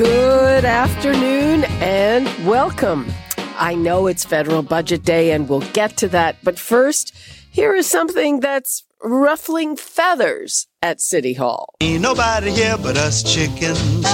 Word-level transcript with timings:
Good 0.00 0.64
afternoon 0.64 1.64
and 1.82 2.26
welcome. 2.46 3.12
I 3.58 3.74
know 3.74 4.06
it's 4.06 4.24
federal 4.24 4.62
budget 4.62 5.04
day 5.04 5.32
and 5.32 5.46
we'll 5.46 5.60
get 5.74 5.98
to 5.98 6.08
that, 6.08 6.36
but 6.42 6.58
first, 6.58 7.14
here 7.50 7.74
is 7.74 7.86
something 7.86 8.40
that's 8.40 8.84
ruffling 9.02 9.76
feathers 9.76 10.68
at 10.80 11.02
City 11.02 11.34
Hall. 11.34 11.74
Ain't 11.82 12.00
nobody 12.00 12.50
here 12.50 12.78
but 12.78 12.96
us 12.96 13.22
chickens. 13.22 14.06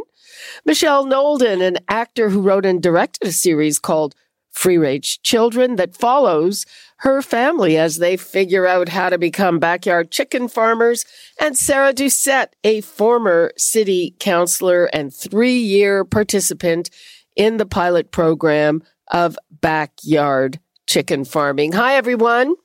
Michelle 0.66 1.06
Nolden, 1.06 1.62
an 1.62 1.78
actor 1.88 2.30
who 2.30 2.42
wrote 2.42 2.66
and 2.66 2.82
directed 2.82 3.28
a 3.28 3.32
series 3.32 3.78
called 3.78 4.16
Free 4.52 4.78
Range 4.78 5.22
Children 5.22 5.76
that 5.76 5.96
follows 5.96 6.66
her 6.98 7.22
family 7.22 7.78
as 7.78 7.98
they 7.98 8.16
figure 8.18 8.68
out 8.68 8.90
how 8.90 9.10
to 9.10 9.18
become 9.18 9.60
backyard 9.60 10.12
chicken 10.12 10.48
farmers. 10.48 11.06
And 11.40 11.58
Sarah 11.58 11.94
Doucette, 11.94 12.50
a 12.64 12.82
former 12.82 13.52
city 13.58 14.16
councillor 14.20 14.86
and 14.94 15.14
three 15.14 15.58
year 15.58 16.06
participant 16.06 16.90
in 17.36 17.58
the 17.58 17.66
pilot 17.66 18.12
program 18.12 18.84
of 19.12 19.38
backyard 19.50 20.60
chicken 20.88 21.26
farming. 21.26 21.72
Hi, 21.72 21.96
everyone. 21.96 22.56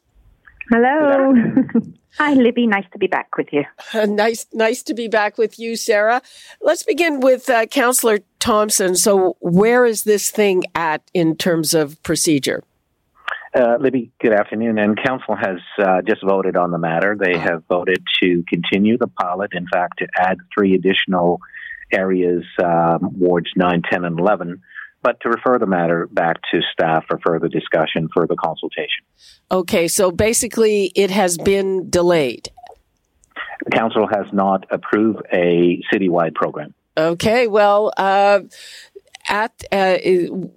Hello. 0.70 1.34
Hi, 2.18 2.32
Libby. 2.34 2.66
Nice 2.66 2.86
to 2.92 2.98
be 2.98 3.06
back 3.06 3.36
with 3.36 3.52
you. 3.52 3.64
Uh, 3.92 4.06
nice, 4.06 4.46
nice 4.52 4.82
to 4.84 4.94
be 4.94 5.06
back 5.06 5.38
with 5.38 5.58
you, 5.58 5.76
Sarah. 5.76 6.22
Let's 6.60 6.82
begin 6.82 7.20
with 7.20 7.48
uh, 7.50 7.66
Councillor 7.66 8.20
Thompson. 8.40 8.96
So, 8.96 9.36
where 9.40 9.84
is 9.84 10.04
this 10.04 10.30
thing 10.30 10.64
at 10.74 11.02
in 11.12 11.36
terms 11.36 11.74
of 11.74 12.02
procedure? 12.02 12.64
Uh, 13.54 13.76
Libby, 13.78 14.10
good 14.20 14.32
afternoon. 14.32 14.78
And 14.78 14.98
Council 15.02 15.36
has 15.36 15.58
uh, 15.78 16.02
just 16.02 16.22
voted 16.22 16.56
on 16.56 16.72
the 16.72 16.78
matter. 16.78 17.16
They 17.18 17.38
have 17.38 17.62
voted 17.68 18.02
to 18.22 18.42
continue 18.48 18.98
the 18.98 19.06
pilot, 19.06 19.50
in 19.52 19.66
fact, 19.68 19.98
to 19.98 20.08
add 20.18 20.38
three 20.56 20.74
additional 20.74 21.40
areas, 21.92 22.44
um, 22.62 23.18
wards 23.18 23.50
9, 23.56 23.82
10, 23.90 24.04
and 24.04 24.18
11, 24.18 24.60
but 25.06 25.20
to 25.20 25.28
refer 25.28 25.56
the 25.56 25.66
matter 25.66 26.08
back 26.10 26.36
to 26.50 26.60
staff 26.72 27.04
for 27.06 27.20
further 27.24 27.46
discussion, 27.46 28.08
further 28.12 28.34
consultation. 28.34 29.04
Okay, 29.52 29.86
so 29.86 30.10
basically, 30.10 30.86
it 30.96 31.12
has 31.12 31.38
been 31.38 31.88
delayed. 31.88 32.48
The 33.64 33.70
Council 33.70 34.08
has 34.08 34.26
not 34.32 34.66
approved 34.68 35.22
a 35.32 35.80
citywide 35.94 36.34
program. 36.34 36.74
Okay, 36.96 37.46
well, 37.46 37.92
uh, 37.96 38.40
at 39.28 39.52
uh, 39.70 39.98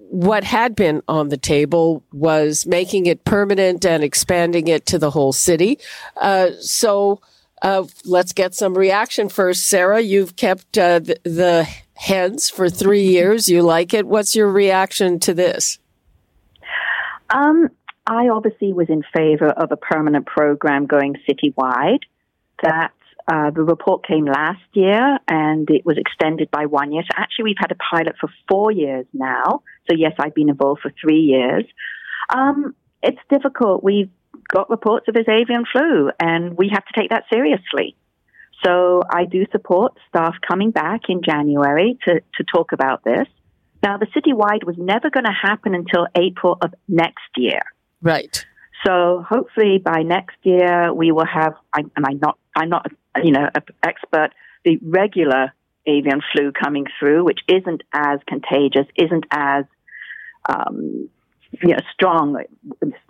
what 0.10 0.44
had 0.44 0.76
been 0.76 1.04
on 1.08 1.30
the 1.30 1.38
table 1.38 2.04
was 2.12 2.66
making 2.66 3.06
it 3.06 3.26
permanent 3.26 3.86
and 3.86 4.04
expanding 4.04 4.68
it 4.68 4.88
to 4.88 4.98
the 4.98 5.12
whole 5.12 5.31
city. 5.31 5.78
Uh, 6.18 6.50
so 6.60 7.22
uh, 7.62 7.84
let's 8.04 8.34
get 8.34 8.56
some 8.56 8.76
reaction 8.76 9.30
first. 9.30 9.68
Sarah, 9.68 10.02
you've 10.02 10.36
kept 10.36 10.76
uh, 10.76 10.98
the, 10.98 11.20
the 11.24 11.68
hens 12.00 12.50
for 12.50 12.70
three 12.70 13.04
years. 13.04 13.50
You 13.50 13.62
like 13.62 13.94
it. 13.94 14.08
What's 14.08 14.34
your 14.34 14.50
reaction 14.50 15.20
to 15.20 15.34
this? 15.34 15.80
Um, 17.30 17.70
I 18.08 18.30
obviously 18.30 18.72
was 18.72 18.90
in 18.90 19.04
favor 19.14 19.50
of 19.50 19.72
a 19.72 19.78
permanent 19.78 20.26
program 20.26 20.86
going 20.86 21.16
citywide. 21.28 22.00
That 22.64 22.94
uh, 23.28 23.52
the 23.52 23.64
report 23.64 24.08
came 24.08 24.26
last 24.26 24.64
year 24.74 25.20
and 25.28 25.70
it 25.70 25.86
was 25.86 25.98
extended 25.98 26.50
by 26.52 26.66
one 26.66 26.92
year. 26.94 27.04
So 27.04 27.16
actually, 27.18 27.44
we've 27.46 27.60
had 27.60 27.72
a 27.72 27.76
pilot 27.76 28.16
for 28.20 28.30
four 28.50 28.72
years 28.72 29.06
now. 29.14 29.62
So 29.90 29.96
yes, 29.96 30.14
I've 30.20 30.34
been 30.34 30.50
involved 30.50 30.81
for 30.81 30.92
three 31.02 31.22
years. 31.22 31.66
Um, 32.30 32.76
it's 33.04 33.20
difficult. 33.30 33.84
We've 33.84 34.10
got 34.48 34.70
reports 34.70 35.08
of 35.10 35.14
this 35.14 35.28
avian 35.28 35.66
flu, 35.72 36.12
and 36.20 36.58
we 36.58 36.70
have 36.74 36.86
to 36.86 37.00
take 37.00 37.10
that 37.12 37.26
seriously. 37.31 37.96
So 38.64 39.02
I 39.09 39.25
do 39.25 39.46
support 39.52 39.94
staff 40.09 40.36
coming 40.47 40.72
back 40.72 41.02
in 41.09 41.22
January 41.24 41.97
to, 42.08 42.16
to 42.16 42.44
talk 42.53 42.72
about 42.74 43.03
this. 43.03 43.28
Now, 43.81 43.97
the 43.97 44.08
citywide 44.08 44.66
was 44.66 44.75
never 44.78 45.09
going 45.09 45.25
to 45.25 45.31
happen 45.31 45.74
until 45.74 46.08
April 46.16 46.58
of 46.62 46.74
next 46.88 47.30
year. 47.38 47.62
Right. 48.02 48.46
So 48.86 49.25
hopefully 49.28 49.78
by 49.84 50.03
next 50.03 50.38
year 50.44 50.94
we 50.94 51.12
will 51.12 51.25
have. 51.25 51.53
I, 51.74 51.81
and 51.96 52.06
I'm 52.06 52.19
not. 52.19 52.38
I'm 52.56 52.69
not. 52.69 52.86
You 53.22 53.31
know, 53.31 53.50
an 53.53 53.62
expert. 53.84 54.30
The 54.64 54.78
regular 54.81 55.53
avian 55.86 56.22
flu 56.34 56.52
coming 56.52 56.86
through, 57.00 57.24
which 57.24 57.40
isn't 57.48 57.81
as 57.94 58.19
contagious, 58.28 58.86
isn't 58.98 59.25
as 59.31 59.66
um, 60.48 61.09
you 61.52 61.70
know 61.70 61.80
strong. 61.94 62.44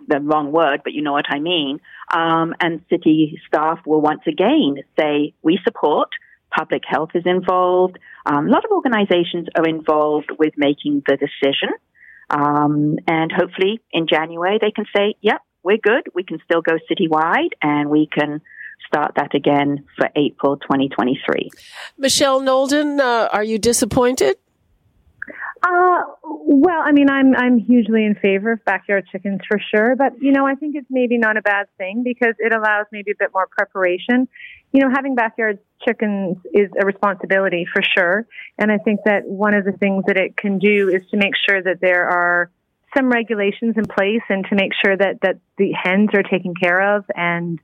The 0.08 0.20
wrong 0.20 0.50
word, 0.52 0.80
but 0.82 0.92
you 0.92 1.02
know 1.02 1.12
what 1.12 1.26
I 1.28 1.38
mean. 1.38 1.80
Um, 2.12 2.54
and 2.60 2.82
city 2.90 3.40
staff 3.46 3.78
will 3.86 4.00
once 4.00 4.22
again 4.26 4.76
say 4.98 5.34
we 5.42 5.58
support. 5.64 6.08
Public 6.50 6.82
health 6.84 7.10
is 7.14 7.22
involved. 7.26 7.98
Um, 8.26 8.48
a 8.48 8.50
lot 8.50 8.64
of 8.64 8.72
organizations 8.72 9.46
are 9.56 9.68
involved 9.68 10.30
with 10.36 10.54
making 10.56 11.02
the 11.06 11.16
decision. 11.16 11.70
Um, 12.28 12.98
and 13.06 13.30
hopefully 13.30 13.80
in 13.92 14.06
January 14.08 14.58
they 14.60 14.70
can 14.70 14.86
say, 14.96 15.14
yep, 15.20 15.42
we're 15.62 15.78
good. 15.78 16.08
We 16.14 16.24
can 16.24 16.38
still 16.44 16.62
go 16.62 16.78
citywide 16.90 17.50
and 17.62 17.90
we 17.90 18.08
can 18.12 18.40
start 18.86 19.12
that 19.16 19.34
again 19.34 19.84
for 19.96 20.08
April 20.16 20.56
2023. 20.56 21.50
Michelle 21.98 22.40
Nolden, 22.40 22.98
uh, 22.98 23.28
are 23.30 23.44
you 23.44 23.58
disappointed? 23.58 24.36
Uh, 25.62 26.04
well, 26.22 26.80
I 26.82 26.92
mean, 26.92 27.10
I'm 27.10 27.34
I'm 27.36 27.58
hugely 27.58 28.06
in 28.06 28.14
favor 28.14 28.52
of 28.52 28.64
backyard 28.64 29.06
chickens 29.12 29.40
for 29.46 29.60
sure, 29.74 29.94
but 29.94 30.20
you 30.20 30.32
know, 30.32 30.46
I 30.46 30.54
think 30.54 30.74
it's 30.74 30.86
maybe 30.88 31.18
not 31.18 31.36
a 31.36 31.42
bad 31.42 31.66
thing 31.76 32.02
because 32.02 32.34
it 32.38 32.52
allows 32.52 32.86
maybe 32.92 33.10
a 33.10 33.14
bit 33.18 33.30
more 33.34 33.46
preparation. 33.46 34.26
You 34.72 34.80
know, 34.80 34.90
having 34.94 35.14
backyard 35.14 35.58
chickens 35.84 36.38
is 36.54 36.70
a 36.80 36.86
responsibility 36.86 37.66
for 37.70 37.82
sure, 37.82 38.26
and 38.56 38.72
I 38.72 38.78
think 38.78 39.00
that 39.04 39.26
one 39.26 39.52
of 39.52 39.66
the 39.66 39.72
things 39.72 40.04
that 40.06 40.16
it 40.16 40.34
can 40.36 40.58
do 40.58 40.88
is 40.88 41.02
to 41.10 41.18
make 41.18 41.34
sure 41.36 41.62
that 41.62 41.80
there 41.82 42.08
are 42.08 42.50
some 42.96 43.10
regulations 43.10 43.74
in 43.76 43.84
place 43.84 44.22
and 44.30 44.46
to 44.46 44.54
make 44.54 44.72
sure 44.82 44.96
that 44.96 45.20
that 45.20 45.36
the 45.58 45.72
hens 45.72 46.08
are 46.14 46.22
taken 46.22 46.54
care 46.54 46.96
of 46.96 47.04
and 47.14 47.60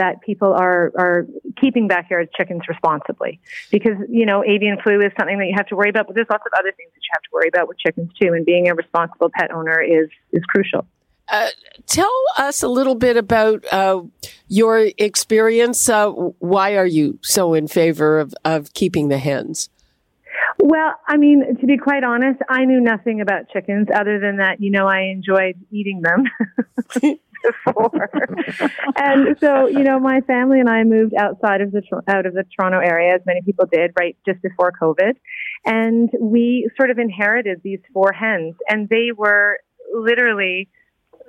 that 0.00 0.22
people 0.22 0.54
are 0.54 0.90
are 0.96 1.26
keeping 1.60 1.86
backyard 1.86 2.30
chickens 2.34 2.62
responsibly 2.68 3.38
because 3.70 3.96
you 4.08 4.24
know 4.24 4.42
avian 4.42 4.78
flu 4.82 4.98
is 5.00 5.12
something 5.18 5.38
that 5.38 5.46
you 5.46 5.54
have 5.54 5.66
to 5.66 5.76
worry 5.76 5.90
about 5.90 6.06
but 6.06 6.14
there's 6.16 6.30
lots 6.30 6.44
of 6.46 6.52
other 6.58 6.72
things 6.72 6.90
that 6.94 7.00
you 7.02 7.10
have 7.12 7.22
to 7.22 7.28
worry 7.32 7.48
about 7.48 7.68
with 7.68 7.78
chickens 7.78 8.10
too 8.20 8.32
and 8.32 8.46
being 8.46 8.68
a 8.68 8.74
responsible 8.74 9.30
pet 9.34 9.52
owner 9.52 9.80
is 9.80 10.08
is 10.32 10.42
crucial 10.44 10.86
Uh, 11.28 11.48
tell 11.86 12.16
us 12.38 12.62
a 12.62 12.68
little 12.68 12.96
bit 12.96 13.16
about 13.16 13.64
uh, 13.70 14.02
your 14.48 14.90
experience. 14.98 15.88
Uh, 15.88 16.10
why 16.40 16.76
are 16.76 16.90
you 16.98 17.20
so 17.22 17.54
in 17.54 17.68
favor 17.68 18.18
of, 18.18 18.34
of 18.44 18.72
keeping 18.74 19.10
the 19.10 19.18
hens? 19.18 19.68
Well, 20.58 20.92
I 21.06 21.16
mean, 21.16 21.56
to 21.60 21.66
be 21.66 21.78
quite 21.78 22.02
honest, 22.02 22.40
I 22.48 22.64
knew 22.64 22.80
nothing 22.80 23.20
about 23.20 23.48
chickens 23.52 23.86
other 23.94 24.18
than 24.18 24.38
that, 24.38 24.60
you 24.60 24.72
know, 24.72 24.86
I 24.88 25.02
enjoyed 25.02 25.54
eating 25.70 26.02
them 26.02 26.24
before. 27.64 28.10
and 28.96 29.36
so, 29.40 29.66
you 29.68 29.82
know, 29.82 29.98
my 29.98 30.20
family 30.22 30.60
and 30.60 30.68
I 30.68 30.84
moved 30.84 31.14
outside 31.14 31.60
of 31.60 31.72
the 31.72 31.82
out 32.08 32.26
of 32.26 32.34
the 32.34 32.44
Toronto 32.56 32.78
area 32.78 33.14
as 33.14 33.22
many 33.26 33.42
people 33.42 33.66
did 33.70 33.92
right 33.98 34.16
just 34.26 34.42
before 34.42 34.72
COVID. 34.80 35.14
And 35.64 36.10
we 36.20 36.70
sort 36.78 36.90
of 36.90 36.98
inherited 36.98 37.60
these 37.62 37.80
four 37.92 38.12
hens 38.12 38.54
and 38.68 38.88
they 38.88 39.10
were 39.16 39.58
literally 39.94 40.68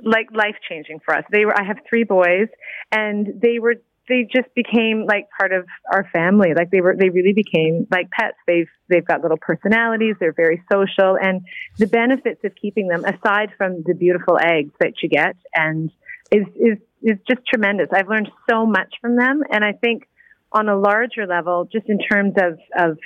like 0.04 0.28
life 0.34 0.56
changing 0.68 1.00
for 1.04 1.16
us. 1.16 1.24
They 1.31 1.46
were 1.46 1.60
I 1.60 1.63
have 1.63 1.78
three 1.90 2.04
boys 2.04 2.48
and 2.92 3.28
they 3.42 3.60
were 3.60 3.75
they 4.12 4.24
just 4.24 4.54
became 4.56 5.06
like 5.08 5.30
part 5.40 5.54
of 5.54 5.66
our 5.92 6.06
family. 6.12 6.50
Like 6.54 6.69
they 6.69 6.81
were, 6.81 6.96
they 6.98 7.10
really 7.10 7.34
became 7.34 7.88
like 7.90 8.10
pets. 8.12 8.38
They've, 8.46 8.68
they've 8.90 9.06
got 9.06 9.22
little 9.22 9.38
personalities. 9.38 10.16
They're 10.19 10.34
very 10.34 10.62
social 10.72 11.18
and 11.22 11.42
the 11.78 11.88
benefits 11.88 12.42
of 12.44 12.54
keeping 12.62 12.90
them 12.90 13.06
aside 13.06 13.52
from 13.58 13.84
the 13.86 13.94
beautiful 13.94 14.38
eggs 14.38 14.74
that 14.81 15.02
you 15.02 15.08
get 15.08 15.38
and 15.54 15.92
is, 16.31 16.45
is, 16.56 16.78
is 17.01 17.18
just 17.28 17.45
tremendous. 17.48 17.88
I've 17.94 18.07
learned 18.07 18.30
so 18.50 18.66
much 18.66 18.94
from 19.01 19.16
them. 19.16 19.44
And 19.51 19.63
I 19.63 19.74
think 19.74 20.07
on 20.51 20.69
a 20.69 20.78
larger 20.78 21.28
level, 21.28 21.68
just 21.72 21.88
in 21.88 22.00
terms 22.00 22.33
of, 22.38 22.60
of 22.78 22.98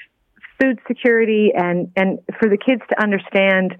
food 0.61 0.79
security 0.87 1.51
and, 1.55 1.91
and 1.95 2.19
for 2.39 2.49
the 2.49 2.57
kids 2.57 2.81
to 2.89 3.01
understand 3.01 3.75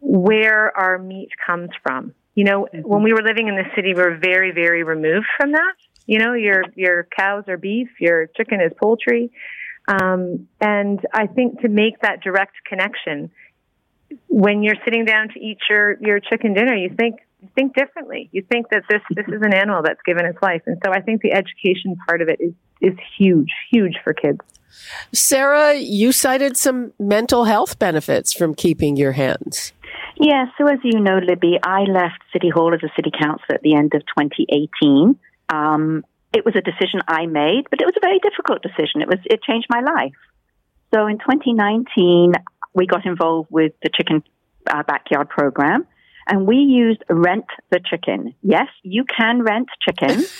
where 0.00 0.76
our 0.76 0.98
meat 0.98 1.30
comes 1.46 1.70
from. 1.82 2.14
You 2.34 2.44
know, 2.44 2.68
mm-hmm. 2.72 2.88
when 2.88 3.02
we 3.02 3.12
were 3.12 3.22
living 3.22 3.48
in 3.48 3.56
the 3.56 3.64
city, 3.74 3.94
we 3.94 4.00
were 4.00 4.16
very, 4.16 4.52
very 4.52 4.82
removed 4.82 5.26
from 5.38 5.52
that. 5.52 5.74
You 6.06 6.18
know, 6.18 6.32
your 6.32 6.64
your 6.74 7.06
cows 7.16 7.44
are 7.46 7.56
beef, 7.56 7.88
your 8.00 8.26
chicken 8.36 8.60
is 8.60 8.72
poultry, 8.82 9.30
um, 9.86 10.48
and 10.60 10.98
I 11.12 11.26
think 11.26 11.60
to 11.60 11.68
make 11.68 12.00
that 12.00 12.22
direct 12.22 12.54
connection, 12.66 13.30
when 14.26 14.62
you're 14.62 14.80
sitting 14.84 15.04
down 15.04 15.28
to 15.28 15.38
eat 15.38 15.58
your 15.68 15.96
your 16.00 16.18
chicken 16.18 16.54
dinner, 16.54 16.74
you 16.74 16.90
think 16.96 17.20
you 17.42 17.48
think 17.54 17.74
differently. 17.74 18.28
You 18.32 18.44
think 18.50 18.68
that 18.70 18.82
this 18.88 19.00
this 19.10 19.26
is 19.28 19.42
an 19.42 19.54
animal 19.54 19.82
that's 19.82 20.00
given 20.04 20.24
its 20.24 20.38
life, 20.42 20.62
and 20.66 20.78
so 20.84 20.92
I 20.92 21.00
think 21.00 21.22
the 21.22 21.32
education 21.32 21.96
part 22.06 22.22
of 22.22 22.28
it 22.28 22.40
is 22.40 22.52
is 22.80 22.98
huge, 23.18 23.52
huge 23.70 23.96
for 24.02 24.12
kids. 24.12 24.40
Sarah, 25.12 25.74
you 25.74 26.12
cited 26.12 26.56
some 26.56 26.92
mental 26.98 27.44
health 27.44 27.78
benefits 27.78 28.32
from 28.32 28.54
keeping 28.54 28.96
your 28.96 29.12
hands. 29.12 29.72
Yeah, 30.16 30.46
so 30.58 30.66
as 30.66 30.78
you 30.84 31.00
know, 31.00 31.18
Libby, 31.18 31.58
I 31.62 31.82
left 31.82 32.22
City 32.32 32.50
Hall 32.50 32.74
as 32.74 32.80
a 32.82 32.92
city 32.94 33.10
councillor 33.10 33.54
at 33.54 33.62
the 33.62 33.74
end 33.74 33.94
of 33.94 34.02
2018. 34.02 35.18
Um, 35.48 36.04
it 36.32 36.44
was 36.44 36.54
a 36.56 36.60
decision 36.60 37.00
I 37.08 37.26
made, 37.26 37.64
but 37.70 37.80
it 37.80 37.86
was 37.86 37.94
a 37.96 38.00
very 38.00 38.20
difficult 38.20 38.62
decision. 38.62 39.00
It 39.02 39.08
was 39.08 39.18
it 39.24 39.42
changed 39.42 39.66
my 39.70 39.80
life. 39.80 40.14
So 40.94 41.06
in 41.06 41.18
2019, 41.18 42.34
we 42.74 42.86
got 42.86 43.06
involved 43.06 43.48
with 43.50 43.72
the 43.82 43.90
chicken 43.94 44.22
uh, 44.68 44.82
backyard 44.82 45.28
program, 45.28 45.86
and 46.30 46.46
we 46.46 46.56
used 46.56 47.02
rent 47.10 47.46
the 47.70 47.80
chicken. 47.80 48.34
Yes, 48.40 48.68
you 48.82 49.04
can 49.04 49.42
rent 49.42 49.68
chicken. 49.86 50.24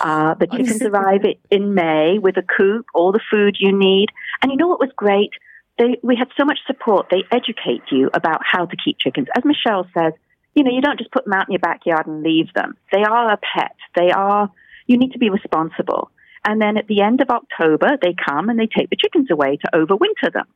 Uh, 0.00 0.34
the 0.34 0.46
chickens 0.46 0.82
arrive 0.82 1.22
in 1.50 1.74
May 1.74 2.18
with 2.20 2.36
a 2.36 2.42
coop, 2.42 2.86
all 2.94 3.10
the 3.10 3.20
food 3.32 3.56
you 3.58 3.76
need, 3.76 4.10
and 4.40 4.52
you 4.52 4.56
know 4.56 4.68
what 4.68 4.78
was 4.78 4.90
great? 4.94 5.30
They, 5.76 5.98
we 6.04 6.14
had 6.14 6.28
so 6.38 6.44
much 6.44 6.60
support. 6.68 7.08
They 7.10 7.24
educate 7.32 7.82
you 7.90 8.08
about 8.14 8.40
how 8.44 8.66
to 8.66 8.76
keep 8.76 8.98
chickens. 9.00 9.26
As 9.36 9.44
Michelle 9.44 9.88
says, 9.98 10.12
you 10.54 10.62
know, 10.62 10.70
you 10.70 10.80
don't 10.80 10.98
just 10.98 11.10
put 11.10 11.24
them 11.24 11.32
out 11.32 11.48
in 11.48 11.52
your 11.52 11.60
backyard 11.60 12.06
and 12.06 12.22
leave 12.22 12.52
them. 12.54 12.76
They 12.92 13.02
are 13.02 13.32
a 13.32 13.38
pet. 13.38 13.74
They 13.96 14.10
are, 14.12 14.52
you 14.86 14.96
need 14.96 15.12
to 15.12 15.18
be 15.18 15.30
responsible. 15.30 16.12
And 16.44 16.60
then 16.60 16.76
at 16.76 16.86
the 16.86 17.00
end 17.00 17.20
of 17.20 17.30
October, 17.30 17.98
they 18.00 18.14
come 18.24 18.48
and 18.48 18.58
they 18.58 18.66
take 18.68 18.90
the 18.90 18.96
chickens 18.96 19.30
away 19.30 19.56
to 19.56 19.70
overwinter 19.74 20.32
them. 20.32 20.46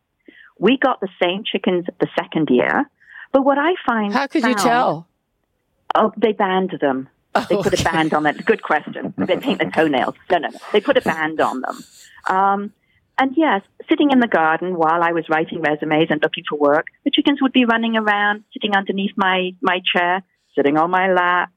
We 0.58 0.78
got 0.78 1.00
the 1.00 1.08
same 1.22 1.42
chickens 1.44 1.86
the 2.00 2.08
second 2.18 2.48
year. 2.50 2.88
But 3.32 3.44
what 3.44 3.58
I 3.58 3.74
find. 3.86 4.12
How 4.12 4.26
could 4.26 4.42
found, 4.42 4.58
you 4.58 4.62
tell? 4.62 5.08
Oh, 5.94 6.12
they 6.16 6.32
band 6.32 6.78
them. 6.80 7.08
Oh, 7.34 7.46
they 7.48 7.56
put 7.56 7.72
okay. 7.72 7.82
a 7.82 7.84
band 7.84 8.14
on 8.14 8.26
it. 8.26 8.44
Good 8.44 8.62
question. 8.62 9.14
They 9.26 9.36
paint 9.36 9.60
their 9.60 9.70
toenails. 9.70 10.14
No, 10.30 10.38
no, 10.38 10.48
no. 10.48 10.58
They 10.72 10.80
put 10.80 10.96
a 10.96 11.00
band 11.00 11.40
on 11.40 11.62
them. 11.62 11.84
Um, 12.28 12.72
and 13.18 13.34
yes, 13.36 13.62
sitting 13.88 14.10
in 14.10 14.20
the 14.20 14.26
garden 14.26 14.76
while 14.76 15.02
I 15.02 15.12
was 15.12 15.24
writing 15.28 15.60
resumes 15.60 16.08
and 16.10 16.20
looking 16.22 16.44
for 16.48 16.58
work, 16.58 16.86
the 17.04 17.10
chickens 17.10 17.40
would 17.40 17.52
be 17.52 17.64
running 17.64 17.96
around, 17.96 18.44
sitting 18.52 18.74
underneath 18.74 19.12
my, 19.16 19.52
my 19.60 19.80
chair, 19.94 20.22
sitting 20.54 20.76
on 20.76 20.90
my 20.90 21.12
lap. 21.12 21.50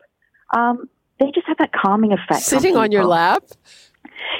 Um, 0.56 0.90
they 1.20 1.32
just 1.32 1.48
have 1.48 1.58
that 1.58 1.72
calming 1.74 2.12
effect. 2.12 2.42
Sitting 2.42 2.76
on, 2.76 2.86
on 2.86 2.92
your 2.92 3.06
lap? 3.06 3.44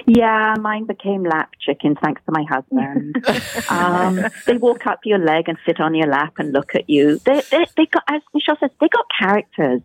Yeah, 0.06 0.56
mine 0.60 0.86
became 0.86 1.24
lap 1.24 1.52
chickens 1.60 1.98
thanks 2.02 2.22
to 2.26 2.32
my 2.32 2.44
husband. 2.50 3.26
um, 3.70 4.20
they 4.46 4.58
walk 4.58 4.86
up 4.86 5.00
your 5.04 5.20
leg 5.20 5.50
and 5.50 5.58
sit 5.66 5.80
on 5.80 5.96
your 5.96 6.08
lap 6.08 6.34
and 6.38 6.54
look 6.54 6.76
at 6.76 6.90
you. 6.90 7.20
They, 7.20 7.42
they, 7.52 7.66
they 7.76 7.86
got, 7.86 8.04
as 8.08 8.22
Michelle 8.34 8.58
says, 8.60 8.72
they 8.80 8.88
got 8.88 9.06
characters. 9.20 9.82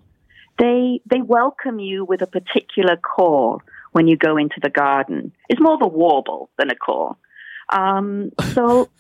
They, 0.59 1.01
they 1.07 1.23
welcome 1.23 1.79
you 1.79 2.05
with 2.05 2.21
a 2.21 2.27
particular 2.27 2.97
call 2.97 3.63
when 3.93 4.07
you 4.07 4.17
go 4.17 4.37
into 4.37 4.61
the 4.63 4.71
garden. 4.71 5.33
It's 5.49 5.61
more 5.61 5.75
of 5.75 5.83
a 5.83 5.89
warble 5.89 6.51
than 6.59 6.71
a 6.71 6.77
call. 6.77 7.17
Um, 7.71 8.31
so 8.53 8.91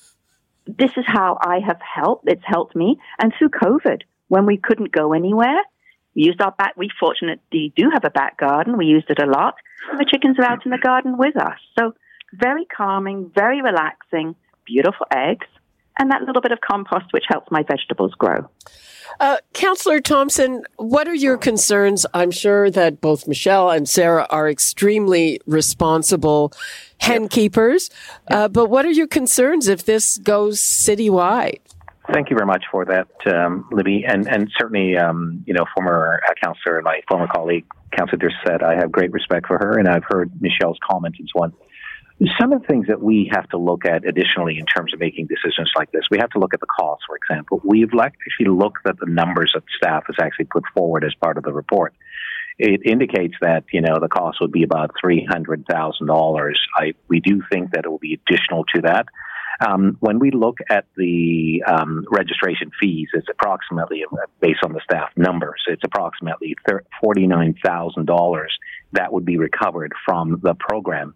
this 0.67 0.91
is 0.97 1.05
how 1.07 1.39
I 1.41 1.61
have 1.61 1.81
helped. 1.81 2.29
It's 2.29 2.43
helped 2.45 2.75
me. 2.75 2.99
And 3.19 3.33
through 3.37 3.51
COVID, 3.51 4.03
when 4.29 4.47
we 4.47 4.57
couldn't 4.57 4.93
go 4.93 5.13
anywhere, 5.13 5.63
we 6.15 6.25
used 6.25 6.41
our 6.41 6.53
back. 6.53 6.75
We 6.77 6.91
fortunately 6.99 7.73
do 7.77 7.91
have 7.93 8.05
a 8.05 8.11
back 8.11 8.39
garden. 8.39 8.77
We 8.77 8.87
used 8.87 9.11
it 9.11 9.23
a 9.23 9.27
lot. 9.27 9.55
The 9.97 10.05
chickens 10.05 10.39
are 10.39 10.45
out 10.45 10.65
in 10.65 10.71
the 10.71 10.79
garden 10.79 11.17
with 11.19 11.37
us. 11.37 11.59
So 11.79 11.95
very 12.33 12.65
calming, 12.65 13.31
very 13.35 13.63
relaxing, 13.63 14.35
beautiful 14.67 15.07
eggs, 15.13 15.47
and 15.99 16.11
that 16.11 16.23
little 16.23 16.43
bit 16.43 16.53
of 16.53 16.61
compost 16.61 17.07
which 17.13 17.25
helps 17.29 17.51
my 17.51 17.63
vegetables 17.63 18.13
grow. 18.15 18.49
Uh, 19.19 19.39
Councillor 19.53 20.01
Thompson, 20.01 20.63
what 20.77 21.09
are 21.09 21.15
your 21.15 21.37
concerns? 21.37 22.07
I'm 22.15 22.31
sure 22.31 22.71
that 22.71 23.01
both 23.01 23.27
Michelle 23.27 23.71
and 23.71 23.89
Sarah 23.89 24.27
are 24.31 24.49
extremely 24.49 25.41
responsible 25.47 26.53
hen 26.99 27.29
keepers. 27.29 27.91
Uh, 28.31 28.49
but 28.49 28.67
what 28.67 28.87
are 28.87 28.91
your 28.91 29.09
concerns 29.09 29.69
if 29.69 29.85
this 29.85 30.17
goes 30.19 30.61
citywide? 30.61 31.61
Thank 32.13 32.31
you 32.31 32.37
very 32.37 32.47
much 32.47 32.65
for 32.71 32.85
that, 32.87 33.09
um, 33.33 33.69
Libby, 33.71 34.05
and 34.07 34.27
and 34.27 34.51
certainly, 34.59 34.97
um, 34.97 35.45
you 35.47 35.55
know, 35.55 35.65
former 35.75 36.21
uh, 36.29 36.35
councillor, 36.43 36.83
my 36.83 37.01
former 37.09 37.29
colleague, 37.29 37.65
Councillor 37.97 38.31
said, 38.45 38.63
I 38.63 38.75
have 38.75 38.91
great 38.91 39.13
respect 39.13 39.47
for 39.47 39.59
her, 39.59 39.79
and 39.79 39.89
I've 39.89 40.05
heard 40.09 40.31
Michelle's 40.41 40.79
comments 40.89 41.19
and 41.19 41.29
so 41.35 41.45
on. 41.45 41.53
Some 42.39 42.53
of 42.53 42.61
the 42.61 42.67
things 42.67 42.87
that 42.89 43.01
we 43.01 43.31
have 43.33 43.49
to 43.49 43.57
look 43.57 43.87
at 43.87 44.07
additionally 44.07 44.59
in 44.59 44.67
terms 44.67 44.93
of 44.93 45.01
making 45.01 45.27
decisions 45.27 45.71
like 45.75 45.91
this, 45.91 46.03
we 46.11 46.19
have 46.19 46.29
to 46.31 46.39
look 46.39 46.53
at 46.53 46.61
the 46.61 46.67
cost, 46.67 47.03
for 47.07 47.17
example. 47.17 47.63
We've 47.65 47.89
actually 47.99 48.47
looked 48.47 48.87
at 48.87 48.99
the 48.99 49.07
numbers 49.07 49.53
that 49.55 49.63
staff 49.75 50.05
has 50.07 50.17
actually 50.21 50.45
put 50.47 50.65
forward 50.75 51.03
as 51.05 51.15
part 51.15 51.39
of 51.39 51.45
the 51.45 51.53
report. 51.53 51.95
It 52.59 52.83
indicates 52.85 53.35
that, 53.41 53.65
you 53.73 53.81
know, 53.81 53.99
the 53.99 54.09
cost 54.09 54.39
would 54.43 54.53
be 54.53 54.65
about 54.65 54.91
$300,000. 55.03 56.53
I, 56.77 56.93
we 57.09 57.21
do 57.21 57.43
think 57.51 57.71
that 57.71 57.87
it 57.87 57.89
will 57.89 57.99
be 57.99 58.21
additional 58.27 58.65
to 58.75 58.83
that. 58.83 59.07
Um, 59.67 59.97
when 60.01 60.19
we 60.19 60.31
look 60.31 60.59
at 60.71 60.87
the 60.97 61.63
um, 61.67 62.07
registration 62.11 62.71
fees, 62.81 63.09
it's 63.13 63.29
approximately, 63.31 64.05
based 64.41 64.61
on 64.65 64.73
the 64.73 64.81
staff 64.83 65.11
numbers, 65.17 65.63
it's 65.67 65.83
approximately 65.85 66.57
$49,000 67.05 68.47
that 68.93 69.13
would 69.13 69.25
be 69.25 69.37
recovered 69.37 69.93
from 70.05 70.41
the 70.43 70.55
program. 70.55 71.15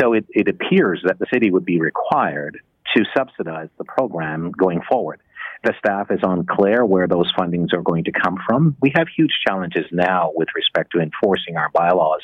So 0.00 0.12
it, 0.12 0.26
it 0.30 0.48
appears 0.48 1.02
that 1.04 1.18
the 1.18 1.26
city 1.32 1.50
would 1.50 1.64
be 1.64 1.80
required 1.80 2.60
to 2.96 3.04
subsidize 3.16 3.68
the 3.78 3.84
program 3.84 4.52
going 4.52 4.80
forward. 4.88 5.20
The 5.62 5.74
staff 5.78 6.10
is 6.10 6.20
unclear 6.22 6.86
where 6.86 7.06
those 7.06 7.30
fundings 7.38 7.74
are 7.74 7.82
going 7.82 8.04
to 8.04 8.12
come 8.12 8.38
from. 8.46 8.76
We 8.80 8.92
have 8.96 9.08
huge 9.14 9.32
challenges 9.46 9.84
now 9.92 10.30
with 10.34 10.48
respect 10.54 10.92
to 10.92 11.00
enforcing 11.00 11.56
our 11.56 11.68
bylaws. 11.74 12.22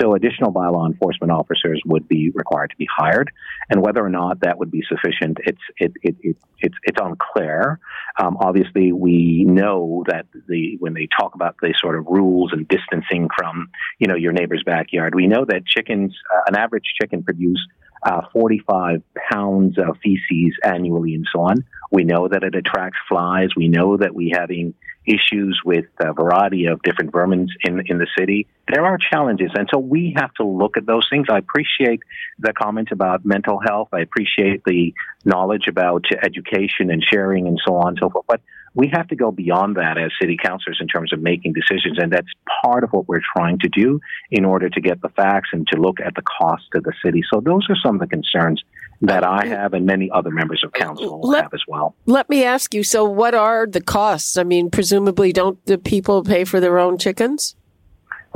So 0.00 0.14
additional 0.14 0.52
bylaw 0.52 0.86
enforcement 0.86 1.32
officers 1.32 1.82
would 1.86 2.06
be 2.06 2.30
required 2.34 2.70
to 2.70 2.76
be 2.76 2.86
hired, 2.94 3.32
and 3.68 3.82
whether 3.82 4.04
or 4.04 4.10
not 4.10 4.40
that 4.40 4.58
would 4.58 4.70
be 4.70 4.82
sufficient, 4.88 5.38
it's 5.44 5.60
it, 5.78 5.92
it, 6.02 6.16
it 6.20 6.36
it's 6.60 6.74
it's 6.84 6.98
unclear. 7.02 7.80
Um, 8.20 8.36
obviously, 8.40 8.92
we 8.92 9.44
know 9.44 10.04
that 10.06 10.26
the 10.46 10.76
when 10.78 10.94
they 10.94 11.08
talk 11.18 11.34
about 11.34 11.56
the 11.60 11.74
sort 11.80 11.98
of 11.98 12.06
rules 12.06 12.52
and 12.52 12.68
distancing 12.68 13.28
from 13.36 13.70
you 13.98 14.06
know 14.06 14.14
your 14.14 14.32
neighbor's 14.32 14.62
backyard, 14.64 15.14
we 15.14 15.26
know 15.26 15.44
that 15.48 15.66
chickens, 15.66 16.14
uh, 16.32 16.42
an 16.46 16.56
average 16.56 16.84
chicken 17.00 17.24
produce 17.24 17.60
uh, 18.02 18.22
45 18.32 19.02
pounds 19.30 19.78
of 19.78 19.96
feces 20.02 20.56
annually 20.62 21.14
and 21.14 21.26
so 21.32 21.40
on. 21.40 21.64
We 21.90 22.04
know 22.04 22.28
that 22.28 22.42
it 22.42 22.54
attracts 22.54 22.98
flies. 23.08 23.50
We 23.56 23.68
know 23.68 23.96
that 23.96 24.14
we're 24.14 24.38
having 24.38 24.74
issues 25.08 25.60
with 25.64 25.86
a 26.00 26.12
variety 26.12 26.66
of 26.66 26.82
different 26.82 27.12
vermins 27.12 27.48
in, 27.64 27.80
in 27.86 27.98
the 27.98 28.06
city. 28.16 28.46
There 28.68 28.84
are 28.84 28.98
challenges. 28.98 29.50
And 29.54 29.68
so 29.72 29.78
we 29.78 30.14
have 30.18 30.32
to 30.34 30.44
look 30.44 30.76
at 30.76 30.86
those 30.86 31.06
things. 31.10 31.26
I 31.30 31.38
appreciate 31.38 32.00
the 32.38 32.52
comment 32.52 32.90
about 32.92 33.24
mental 33.24 33.58
health. 33.58 33.88
I 33.92 34.00
appreciate 34.00 34.62
the 34.64 34.92
knowledge 35.24 35.66
about 35.66 36.04
education 36.22 36.90
and 36.90 37.02
sharing 37.02 37.46
and 37.46 37.58
so 37.66 37.76
on 37.76 37.88
and 37.88 37.98
so 38.00 38.10
forth. 38.10 38.26
But 38.28 38.42
we 38.74 38.88
have 38.92 39.08
to 39.08 39.16
go 39.16 39.30
beyond 39.30 39.76
that 39.76 39.98
as 39.98 40.10
city 40.20 40.36
councilors 40.42 40.78
in 40.80 40.88
terms 40.88 41.12
of 41.12 41.20
making 41.20 41.52
decisions. 41.52 41.98
And 41.98 42.12
that's 42.12 42.28
part 42.62 42.84
of 42.84 42.90
what 42.90 43.08
we're 43.08 43.22
trying 43.36 43.58
to 43.60 43.68
do 43.68 44.00
in 44.30 44.44
order 44.44 44.68
to 44.68 44.80
get 44.80 45.00
the 45.02 45.08
facts 45.10 45.50
and 45.52 45.66
to 45.68 45.80
look 45.80 46.00
at 46.00 46.14
the 46.14 46.22
cost 46.22 46.64
to 46.74 46.80
the 46.80 46.92
city. 47.04 47.22
So 47.32 47.40
those 47.40 47.66
are 47.68 47.76
some 47.76 47.96
of 47.96 48.00
the 48.00 48.06
concerns 48.06 48.62
that 49.00 49.24
I 49.24 49.46
have 49.46 49.74
and 49.74 49.86
many 49.86 50.10
other 50.10 50.30
members 50.30 50.62
of 50.64 50.72
council 50.72 51.20
Let- 51.20 51.44
have 51.44 51.54
as 51.54 51.62
well. 51.68 51.94
Let 52.06 52.28
me 52.28 52.44
ask 52.44 52.74
you. 52.74 52.82
So, 52.82 53.04
what 53.04 53.34
are 53.34 53.66
the 53.66 53.80
costs? 53.80 54.36
I 54.36 54.42
mean, 54.42 54.70
presumably, 54.70 55.32
don't 55.32 55.64
the 55.66 55.78
people 55.78 56.24
pay 56.24 56.44
for 56.44 56.58
their 56.58 56.78
own 56.78 56.98
chickens? 56.98 57.54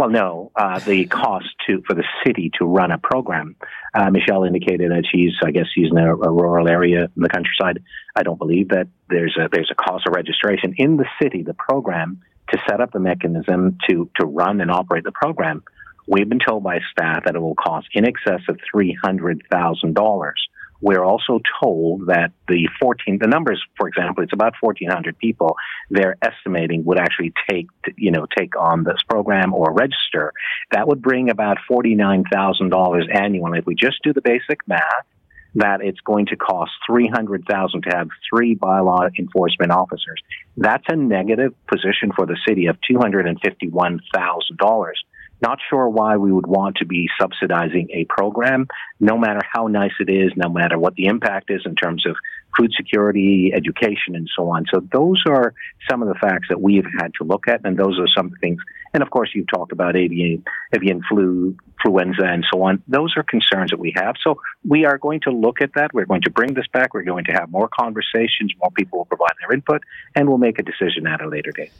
Well, 0.02 0.10
no, 0.10 0.50
uh, 0.56 0.80
the 0.80 1.04
cost 1.22 1.46
to 1.68 1.80
for 1.86 1.94
the 1.94 2.02
city 2.26 2.50
to 2.58 2.64
run 2.64 2.90
a 2.90 2.98
program. 2.98 3.54
Uh, 3.94 4.10
Michelle 4.10 4.42
indicated 4.42 4.90
that 4.90 5.04
she's, 5.08 5.34
I 5.44 5.52
guess, 5.52 5.66
she's 5.72 5.92
in 5.92 5.96
a, 5.96 6.12
a 6.12 6.28
rural 6.28 6.68
area 6.68 7.04
in 7.04 7.22
the 7.22 7.28
countryside. 7.28 7.84
I 8.16 8.24
don't 8.24 8.36
believe 8.36 8.70
that 8.70 8.88
there's 9.08 9.36
a 9.36 9.48
there's 9.52 9.70
a 9.70 9.76
cost 9.76 10.08
of 10.08 10.14
registration 10.16 10.74
in 10.76 10.96
the 10.96 11.04
city. 11.22 11.44
The 11.44 11.54
program 11.54 12.20
to 12.50 12.58
set 12.68 12.80
up 12.80 12.90
the 12.90 12.98
mechanism 12.98 13.78
to 13.88 14.10
to 14.16 14.26
run 14.26 14.60
and 14.60 14.72
operate 14.72 15.04
the 15.04 15.12
program. 15.12 15.62
We've 16.08 16.28
been 16.28 16.40
told 16.40 16.64
by 16.64 16.80
staff 16.90 17.26
that 17.26 17.36
it 17.36 17.40
will 17.40 17.54
cost 17.54 17.86
in 17.92 18.04
excess 18.04 18.40
of 18.48 18.58
three 18.68 18.98
hundred 19.00 19.44
thousand 19.52 19.94
dollars. 19.94 20.42
We're 20.82 21.04
also 21.04 21.40
told 21.62 22.08
that 22.08 22.32
the 22.48 22.68
14, 22.80 23.18
the 23.20 23.28
numbers, 23.28 23.62
for 23.78 23.86
example, 23.86 24.24
it's 24.24 24.32
about 24.32 24.54
1,400 24.60 25.16
people 25.16 25.56
they're 25.90 26.16
estimating 26.20 26.84
would 26.84 26.98
actually 26.98 27.32
take, 27.48 27.68
you 27.96 28.10
know, 28.10 28.26
take 28.36 28.58
on 28.58 28.82
this 28.82 29.00
program 29.08 29.54
or 29.54 29.72
register. 29.72 30.32
That 30.72 30.88
would 30.88 31.00
bring 31.00 31.30
about 31.30 31.58
$49,000 31.70 33.16
annually. 33.16 33.60
If 33.60 33.66
we 33.66 33.76
just 33.76 34.02
do 34.02 34.12
the 34.12 34.20
basic 34.20 34.66
math, 34.66 35.06
that 35.54 35.82
it's 35.82 36.00
going 36.00 36.26
to 36.26 36.36
cost 36.36 36.72
300,000 36.86 37.82
to 37.82 37.90
have 37.94 38.08
three 38.28 38.56
bylaw 38.56 39.10
enforcement 39.18 39.70
officers. 39.70 40.20
That's 40.56 40.84
a 40.88 40.96
negative 40.96 41.54
position 41.66 42.10
for 42.16 42.26
the 42.26 42.38
city 42.48 42.66
of 42.66 42.76
$251,000. 42.90 44.92
Not 45.42 45.58
sure 45.68 45.88
why 45.88 46.16
we 46.16 46.30
would 46.30 46.46
want 46.46 46.76
to 46.76 46.86
be 46.86 47.08
subsidizing 47.20 47.88
a 47.92 48.04
program, 48.04 48.68
no 49.00 49.18
matter 49.18 49.40
how 49.52 49.66
nice 49.66 49.92
it 49.98 50.08
is, 50.08 50.32
no 50.36 50.48
matter 50.48 50.78
what 50.78 50.94
the 50.94 51.06
impact 51.06 51.50
is 51.50 51.62
in 51.66 51.74
terms 51.74 52.06
of 52.06 52.16
food 52.56 52.72
security, 52.76 53.52
education, 53.54 54.14
and 54.14 54.28
so 54.36 54.50
on. 54.50 54.66
So 54.72 54.80
those 54.92 55.22
are 55.26 55.54
some 55.90 56.02
of 56.02 56.08
the 56.08 56.14
facts 56.14 56.48
that 56.48 56.60
we've 56.60 56.86
had 56.98 57.14
to 57.14 57.24
look 57.24 57.48
at, 57.48 57.60
and 57.64 57.76
those 57.76 57.98
are 57.98 58.08
some 58.14 58.30
things. 58.40 58.60
And 58.94 59.02
of 59.02 59.10
course, 59.10 59.30
you've 59.34 59.48
talked 59.48 59.72
about 59.72 59.96
avian, 59.96 60.44
avian 60.74 61.02
flu, 61.08 61.56
influenza, 61.78 62.24
and 62.24 62.44
so 62.52 62.62
on. 62.62 62.82
Those 62.86 63.14
are 63.16 63.22
concerns 63.22 63.70
that 63.70 63.78
we 63.78 63.92
have. 63.96 64.16
So 64.22 64.40
we 64.66 64.84
are 64.84 64.98
going 64.98 65.20
to 65.20 65.30
look 65.30 65.60
at 65.60 65.70
that. 65.74 65.94
We're 65.94 66.04
going 66.04 66.22
to 66.22 66.30
bring 66.30 66.54
this 66.54 66.66
back. 66.72 66.92
We're 66.94 67.02
going 67.02 67.24
to 67.24 67.32
have 67.32 67.50
more 67.50 67.68
conversations. 67.68 68.52
More 68.60 68.70
people 68.70 68.98
will 68.98 69.06
provide 69.06 69.32
their 69.40 69.52
input, 69.52 69.82
and 70.14 70.28
we'll 70.28 70.38
make 70.38 70.58
a 70.58 70.62
decision 70.62 71.06
at 71.06 71.22
a 71.22 71.28
later 71.28 71.52
date. 71.52 71.72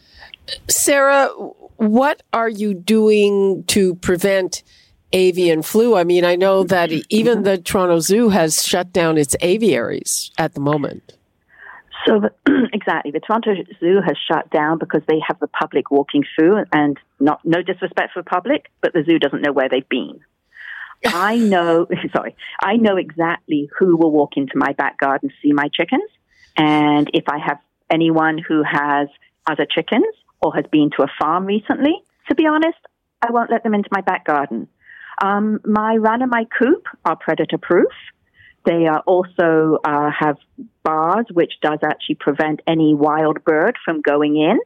Sarah, 0.68 1.28
what 1.76 2.22
are 2.32 2.48
you 2.48 2.74
doing 2.74 3.64
to 3.64 3.94
prevent 3.96 4.62
avian 5.12 5.62
flu? 5.62 5.96
I 5.96 6.04
mean, 6.04 6.24
I 6.24 6.36
know 6.36 6.64
that 6.64 6.90
mm-hmm. 6.90 7.00
even 7.08 7.34
mm-hmm. 7.36 7.44
the 7.44 7.58
Toronto 7.58 8.00
Zoo 8.00 8.28
has 8.30 8.64
shut 8.64 8.92
down 8.92 9.18
its 9.18 9.36
aviaries 9.40 10.30
at 10.38 10.54
the 10.54 10.60
moment. 10.60 11.14
So 12.06 12.20
the, 12.20 12.68
exactly, 12.72 13.12
the 13.12 13.20
Toronto 13.20 13.54
Zoo 13.80 14.00
has 14.04 14.16
shut 14.30 14.50
down 14.50 14.78
because 14.78 15.02
they 15.06 15.20
have 15.26 15.38
the 15.38 15.46
public 15.46 15.90
walking 15.90 16.24
through, 16.34 16.64
and 16.72 16.98
not 17.20 17.40
no 17.44 17.62
disrespect 17.62 18.12
for 18.12 18.22
the 18.22 18.28
public, 18.30 18.70
but 18.80 18.92
the 18.92 19.04
zoo 19.04 19.18
doesn't 19.18 19.42
know 19.42 19.52
where 19.52 19.68
they've 19.68 19.88
been. 19.88 20.20
I 21.04 21.36
know, 21.38 21.86
sorry, 22.16 22.36
I 22.62 22.76
know 22.76 22.96
exactly 22.96 23.68
who 23.78 23.96
will 23.96 24.10
walk 24.10 24.36
into 24.36 24.54
my 24.56 24.72
back 24.72 24.98
garden 24.98 25.28
to 25.28 25.34
see 25.42 25.52
my 25.52 25.68
chickens, 25.72 26.10
and 26.56 27.10
if 27.14 27.24
I 27.28 27.38
have 27.38 27.58
anyone 27.90 28.38
who 28.38 28.62
has 28.62 29.08
other 29.46 29.66
chickens 29.66 30.06
or 30.40 30.54
has 30.54 30.64
been 30.70 30.90
to 30.96 31.02
a 31.04 31.12
farm 31.20 31.46
recently, 31.46 32.02
to 32.28 32.34
be 32.34 32.46
honest, 32.46 32.78
I 33.20 33.30
won't 33.30 33.50
let 33.50 33.62
them 33.62 33.74
into 33.74 33.88
my 33.92 34.00
back 34.00 34.24
garden. 34.24 34.68
Um, 35.22 35.60
my 35.64 35.96
run 35.96 36.20
and 36.20 36.30
my 36.30 36.46
coop 36.58 36.84
are 37.04 37.16
predator 37.16 37.58
proof. 37.58 37.92
They 38.64 38.86
also 39.06 39.78
uh, 39.84 40.10
have 40.18 40.36
bars, 40.82 41.26
which 41.32 41.52
does 41.62 41.78
actually 41.84 42.16
prevent 42.16 42.60
any 42.66 42.94
wild 42.94 43.44
bird 43.44 43.76
from 43.84 44.02
going 44.02 44.36
in. 44.36 44.58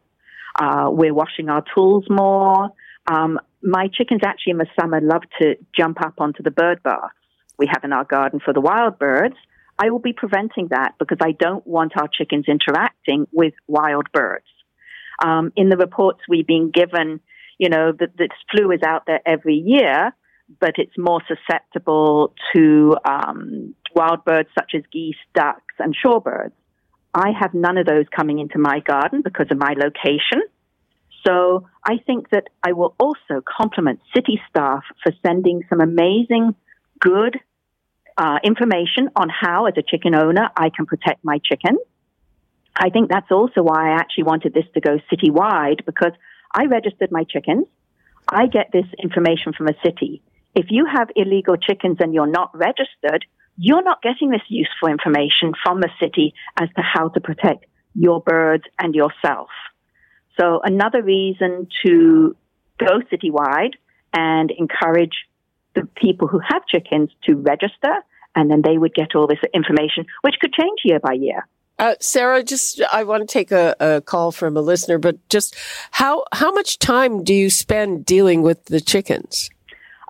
Uh, 0.58 0.88
we're 0.90 1.14
washing 1.14 1.48
our 1.50 1.62
tools 1.74 2.04
more. 2.08 2.70
Um, 3.06 3.38
my 3.62 3.88
chickens 3.92 4.22
actually 4.24 4.52
in 4.52 4.58
the 4.58 4.66
summer 4.80 5.00
love 5.00 5.22
to 5.40 5.56
jump 5.76 6.00
up 6.00 6.14
onto 6.18 6.42
the 6.42 6.50
bird 6.50 6.82
baths 6.82 7.14
we 7.58 7.66
have 7.68 7.84
in 7.84 7.92
our 7.92 8.04
garden 8.04 8.40
for 8.42 8.52
the 8.52 8.60
wild 8.60 8.98
birds. 8.98 9.36
I 9.78 9.90
will 9.90 9.98
be 9.98 10.12
preventing 10.12 10.68
that 10.70 10.94
because 10.98 11.18
I 11.20 11.32
don't 11.32 11.66
want 11.66 11.92
our 11.98 12.08
chickens 12.08 12.46
interacting 12.48 13.26
with 13.32 13.52
wild 13.66 14.10
birds. 14.12 14.46
Um, 15.24 15.52
in 15.56 15.68
the 15.68 15.76
reports 15.76 16.20
we've 16.28 16.46
been 16.46 16.70
given, 16.70 17.20
you 17.58 17.68
know, 17.68 17.92
that 17.98 18.16
this 18.16 18.28
flu 18.50 18.70
is 18.72 18.80
out 18.82 19.04
there 19.06 19.20
every 19.26 19.56
year, 19.56 20.14
but 20.60 20.74
it's 20.76 20.96
more 20.96 21.20
susceptible 21.26 22.34
to 22.54 22.96
um, 23.04 23.74
wild 23.94 24.24
birds 24.24 24.48
such 24.58 24.72
as 24.74 24.82
geese, 24.92 25.16
ducks, 25.34 25.74
and 25.78 25.94
shorebirds. 25.94 26.52
I 27.14 27.30
have 27.38 27.54
none 27.54 27.78
of 27.78 27.86
those 27.86 28.04
coming 28.14 28.38
into 28.38 28.58
my 28.58 28.80
garden 28.80 29.22
because 29.22 29.46
of 29.50 29.58
my 29.58 29.74
location. 29.76 30.42
So 31.26 31.66
I 31.84 31.96
think 32.06 32.30
that 32.30 32.44
I 32.62 32.72
will 32.72 32.94
also 33.00 33.42
compliment 33.44 34.00
city 34.14 34.40
staff 34.48 34.84
for 35.02 35.12
sending 35.26 35.62
some 35.68 35.80
amazing, 35.80 36.54
good 37.00 37.38
uh, 38.16 38.38
information 38.44 39.10
on 39.16 39.28
how, 39.28 39.66
as 39.66 39.74
a 39.76 39.82
chicken 39.82 40.14
owner, 40.14 40.50
I 40.56 40.70
can 40.70 40.86
protect 40.86 41.24
my 41.24 41.38
chickens. 41.44 41.80
I 42.78 42.90
think 42.90 43.10
that's 43.10 43.30
also 43.30 43.62
why 43.62 43.92
I 43.92 43.98
actually 43.98 44.24
wanted 44.24 44.52
this 44.54 44.66
to 44.74 44.80
go 44.80 44.98
citywide 45.10 45.84
because 45.84 46.12
I 46.52 46.66
registered 46.66 47.10
my 47.10 47.24
chickens. 47.24 47.66
I 48.28 48.46
get 48.46 48.70
this 48.72 48.86
information 49.02 49.52
from 49.56 49.68
a 49.68 49.74
city. 49.84 50.22
If 50.56 50.66
you 50.70 50.86
have 50.86 51.10
illegal 51.14 51.56
chickens 51.58 51.98
and 52.00 52.14
you're 52.14 52.26
not 52.26 52.50
registered, 52.56 53.26
you're 53.58 53.84
not 53.84 54.00
getting 54.00 54.30
this 54.30 54.40
useful 54.48 54.88
information 54.88 55.52
from 55.62 55.82
the 55.82 55.90
city 56.00 56.32
as 56.58 56.70
to 56.76 56.82
how 56.82 57.10
to 57.10 57.20
protect 57.20 57.66
your 57.94 58.22
birds 58.22 58.64
and 58.78 58.94
yourself. 58.94 59.50
So 60.40 60.60
another 60.64 61.02
reason 61.02 61.68
to 61.84 62.34
go 62.78 63.00
citywide 63.12 63.74
and 64.14 64.50
encourage 64.50 65.26
the 65.74 65.86
people 65.94 66.26
who 66.26 66.38
have 66.38 66.66
chickens 66.66 67.10
to 67.24 67.36
register 67.36 67.94
and 68.34 68.50
then 68.50 68.62
they 68.62 68.78
would 68.78 68.94
get 68.94 69.14
all 69.14 69.26
this 69.26 69.38
information, 69.52 70.06
which 70.22 70.36
could 70.40 70.54
change 70.54 70.80
year 70.84 71.00
by 71.00 71.12
year. 71.12 71.46
Uh, 71.78 71.94
Sarah, 72.00 72.42
just 72.42 72.80
I 72.90 73.04
want 73.04 73.28
to 73.28 73.30
take 73.30 73.52
a, 73.52 73.76
a, 73.78 74.00
call 74.00 74.32
from 74.32 74.56
a 74.56 74.62
listener, 74.62 74.96
but 74.96 75.16
just 75.28 75.54
how 75.90 76.24
how 76.32 76.50
much 76.50 76.78
time 76.78 77.22
do 77.22 77.34
you 77.34 77.50
spend 77.50 78.06
dealing 78.06 78.40
with 78.40 78.64
the 78.66 78.80
chickens? 78.80 79.50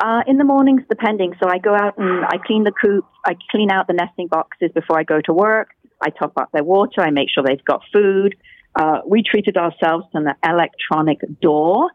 Uh, 0.02 0.20
in 0.26 0.36
the 0.36 0.44
mornings, 0.44 0.82
depending. 0.90 1.32
So 1.42 1.48
I 1.48 1.56
go 1.56 1.74
out 1.74 1.96
and 1.96 2.24
I 2.26 2.36
clean 2.44 2.64
the 2.64 2.72
coop, 2.72 3.06
I 3.24 3.34
clean 3.50 3.70
out 3.70 3.86
the 3.86 3.94
nesting 3.94 4.26
boxes 4.26 4.70
before 4.74 4.98
I 4.98 5.04
go 5.04 5.20
to 5.24 5.32
work. 5.32 5.70
I 6.02 6.10
top 6.10 6.34
up 6.36 6.50
their 6.52 6.64
water. 6.64 7.00
I 7.00 7.10
make 7.10 7.28
sure 7.30 7.42
they've 7.42 7.64
got 7.64 7.80
food. 7.92 8.36
Uh, 8.78 9.00
we 9.06 9.22
treated 9.22 9.56
ourselves 9.56 10.04
to 10.12 10.18
an 10.18 10.28
electronic 10.44 11.20
door, 11.40 11.90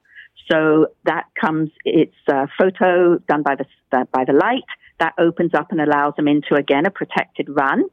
so 0.51 0.88
that 1.05 1.25
comes. 1.39 1.70
It's 1.86 2.15
a 2.27 2.48
photo 2.60 3.20
done 3.29 3.43
by 3.43 3.55
the 3.55 3.65
by 4.12 4.25
the 4.25 4.34
light 4.34 4.63
that 5.00 5.13
opens 5.20 5.53
up 5.53 5.72
and 5.72 5.79
allows 5.79 6.15
them 6.15 6.27
into 6.27 6.55
again 6.55 6.88
a 6.88 6.91
protected 6.91 7.50
run. 7.50 7.84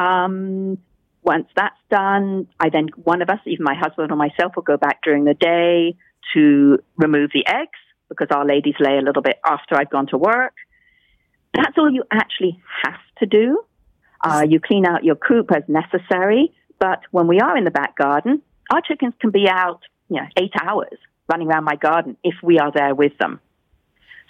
Um, 0.00 0.78
once 1.22 1.46
that's 1.54 1.78
done, 1.90 2.48
I 2.58 2.70
then, 2.70 2.88
one 2.96 3.20
of 3.20 3.28
us, 3.28 3.38
even 3.46 3.64
my 3.64 3.74
husband 3.78 4.10
or 4.10 4.16
myself, 4.16 4.56
will 4.56 4.62
go 4.62 4.78
back 4.78 5.00
during 5.04 5.24
the 5.24 5.34
day 5.34 5.94
to 6.34 6.78
remove 6.96 7.30
the 7.34 7.46
eggs 7.46 7.78
because 8.18 8.34
our 8.34 8.46
ladies 8.46 8.74
lay 8.80 8.98
a 8.98 9.02
little 9.02 9.22
bit 9.22 9.38
after 9.44 9.74
I've 9.76 9.90
gone 9.90 10.06
to 10.08 10.18
work. 10.18 10.54
That's 11.54 11.76
all 11.76 11.90
you 11.90 12.04
actually 12.10 12.60
have 12.84 13.00
to 13.18 13.26
do. 13.26 13.62
Uh, 14.24 14.44
you 14.48 14.60
clean 14.60 14.86
out 14.86 15.04
your 15.04 15.16
coop 15.16 15.50
as 15.54 15.64
necessary, 15.68 16.52
but 16.78 17.00
when 17.10 17.26
we 17.26 17.40
are 17.40 17.56
in 17.56 17.64
the 17.64 17.70
back 17.70 17.96
garden, 17.96 18.42
our 18.72 18.80
chickens 18.80 19.14
can 19.20 19.30
be 19.30 19.48
out, 19.48 19.80
you 20.08 20.16
know, 20.16 20.26
eight 20.36 20.52
hours 20.60 20.96
running 21.28 21.48
around 21.48 21.64
my 21.64 21.76
garden 21.76 22.16
if 22.22 22.34
we 22.42 22.58
are 22.58 22.70
there 22.72 22.94
with 22.94 23.16
them. 23.18 23.40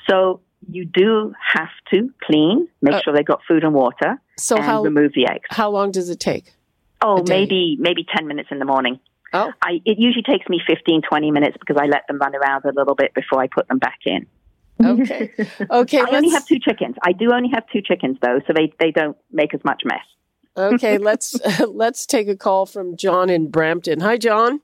So 0.09 0.41
you 0.71 0.85
do 0.85 1.35
have 1.55 1.69
to 1.93 2.13
clean, 2.25 2.69
make 2.81 2.95
uh, 2.95 3.01
sure 3.03 3.15
they've 3.15 3.25
got 3.25 3.41
food 3.47 3.65
and 3.65 3.75
water, 3.75 4.21
so 4.39 4.57
and 4.57 4.65
how, 4.65 4.83
remove 4.83 5.13
the 5.15 5.27
eggs. 5.27 5.47
How 5.51 5.71
long 5.71 5.91
does 5.91 6.09
it 6.09 6.21
take? 6.21 6.55
Oh, 7.01 7.23
maybe 7.27 7.77
maybe 7.79 8.07
10 8.17 8.27
minutes 8.27 8.49
in 8.51 8.59
the 8.59 8.65
morning. 8.65 9.01
Oh. 9.33 9.53
I, 9.63 9.81
it 9.85 9.99
usually 9.99 10.23
takes 10.23 10.49
me 10.49 10.61
15, 10.67 11.03
20 11.09 11.31
minutes 11.31 11.57
because 11.59 11.77
I 11.81 11.87
let 11.87 12.07
them 12.07 12.19
run 12.19 12.35
around 12.35 12.65
a 12.65 12.73
little 12.73 12.95
bit 12.95 13.15
before 13.15 13.41
I 13.41 13.47
put 13.47 13.69
them 13.69 13.79
back 13.79 14.01
in. 14.05 14.27
Okay. 14.85 15.33
Okay. 15.71 16.01
I 16.01 16.17
only 16.17 16.31
have 16.31 16.47
two 16.47 16.59
chickens. 16.59 16.97
I 17.03 17.13
do 17.13 17.33
only 17.33 17.49
have 17.55 17.65
two 17.73 17.83
chickens 17.83 18.19
though, 18.21 18.41
so 18.47 18.53
they, 18.55 18.73
they 18.79 18.91
don't 18.91 19.17
make 19.31 19.55
as 19.55 19.61
much 19.65 19.83
mess. 19.85 20.05
okay, 20.57 20.99
let's 21.11 21.41
uh, 21.41 21.67
let's 21.71 22.05
take 22.05 22.29
a 22.29 22.37
call 22.37 22.67
from 22.67 22.97
John 22.97 23.31
in 23.31 23.51
Brampton. 23.51 24.01
Hi, 24.01 24.17
John. 24.19 24.61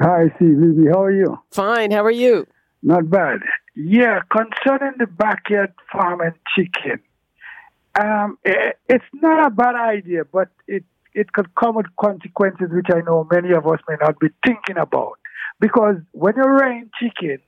Hi, 0.00 0.32
Steve. 0.36 0.58
How 0.92 1.02
are 1.02 1.12
you? 1.12 1.38
Fine. 1.50 1.90
How 1.92 2.04
are 2.04 2.10
you? 2.10 2.46
Not 2.82 3.08
bad. 3.10 3.40
Yeah, 3.74 4.20
concerning 4.30 4.98
the 4.98 5.06
backyard 5.06 5.72
farm 5.90 6.20
and 6.20 6.34
chicken, 6.54 7.00
um, 7.98 8.38
it, 8.44 8.78
it's 8.88 9.04
not 9.14 9.46
a 9.46 9.50
bad 9.50 9.74
idea, 9.74 10.24
but 10.24 10.48
it 10.68 10.84
it 11.14 11.32
could 11.32 11.54
come 11.54 11.76
with 11.76 11.86
consequences 12.00 12.68
which 12.70 12.88
I 12.92 13.00
know 13.00 13.26
many 13.30 13.52
of 13.52 13.66
us 13.66 13.78
may 13.88 13.96
not 14.00 14.18
be 14.18 14.28
thinking 14.44 14.76
about. 14.76 15.18
Because 15.60 15.96
when 16.12 16.34
you're 16.36 16.56
rearing 16.56 16.90
chicken, 17.00 17.38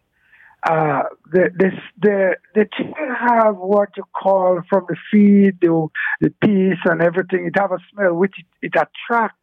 uh, 0.62 1.02
the, 1.32 1.50
the, 1.56 1.70
the, 2.00 2.36
the 2.54 2.66
chicken 2.76 3.14
have 3.20 3.56
what 3.56 3.90
you 3.96 4.04
call 4.14 4.60
from 4.68 4.86
the 4.88 4.96
feed, 5.10 5.58
the, 5.60 5.88
the 6.20 6.30
piece 6.42 6.78
and 6.84 7.02
everything, 7.02 7.46
it 7.46 7.58
have 7.58 7.72
a 7.72 7.78
smell 7.92 8.14
which 8.14 8.34
it, 8.38 8.46
it 8.62 8.72
attract 8.74 9.36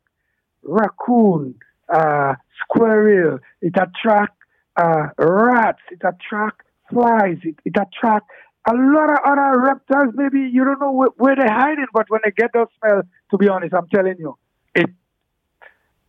raccoon, 0.63 1.56
uh, 1.94 2.34
squirrel, 2.62 3.39
it 3.62 3.74
attract 3.75 4.38
uh, 4.77 5.08
rats, 5.18 5.82
it 5.92 6.01
attract 6.03 6.62
flies, 6.92 7.38
it, 7.44 7.56
it 7.65 7.75
attract 7.75 8.30
a 8.65 8.74
lot 8.74 9.10
of 9.12 9.17
other 9.25 9.60
reptiles. 9.62 10.13
Maybe 10.15 10.39
you 10.51 10.63
don't 10.63 10.79
know 10.79 10.91
where, 10.91 11.10
where 11.17 11.36
they're 11.36 11.51
hiding, 11.51 11.88
but 11.93 12.10
when 12.10 12.22
they 12.24 12.32
get 12.32 12.51
those 12.53 12.67
smell, 12.79 13.01
to 13.32 13.38
be 13.38 13.48
honest, 13.50 13.74
I'm 13.74 13.88
telling 13.89 14.15
you, 14.17 14.38
it 14.74 14.89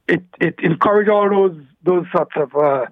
it 0.08 0.22
it 0.40 0.54
encourage 0.62 1.08
all 1.08 1.28
those 1.28 1.60
those 1.82 2.04
sorts 2.14 2.32
of 2.36 2.54
uh, 2.54 2.86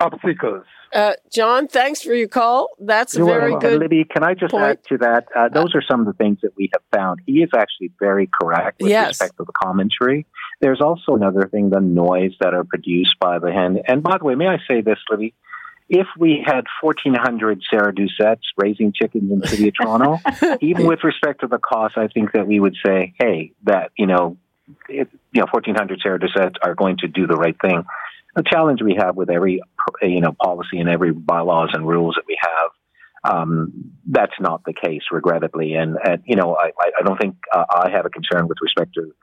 obstacles. 0.00 0.64
Uh, 0.92 1.14
John, 1.32 1.66
thanks 1.66 2.02
for 2.02 2.14
your 2.14 2.28
call. 2.28 2.68
That's 2.78 3.16
You're 3.16 3.26
very 3.26 3.50
welcome. 3.50 3.70
good. 3.70 3.80
Libby, 3.80 4.04
can 4.04 4.22
I 4.22 4.34
just 4.34 4.52
point. 4.52 4.64
add 4.64 4.84
to 4.90 4.98
that? 4.98 5.26
Uh, 5.34 5.48
those 5.48 5.74
are 5.74 5.82
some 5.82 5.98
of 6.00 6.06
the 6.06 6.12
things 6.12 6.38
that 6.42 6.52
we 6.56 6.70
have 6.72 6.82
found. 6.96 7.18
He 7.26 7.42
is 7.42 7.50
actually 7.56 7.90
very 7.98 8.28
correct 8.40 8.80
with 8.80 8.90
Yes. 8.92 9.08
respect 9.08 9.36
to 9.38 9.44
the 9.44 9.52
commentary. 9.60 10.24
There's 10.60 10.80
also 10.80 11.16
another 11.16 11.48
thing, 11.48 11.70
the 11.70 11.80
noise 11.80 12.34
that 12.40 12.54
are 12.54 12.62
produced 12.62 13.16
by 13.18 13.40
the 13.40 13.50
hen. 13.50 13.80
And 13.88 14.04
by 14.04 14.18
the 14.18 14.24
way, 14.24 14.36
may 14.36 14.46
I 14.46 14.58
say 14.70 14.82
this, 14.82 14.98
Libby? 15.10 15.34
If 15.88 16.06
we 16.18 16.42
had 16.44 16.64
1,400 16.80 17.62
Sarah 17.68 17.92
Doucettes 17.92 18.42
raising 18.56 18.92
chickens 18.92 19.30
in 19.30 19.38
the 19.38 19.46
city 19.46 19.68
of 19.68 19.74
Toronto, 19.74 20.18
even 20.60 20.86
with 20.86 21.04
respect 21.04 21.42
to 21.42 21.46
the 21.46 21.58
cost, 21.58 21.98
I 21.98 22.08
think 22.08 22.32
that 22.32 22.46
we 22.46 22.58
would 22.58 22.76
say, 22.84 23.14
hey, 23.18 23.52
that, 23.64 23.90
you 23.98 24.06
know, 24.06 24.38
it, 24.88 25.08
you 25.32 25.40
know, 25.40 25.46
1,400 25.50 26.00
Sarah 26.02 26.18
Doucettes 26.18 26.54
are 26.62 26.74
going 26.74 26.96
to 26.98 27.08
do 27.08 27.26
the 27.26 27.36
right 27.36 27.56
thing. 27.60 27.84
The 28.34 28.42
challenge 28.42 28.82
we 28.82 28.96
have 28.98 29.14
with 29.14 29.30
every, 29.30 29.60
you 30.02 30.20
know, 30.20 30.32
policy 30.32 30.78
and 30.78 30.88
every 30.88 31.12
bylaws 31.12 31.70
and 31.72 31.86
rules 31.86 32.14
that 32.16 32.24
we 32.26 32.38
have 32.40 32.70
um, 33.24 33.92
that's 34.06 34.38
not 34.38 34.64
the 34.64 34.74
case, 34.74 35.02
regrettably. 35.10 35.74
And, 35.74 35.96
and 36.04 36.22
you 36.26 36.36
know, 36.36 36.56
I, 36.56 36.72
I 36.98 37.02
don't 37.02 37.18
think 37.18 37.36
uh, 37.52 37.64
I 37.70 37.90
have 37.90 38.04
a 38.04 38.10
concern 38.10 38.48
with 38.48 38.58
respect 38.60 38.94
to 38.94 39.14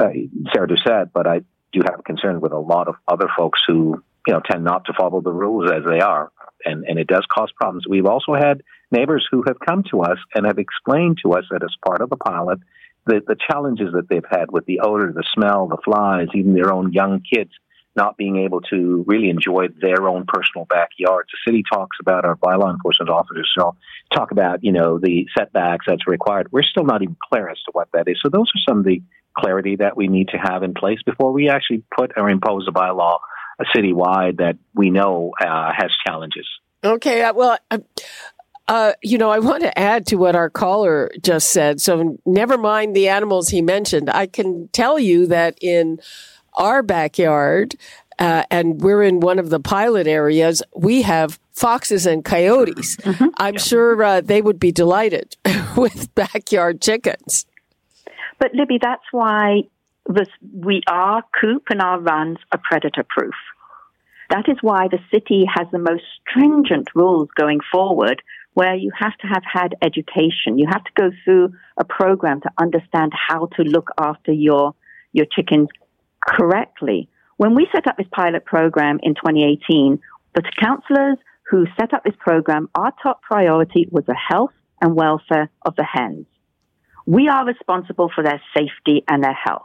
uh, 0.00 0.10
Sarah 0.52 0.68
Doucette, 0.68 1.10
but 1.12 1.26
I 1.26 1.40
do 1.72 1.80
have 1.84 1.98
a 1.98 2.02
concern 2.02 2.40
with 2.40 2.52
a 2.52 2.58
lot 2.58 2.88
of 2.88 2.94
other 3.08 3.28
folks 3.36 3.60
who, 3.66 4.02
you 4.28 4.34
know, 4.34 4.42
tend 4.48 4.62
not 4.62 4.84
to 4.84 4.92
follow 4.92 5.22
the 5.22 5.32
rules 5.32 5.70
as 5.70 5.82
they 5.88 6.00
are. 6.00 6.30
And, 6.62 6.84
and 6.84 6.98
it 6.98 7.06
does 7.06 7.24
cause 7.34 7.50
problems. 7.56 7.86
We've 7.88 8.04
also 8.04 8.34
had 8.34 8.62
neighbors 8.90 9.26
who 9.30 9.42
have 9.46 9.56
come 9.58 9.84
to 9.90 10.02
us 10.02 10.18
and 10.34 10.44
have 10.44 10.58
explained 10.58 11.18
to 11.24 11.32
us 11.32 11.44
that 11.50 11.62
as 11.62 11.74
part 11.86 12.02
of 12.02 12.10
the 12.10 12.16
pilot, 12.16 12.58
the, 13.06 13.22
the 13.26 13.36
challenges 13.50 13.94
that 13.94 14.10
they've 14.10 14.30
had 14.30 14.50
with 14.50 14.66
the 14.66 14.80
odor, 14.80 15.10
the 15.14 15.24
smell, 15.34 15.66
the 15.66 15.78
flies, 15.82 16.28
even 16.34 16.52
their 16.52 16.70
own 16.70 16.92
young 16.92 17.22
kids 17.22 17.52
not 17.96 18.18
being 18.18 18.36
able 18.36 18.60
to 18.60 19.02
really 19.08 19.30
enjoy 19.30 19.68
their 19.80 20.06
own 20.06 20.26
personal 20.28 20.66
backyards. 20.66 21.30
The 21.32 21.50
city 21.50 21.64
talks 21.72 21.96
about 21.98 22.26
our 22.26 22.36
bylaw 22.36 22.70
enforcement 22.70 23.10
officers 23.10 23.50
so 23.58 23.76
talk 24.14 24.30
about, 24.30 24.62
you 24.62 24.72
know, 24.72 24.98
the 24.98 25.26
setbacks 25.36 25.86
that's 25.88 26.06
required. 26.06 26.48
We're 26.52 26.62
still 26.62 26.84
not 26.84 27.02
even 27.02 27.16
clear 27.30 27.48
as 27.48 27.56
to 27.64 27.70
what 27.72 27.88
that 27.94 28.08
is. 28.08 28.18
So 28.22 28.28
those 28.28 28.50
are 28.54 28.62
some 28.68 28.80
of 28.80 28.84
the 28.84 29.02
clarity 29.36 29.76
that 29.76 29.96
we 29.96 30.06
need 30.06 30.28
to 30.28 30.36
have 30.36 30.62
in 30.62 30.74
place 30.74 30.98
before 31.04 31.32
we 31.32 31.48
actually 31.48 31.82
put 31.96 32.12
or 32.16 32.28
impose 32.28 32.68
a 32.68 32.72
bylaw 32.72 33.18
citywide 33.64 34.38
that 34.38 34.56
we 34.74 34.90
know 34.90 35.32
uh, 35.40 35.72
has 35.76 35.90
challenges. 36.06 36.46
Okay, 36.84 37.22
uh, 37.22 37.32
well, 37.34 37.58
uh, 37.70 37.78
uh, 38.68 38.92
you 39.02 39.18
know, 39.18 39.30
I 39.30 39.38
want 39.38 39.62
to 39.62 39.78
add 39.78 40.06
to 40.08 40.16
what 40.16 40.36
our 40.36 40.50
caller 40.50 41.10
just 41.22 41.50
said. 41.50 41.80
So, 41.80 42.18
never 42.26 42.58
mind 42.58 42.94
the 42.94 43.08
animals 43.08 43.48
he 43.48 43.62
mentioned. 43.62 44.10
I 44.10 44.26
can 44.26 44.68
tell 44.68 44.98
you 44.98 45.26
that 45.26 45.58
in 45.60 46.00
our 46.54 46.82
backyard, 46.82 47.76
uh, 48.18 48.44
and 48.50 48.80
we're 48.80 49.02
in 49.02 49.20
one 49.20 49.38
of 49.38 49.50
the 49.50 49.60
pilot 49.60 50.06
areas, 50.06 50.62
we 50.76 51.02
have 51.02 51.38
foxes 51.52 52.06
and 52.06 52.24
coyotes. 52.24 52.96
I'm 53.36 53.58
sure 53.58 54.02
uh, 54.02 54.20
they 54.20 54.42
would 54.42 54.60
be 54.60 54.72
delighted 54.72 55.36
with 55.76 56.14
backyard 56.14 56.80
chickens. 56.80 57.46
But 58.38 58.54
Libby, 58.54 58.78
that's 58.80 59.04
why 59.10 59.62
this, 60.06 60.28
we 60.52 60.82
are 60.86 61.22
coop 61.40 61.64
and 61.70 61.80
our 61.80 62.00
runs 62.00 62.38
are 62.52 62.60
predator 62.62 63.04
proof. 63.08 63.34
That 64.30 64.48
is 64.48 64.58
why 64.60 64.88
the 64.88 64.98
city 65.12 65.44
has 65.52 65.66
the 65.72 65.78
most 65.78 66.02
stringent 66.20 66.88
rules 66.94 67.28
going 67.34 67.60
forward, 67.72 68.22
where 68.52 68.74
you 68.74 68.90
have 68.98 69.16
to 69.18 69.26
have 69.26 69.42
had 69.50 69.74
education. 69.82 70.58
You 70.58 70.66
have 70.70 70.84
to 70.84 70.90
go 70.94 71.10
through 71.24 71.54
a 71.78 71.84
program 71.84 72.40
to 72.42 72.50
understand 72.58 73.12
how 73.14 73.46
to 73.56 73.62
look 73.62 73.88
after 73.98 74.32
your 74.32 74.74
your 75.12 75.26
chickens 75.34 75.68
correctly. 76.26 77.08
When 77.38 77.54
we 77.54 77.66
set 77.72 77.86
up 77.86 77.96
this 77.96 78.06
pilot 78.12 78.44
program 78.44 78.98
in 79.02 79.14
2018, 79.14 79.98
the 80.34 80.42
councillors 80.60 81.16
who 81.50 81.64
set 81.80 81.94
up 81.94 82.04
this 82.04 82.16
program, 82.18 82.68
our 82.74 82.92
top 83.02 83.22
priority 83.22 83.88
was 83.90 84.04
the 84.06 84.14
health 84.14 84.52
and 84.80 84.94
welfare 84.94 85.48
of 85.64 85.74
the 85.76 85.84
hens. 85.84 86.26
We 87.06 87.28
are 87.28 87.46
responsible 87.46 88.10
for 88.14 88.22
their 88.22 88.42
safety 88.54 89.02
and 89.08 89.24
their 89.24 89.32
health. 89.32 89.62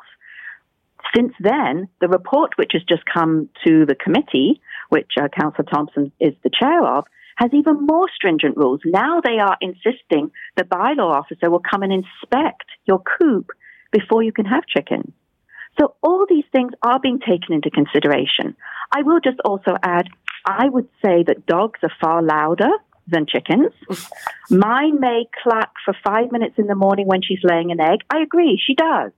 Since 1.16 1.34
then, 1.40 1.90
the 2.02 2.08
report 2.08 2.52
which 2.56 2.72
has 2.74 2.84
just 2.84 3.04
come 3.12 3.50
to 3.66 3.86
the 3.86 3.96
committee, 3.96 4.62
which 4.90 5.12
uh, 5.20 5.28
Councillor 5.28 5.68
Thompson 5.72 6.12
is 6.20 6.34
the 6.44 6.50
chair 6.50 6.86
of, 6.86 7.06
has 7.36 7.52
even 7.54 7.86
more 7.86 8.08
stringent 8.16 8.58
rules. 8.58 8.82
Now 8.86 9.22
they 9.22 9.40
are 9.40 9.58
insisting 9.62 10.32
the 10.56 10.64
bylaw 10.64 11.12
officer 11.12 11.50
will 11.50 11.62
come 11.62 11.84
and 11.84 11.92
inspect 11.92 12.66
your 12.86 13.02
coop 13.20 13.48
before 13.92 14.24
you 14.24 14.32
can 14.32 14.46
have 14.46 14.66
chickens. 14.66 15.12
So 15.80 15.96
all 16.04 16.26
these 16.30 16.46
things 16.52 16.72
are 16.84 17.00
being 17.00 17.20
taken 17.20 17.54
into 17.54 17.72
consideration. 17.72 18.56
I 18.92 19.02
will 19.02 19.20
just 19.20 19.40
also 19.44 19.76
add, 19.82 20.08
I 20.46 20.70
would 20.70 20.88
say 21.04 21.24
that 21.24 21.48
dogs 21.48 21.80
are 21.82 21.92
far 22.00 22.22
louder 22.22 22.70
than 23.08 23.26
chickens. 23.26 23.72
Mine 24.50 25.00
may 25.00 25.26
cluck 25.42 25.72
for 25.84 25.96
five 26.06 26.32
minutes 26.32 26.56
in 26.58 26.68
the 26.68 26.76
morning 26.76 27.08
when 27.08 27.22
she's 27.24 27.40
laying 27.44 27.72
an 27.72 27.80
egg. 27.80 28.00
I 28.10 28.22
agree, 28.22 28.62
she 28.64 28.76
does. 28.76 29.12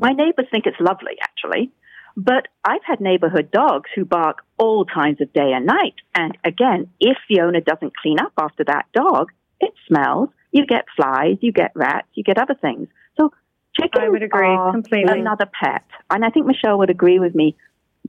My 0.00 0.10
neighbors 0.10 0.46
think 0.50 0.66
it's 0.66 0.80
lovely, 0.80 1.16
actually. 1.22 1.72
But 2.16 2.48
I've 2.64 2.84
had 2.84 3.00
neighborhood 3.00 3.50
dogs 3.50 3.88
who 3.94 4.04
bark 4.04 4.42
all 4.58 4.84
times 4.84 5.20
of 5.20 5.32
day 5.32 5.52
and 5.52 5.66
night. 5.66 5.94
And 6.14 6.36
again, 6.44 6.88
if 7.00 7.16
the 7.28 7.40
owner 7.40 7.60
doesn't 7.60 7.96
clean 7.96 8.18
up 8.20 8.32
after 8.38 8.64
that 8.64 8.86
dog, 8.92 9.32
it 9.60 9.72
smells. 9.88 10.28
You 10.50 10.66
get 10.66 10.84
flies, 10.94 11.38
you 11.40 11.52
get 11.52 11.72
rats, 11.74 12.08
you 12.14 12.22
get 12.22 12.36
other 12.36 12.54
things. 12.54 12.88
So 13.16 13.32
chickens 13.74 14.04
I 14.04 14.08
would 14.10 14.22
agree 14.22 14.46
are 14.46 14.72
completely. 14.72 15.20
another 15.20 15.46
pet. 15.46 15.84
And 16.10 16.24
I 16.24 16.30
think 16.30 16.46
Michelle 16.46 16.78
would 16.78 16.90
agree 16.90 17.18
with 17.18 17.34
me. 17.34 17.56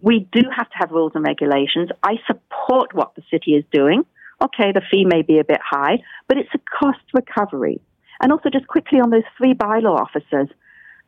We 0.02 0.28
do 0.32 0.42
have 0.54 0.70
to 0.70 0.78
have 0.78 0.92
rules 0.92 1.14
and 1.16 1.24
regulations. 1.24 1.90
I 2.04 2.16
support 2.28 2.94
what 2.94 3.16
the 3.16 3.22
city 3.32 3.52
is 3.52 3.64
doing. 3.72 4.04
Okay, 4.44 4.74
the 4.74 4.82
fee 4.92 5.06
may 5.06 5.22
be 5.22 5.40
a 5.40 5.46
bit 5.46 5.62
high, 5.64 6.04
but 6.28 6.38
it's 6.38 6.50
a 6.54 6.60
cost 6.78 7.00
recovery. 7.14 7.80
And 8.22 8.32
also, 8.32 8.50
just 8.50 8.68
quickly 8.68 9.00
on 9.00 9.10
those 9.10 9.24
three 9.38 9.54
bylaw 9.54 9.98
officers, 9.98 10.50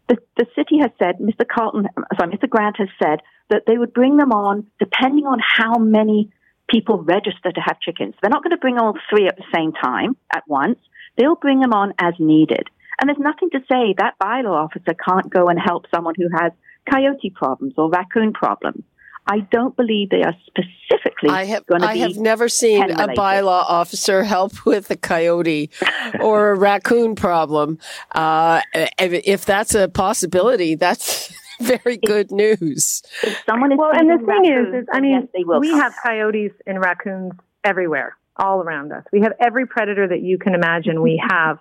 the, 0.08 0.18
the 0.38 0.46
city 0.56 0.78
has 0.82 0.92
said, 1.00 1.18
Mr. 1.20 1.48
Carlton, 1.48 1.88
sorry, 2.18 2.32
Mr. 2.36 2.50
Grant 2.50 2.78
has 2.78 2.90
said 3.02 3.20
that 3.50 3.64
they 3.68 3.78
would 3.78 3.94
bring 3.94 4.18
them 4.18 4.32
on 4.32 4.68
depending 4.80 5.26
on 5.26 5.40
how 5.40 5.78
many 5.78 6.32
people 6.70 7.04
register 7.04 7.52
to 7.52 7.62
have 7.62 7.80
chickens. 7.80 8.16
They're 8.22 8.32
not 8.32 8.44
going 8.44 8.52
to 8.52 8.58
bring 8.58 8.78
all 8.78 8.94
three 9.10 9.28
at 9.28 9.38
the 9.38 9.44
same 9.54 9.72
time 9.72 10.16
at 10.34 10.44
once. 10.48 10.80
They'll 11.18 11.36
bring 11.36 11.60
them 11.60 11.74
on 11.74 11.94
as 12.00 12.14
needed. 12.20 12.68
And 13.00 13.10
there's 13.10 13.20
nothing 13.20 13.50
to 13.52 13.60
say 13.72 13.94
that 13.98 14.16
bylaw 14.22 14.66
officer 14.66 14.94
can't 14.94 15.30
go 15.30 15.48
and 15.48 15.60
help 15.64 15.86
someone 15.94 16.16
who 16.18 16.30
has 16.40 16.52
coyote 16.90 17.32
problems 17.36 17.74
or 17.78 17.90
raccoon 17.90 18.34
problems. 18.34 18.84
I 19.28 19.40
don't 19.40 19.76
believe 19.76 20.10
they 20.12 20.22
are 20.22 20.36
specifically 20.46 21.30
I 21.30 21.46
have 21.46 21.66
going 21.66 21.82
to 21.82 21.88
I 21.88 21.94
be. 21.96 22.00
have 22.02 22.18
never 22.18 22.48
seen 22.48 22.92
a 22.92 23.08
bylaw 23.08 23.64
officer 23.68 24.24
help 24.24 24.66
with 24.66 24.92
a 24.92 24.96
coyote 24.96 25.72
or 26.22 26.52
a 26.52 26.56
raccoon 26.56 27.16
problem. 27.16 27.80
Uh, 28.14 28.62
if, 28.74 29.22
if 29.26 29.46
that's 29.46 29.74
a 29.74 29.88
possibility, 29.88 30.76
that's 30.76 31.34
very 31.62 31.98
good 31.98 32.32
news. 32.32 33.02
if 33.24 33.38
someone 33.50 33.72
is 33.72 33.78
Well, 33.80 33.92
and 33.94 34.10
the 34.10 34.18
thing 34.26 34.46
is, 34.46 34.52
raccoons, 34.52 34.76
is 34.84 34.88
I 34.94 35.00
mean, 35.02 35.30
yes, 35.34 35.46
we 35.60 35.70
come. 35.72 35.80
have 35.80 35.94
coyotes 36.04 36.52
and 36.68 36.80
raccoons 36.80 37.32
everywhere, 37.64 38.16
all 38.38 38.62
around 38.62 38.92
us. 38.92 39.04
We 39.12 39.22
have 39.22 39.34
every 39.40 39.66
predator 39.66 40.08
that 40.08 40.22
you 40.22 40.38
can 40.38 40.54
imagine. 40.54 41.02
We 41.02 41.22
have, 41.28 41.60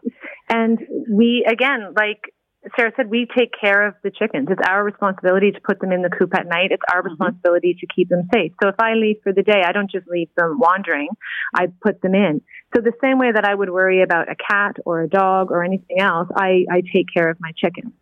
and 0.50 0.78
we 1.08 1.46
again, 1.48 1.94
like 1.96 2.33
Sarah 2.76 2.92
said, 2.96 3.10
we 3.10 3.26
take 3.36 3.50
care 3.58 3.86
of 3.86 3.94
the 4.02 4.10
chickens. 4.10 4.48
It's 4.50 4.60
our 4.66 4.82
responsibility 4.82 5.50
to 5.52 5.60
put 5.60 5.80
them 5.80 5.92
in 5.92 6.02
the 6.02 6.08
coop 6.10 6.34
at 6.34 6.46
night. 6.46 6.70
It's 6.70 6.82
our 6.92 7.00
Mm-hmm. 7.02 7.10
responsibility 7.10 7.76
to 7.80 7.86
keep 7.94 8.08
them 8.08 8.28
safe. 8.32 8.52
So 8.62 8.68
if 8.68 8.76
I 8.78 8.94
leave 8.94 9.16
for 9.22 9.32
the 9.32 9.42
day, 9.42 9.62
I 9.66 9.72
don't 9.72 9.90
just 9.90 10.06
leave 10.08 10.28
them 10.36 10.58
wandering. 10.58 11.08
I 11.54 11.66
put 11.82 12.00
them 12.00 12.14
in. 12.14 12.40
So 12.74 12.80
the 12.80 12.92
same 13.02 13.18
way 13.18 13.32
that 13.32 13.44
I 13.44 13.54
would 13.54 13.70
worry 13.70 14.02
about 14.02 14.30
a 14.30 14.34
cat 14.36 14.76
or 14.86 15.02
a 15.02 15.08
dog 15.08 15.50
or 15.50 15.62
anything 15.62 16.00
else, 16.00 16.28
I, 16.34 16.64
I 16.70 16.82
take 16.92 17.06
care 17.14 17.28
of 17.28 17.38
my 17.40 17.52
chickens 17.56 17.92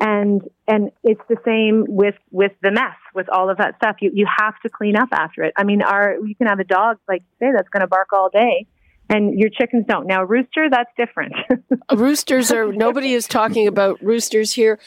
and 0.00 0.42
and 0.66 0.90
it's 1.02 1.20
the 1.28 1.36
same 1.44 1.84
with 1.88 2.14
with 2.30 2.52
the 2.62 2.70
mess 2.70 2.94
with 3.14 3.28
all 3.28 3.50
of 3.50 3.58
that 3.58 3.76
stuff 3.76 3.96
you 4.00 4.10
you 4.14 4.26
have 4.38 4.54
to 4.60 4.68
clean 4.68 4.96
up 4.96 5.08
after 5.12 5.42
it 5.42 5.52
i 5.56 5.64
mean 5.64 5.82
our 5.82 6.16
you 6.24 6.34
can 6.36 6.46
have 6.46 6.60
a 6.60 6.64
dog 6.64 6.98
like 7.08 7.22
you 7.22 7.46
say 7.46 7.52
that's 7.52 7.68
going 7.70 7.80
to 7.80 7.86
bark 7.88 8.08
all 8.12 8.30
day 8.30 8.66
and 9.08 9.38
your 9.38 9.50
chickens 9.50 9.86
don't 9.86 10.06
now 10.06 10.22
rooster 10.22 10.68
that's 10.70 10.90
different 10.96 11.34
roosters 11.94 12.50
are 12.50 12.72
nobody 12.72 13.12
is 13.12 13.26
talking 13.26 13.66
about 13.66 14.02
roosters 14.02 14.52
here. 14.52 14.78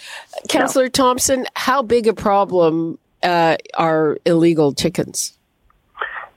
Councillor 0.49 0.89
Thompson, 0.89 1.45
how 1.55 1.81
big 1.81 2.07
a 2.07 2.13
problem 2.13 2.99
uh, 3.23 3.57
are 3.75 4.17
illegal 4.25 4.73
chickens? 4.73 5.37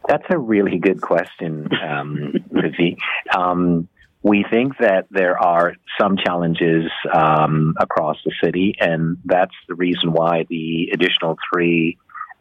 That's 0.06 0.24
a 0.28 0.38
really 0.38 0.78
good 0.78 1.00
question, 1.00 1.68
um, 1.82 2.34
Lizzie. 2.50 2.98
Um, 3.34 3.88
we 4.22 4.44
think 4.50 4.78
that 4.78 5.06
there 5.10 5.38
are 5.38 5.76
some 6.00 6.16
challenges 6.16 6.90
um, 7.12 7.74
across 7.78 8.16
the 8.24 8.32
city, 8.42 8.74
and 8.80 9.18
that's 9.24 9.54
the 9.68 9.74
reason 9.74 10.12
why 10.12 10.46
the 10.48 10.90
additional 10.92 11.36
three 11.52 11.98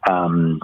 um, 0.09 0.59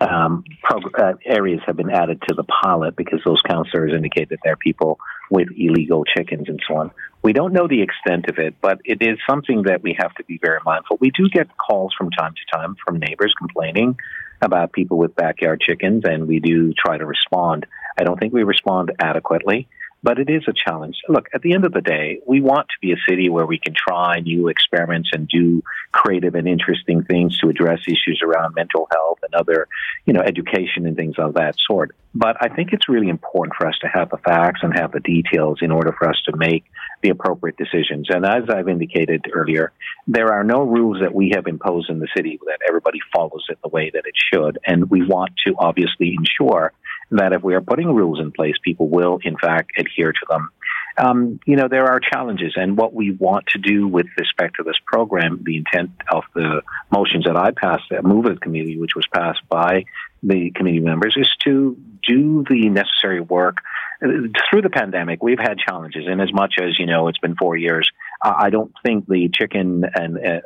um, 0.00 0.44
prog- 0.62 0.98
uh, 0.98 1.14
areas 1.24 1.60
have 1.66 1.76
been 1.76 1.90
added 1.90 2.22
to 2.28 2.34
the 2.34 2.44
pilot 2.44 2.96
because 2.96 3.20
those 3.24 3.40
counselors 3.42 3.92
indicate 3.94 4.28
that 4.30 4.38
there 4.44 4.52
are 4.52 4.56
people 4.56 4.98
with 5.30 5.48
illegal 5.56 6.04
chickens 6.04 6.48
and 6.48 6.60
so 6.68 6.76
on. 6.76 6.90
We 7.22 7.32
don't 7.32 7.52
know 7.52 7.66
the 7.66 7.82
extent 7.82 8.26
of 8.28 8.38
it, 8.38 8.56
but 8.60 8.80
it 8.84 8.98
is 9.00 9.18
something 9.28 9.62
that 9.64 9.82
we 9.82 9.96
have 9.98 10.14
to 10.14 10.24
be 10.24 10.38
very 10.40 10.60
mindful. 10.64 10.98
We 11.00 11.10
do 11.10 11.28
get 11.28 11.48
calls 11.56 11.94
from 11.96 12.10
time 12.10 12.34
to 12.34 12.58
time 12.58 12.76
from 12.84 12.98
neighbors 12.98 13.34
complaining 13.36 13.96
about 14.42 14.72
people 14.72 14.98
with 14.98 15.16
backyard 15.16 15.60
chickens, 15.60 16.04
and 16.04 16.28
we 16.28 16.40
do 16.40 16.72
try 16.74 16.98
to 16.98 17.06
respond. 17.06 17.66
I 17.98 18.04
don't 18.04 18.18
think 18.20 18.34
we 18.34 18.42
respond 18.42 18.92
adequately 19.00 19.68
but 20.02 20.18
it 20.18 20.30
is 20.30 20.42
a 20.48 20.52
challenge. 20.52 20.96
Look, 21.08 21.28
at 21.34 21.42
the 21.42 21.52
end 21.52 21.64
of 21.64 21.72
the 21.72 21.80
day, 21.80 22.20
we 22.26 22.40
want 22.40 22.68
to 22.68 22.74
be 22.80 22.92
a 22.92 22.96
city 23.08 23.28
where 23.28 23.46
we 23.46 23.58
can 23.58 23.74
try 23.74 24.20
new 24.20 24.48
experiments 24.48 25.10
and 25.12 25.28
do 25.28 25.62
creative 25.92 26.34
and 26.34 26.46
interesting 26.46 27.02
things 27.02 27.38
to 27.38 27.48
address 27.48 27.80
issues 27.86 28.22
around 28.22 28.54
mental 28.54 28.86
health 28.92 29.18
and 29.22 29.34
other, 29.34 29.66
you 30.04 30.12
know, 30.12 30.20
education 30.20 30.86
and 30.86 30.96
things 30.96 31.16
of 31.18 31.34
that 31.34 31.54
sort. 31.66 31.94
But 32.14 32.36
I 32.40 32.48
think 32.48 32.72
it's 32.72 32.88
really 32.88 33.08
important 33.08 33.56
for 33.56 33.66
us 33.66 33.78
to 33.80 33.88
have 33.88 34.10
the 34.10 34.16
facts 34.18 34.60
and 34.62 34.72
have 34.78 34.92
the 34.92 35.00
details 35.00 35.58
in 35.60 35.70
order 35.70 35.94
for 35.98 36.08
us 36.08 36.20
to 36.26 36.36
make 36.36 36.64
the 37.02 37.10
appropriate 37.10 37.56
decisions. 37.56 38.08
And 38.08 38.24
as 38.24 38.44
I've 38.48 38.68
indicated 38.68 39.26
earlier, 39.32 39.72
there 40.06 40.32
are 40.32 40.44
no 40.44 40.62
rules 40.62 41.00
that 41.00 41.14
we 41.14 41.32
have 41.34 41.46
imposed 41.46 41.90
in 41.90 41.98
the 41.98 42.08
city 42.16 42.38
that 42.46 42.60
everybody 42.66 43.00
follows 43.14 43.44
it 43.48 43.58
the 43.62 43.68
way 43.68 43.90
that 43.90 44.04
it 44.06 44.14
should. 44.32 44.58
And 44.66 44.88
we 44.88 45.04
want 45.04 45.32
to 45.46 45.54
obviously 45.58 46.16
ensure 46.16 46.72
that 47.10 47.32
if 47.32 47.42
we 47.42 47.54
are 47.54 47.60
putting 47.60 47.94
rules 47.94 48.20
in 48.20 48.32
place, 48.32 48.54
people 48.62 48.88
will, 48.88 49.18
in 49.22 49.36
fact, 49.36 49.72
adhere 49.78 50.12
to 50.12 50.26
them. 50.28 50.50
Um, 50.98 51.40
you 51.44 51.56
know, 51.56 51.68
there 51.68 51.86
are 51.86 52.00
challenges, 52.00 52.54
and 52.56 52.76
what 52.76 52.94
we 52.94 53.10
want 53.10 53.46
to 53.48 53.58
do 53.58 53.86
with 53.86 54.06
respect 54.18 54.56
to 54.56 54.62
this 54.62 54.78
program, 54.86 55.42
the 55.44 55.58
intent 55.58 55.90
of 56.10 56.24
the 56.34 56.62
motions 56.90 57.26
that 57.26 57.36
I 57.36 57.50
passed, 57.50 57.84
that 57.90 58.02
move 58.02 58.24
of 58.24 58.34
the 58.34 58.40
committee, 58.40 58.78
which 58.78 58.94
was 58.96 59.06
passed 59.12 59.42
by 59.48 59.84
the 60.22 60.50
committee 60.54 60.80
members, 60.80 61.14
is 61.18 61.30
to 61.44 61.76
do 62.06 62.44
the 62.48 62.70
necessary 62.70 63.20
work. 63.20 63.58
Through 64.00 64.62
the 64.62 64.70
pandemic, 64.70 65.22
we've 65.22 65.38
had 65.38 65.58
challenges, 65.58 66.04
and 66.06 66.20
as 66.20 66.32
much 66.32 66.54
as 66.60 66.78
you 66.78 66.86
know, 66.86 67.08
it's 67.08 67.18
been 67.18 67.36
four 67.36 67.56
years. 67.56 67.90
Uh, 68.24 68.34
I 68.36 68.50
don't 68.50 68.72
think 68.82 69.06
the 69.06 69.28
chicken 69.28 69.84
and 69.94 70.18
uh, 70.18 70.40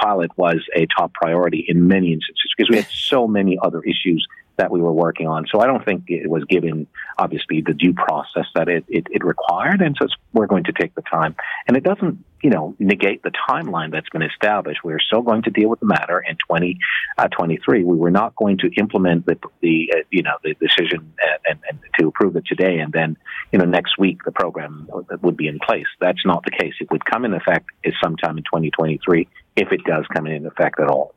pilot 0.00 0.30
was 0.36 0.64
a 0.74 0.86
top 0.86 1.14
priority 1.14 1.64
in 1.66 1.88
many 1.88 2.12
instances 2.12 2.52
because 2.56 2.70
we 2.70 2.76
had 2.76 2.86
so 2.90 3.26
many 3.26 3.58
other 3.60 3.82
issues 3.82 4.26
that 4.56 4.70
we 4.70 4.80
were 4.80 4.92
working 4.92 5.26
on. 5.26 5.46
So 5.50 5.60
I 5.60 5.66
don't 5.66 5.84
think 5.84 6.04
it 6.08 6.28
was 6.28 6.44
given, 6.44 6.86
obviously, 7.18 7.60
the 7.60 7.74
due 7.74 7.92
process 7.92 8.46
that 8.54 8.68
it, 8.68 8.84
it, 8.88 9.06
it 9.10 9.24
required. 9.24 9.80
And 9.80 9.96
so 10.00 10.08
we're 10.32 10.46
going 10.46 10.64
to 10.64 10.72
take 10.72 10.94
the 10.94 11.02
time. 11.02 11.36
And 11.66 11.76
it 11.76 11.84
doesn't, 11.84 12.24
you 12.42 12.50
know, 12.50 12.74
negate 12.78 13.22
the 13.22 13.32
timeline 13.48 13.92
that's 13.92 14.08
been 14.08 14.22
established. 14.22 14.80
We're 14.82 15.00
still 15.00 15.22
going 15.22 15.42
to 15.42 15.50
deal 15.50 15.68
with 15.68 15.80
the 15.80 15.86
matter 15.86 16.18
in 16.26 16.36
2023. 16.36 17.82
Uh, 17.82 17.86
we 17.86 17.96
were 17.96 18.10
not 18.10 18.34
going 18.36 18.58
to 18.58 18.70
implement 18.78 19.26
the, 19.26 19.38
the 19.60 19.92
uh, 19.94 20.00
you 20.10 20.22
know, 20.22 20.36
the 20.42 20.54
decision 20.54 21.12
and, 21.22 21.38
and, 21.48 21.58
and 21.68 21.78
to 21.98 22.08
approve 22.08 22.36
it 22.36 22.46
today. 22.46 22.78
And 22.78 22.92
then, 22.92 23.16
you 23.52 23.58
know, 23.58 23.64
next 23.64 23.98
week 23.98 24.24
the 24.24 24.32
program 24.32 24.88
would 25.22 25.36
be 25.36 25.48
in 25.48 25.58
place. 25.58 25.86
That's 26.00 26.24
not 26.24 26.44
the 26.44 26.50
case. 26.50 26.74
It 26.80 26.90
would 26.90 27.04
come 27.04 27.24
in 27.24 27.34
effect 27.34 27.70
sometime 28.02 28.38
in 28.38 28.44
2023 28.44 29.28
if 29.56 29.72
it 29.72 29.84
does 29.84 30.04
come 30.12 30.26
in 30.26 30.46
effect 30.46 30.80
at 30.80 30.88
all. 30.88 31.14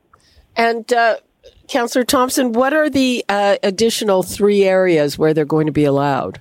And 0.56 0.90
uh, 0.92 1.16
Councillor 1.68 2.04
Thompson, 2.04 2.52
what 2.52 2.72
are 2.72 2.90
the 2.90 3.24
uh, 3.28 3.56
additional 3.62 4.22
three 4.22 4.64
areas 4.64 5.18
where 5.18 5.32
they're 5.32 5.44
going 5.44 5.66
to 5.66 5.72
be 5.72 5.84
allowed? 5.84 6.40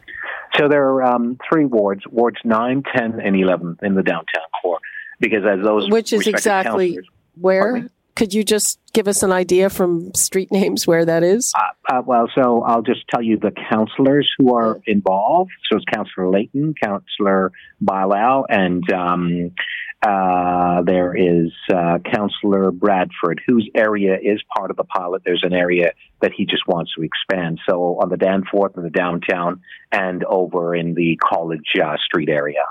So 0.58 0.68
there 0.68 0.84
are 0.84 1.04
um, 1.04 1.38
three 1.48 1.66
wards, 1.66 2.04
wards 2.08 2.38
9, 2.44 2.84
10, 2.96 3.20
and 3.20 3.36
11 3.36 3.80
in 3.84 3.96
the 3.96 4.04
downtown 4.04 4.46
core. 4.62 4.80
Because 5.20 5.44
as 5.46 5.64
those 5.64 5.90
Which 5.90 6.14
is 6.14 6.28
exactly 6.28 7.00
where? 7.36 7.88
Could 8.20 8.34
you 8.34 8.44
just 8.44 8.82
give 8.92 9.08
us 9.08 9.24
an 9.24 9.32
idea 9.32 9.70
from 9.70 10.14
street 10.14 10.52
names 10.52 10.86
where 10.86 11.06
that 11.06 11.24
is? 11.24 11.54
Uh, 11.58 11.94
uh, 11.94 12.02
well, 12.06 12.30
so 12.36 12.64
I'll 12.64 12.82
just 12.82 13.08
tell 13.08 13.22
you 13.22 13.38
the 13.38 13.54
councillors 13.72 14.30
who 14.38 14.54
are 14.56 14.82
involved. 14.86 15.52
So 15.72 15.78
it's 15.78 15.86
Councillor 15.86 16.30
Layton, 16.30 16.74
Councillor 16.84 17.54
Bailão, 17.82 18.44
and 18.50 18.84
um, 18.92 19.52
uh, 20.02 20.82
there 20.82 21.16
is 21.16 21.54
uh, 21.74 22.00
Councillor 22.14 22.72
Bradford, 22.72 23.40
whose 23.48 23.70
area 23.74 24.18
is 24.22 24.42
part 24.54 24.70
of 24.70 24.76
the 24.76 24.84
pilot. 24.84 25.22
There's 25.24 25.46
an 25.46 25.54
area 25.54 25.94
that 26.22 26.34
he 26.36 26.46
just 26.46 26.68
wants 26.68 26.92
to 26.96 27.04
expand. 27.04 27.62
So 27.70 28.00
on 28.02 28.10
the 28.10 28.18
Danforth 28.18 28.76
and 28.76 28.86
the 28.86 28.90
downtown, 28.90 29.62
and 29.94 30.26
over 30.26 30.76
in 30.76 30.94
the 30.94 31.18
College 31.24 31.72
uh, 31.82 31.96
Street 32.06 32.28
area. 32.28 32.66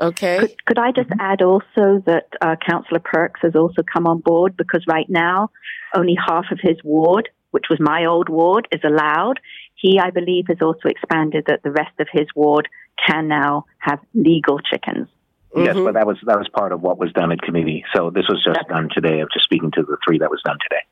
Okay. 0.00 0.38
Could, 0.38 0.64
could 0.66 0.78
I 0.78 0.92
just 0.92 1.10
mm-hmm. 1.10 1.20
add 1.20 1.42
also 1.42 2.02
that 2.06 2.28
uh, 2.40 2.56
Councillor 2.66 3.00
Perks 3.00 3.40
has 3.42 3.54
also 3.54 3.82
come 3.82 4.06
on 4.06 4.20
board 4.20 4.56
because 4.56 4.84
right 4.88 5.08
now 5.08 5.50
only 5.94 6.16
half 6.26 6.46
of 6.50 6.58
his 6.60 6.76
ward, 6.82 7.28
which 7.50 7.66
was 7.68 7.78
my 7.80 8.06
old 8.06 8.28
ward, 8.28 8.68
is 8.72 8.80
allowed. 8.84 9.40
He, 9.74 9.98
I 9.98 10.10
believe, 10.10 10.46
has 10.48 10.58
also 10.62 10.88
expanded 10.88 11.44
that 11.48 11.62
the 11.62 11.70
rest 11.70 11.98
of 11.98 12.08
his 12.12 12.26
ward 12.34 12.68
can 13.06 13.28
now 13.28 13.66
have 13.78 13.98
legal 14.14 14.58
chickens. 14.58 15.08
Mm-hmm. 15.54 15.64
Yes, 15.64 15.76
but 15.76 15.94
that 15.94 16.06
was 16.06 16.16
that 16.24 16.38
was 16.38 16.48
part 16.48 16.72
of 16.72 16.80
what 16.80 16.98
was 16.98 17.12
done 17.12 17.30
at 17.30 17.42
committee. 17.42 17.84
So 17.94 18.10
this 18.10 18.24
was 18.28 18.42
just 18.42 18.66
done 18.68 18.88
today. 18.94 19.20
Of 19.20 19.28
just 19.32 19.44
speaking 19.44 19.70
to 19.72 19.82
the 19.82 19.98
three 20.06 20.18
that 20.18 20.30
was 20.30 20.40
done 20.42 20.56
today. 20.62 20.84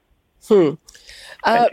Hmm. 0.49 0.75
Uh, 1.43 1.69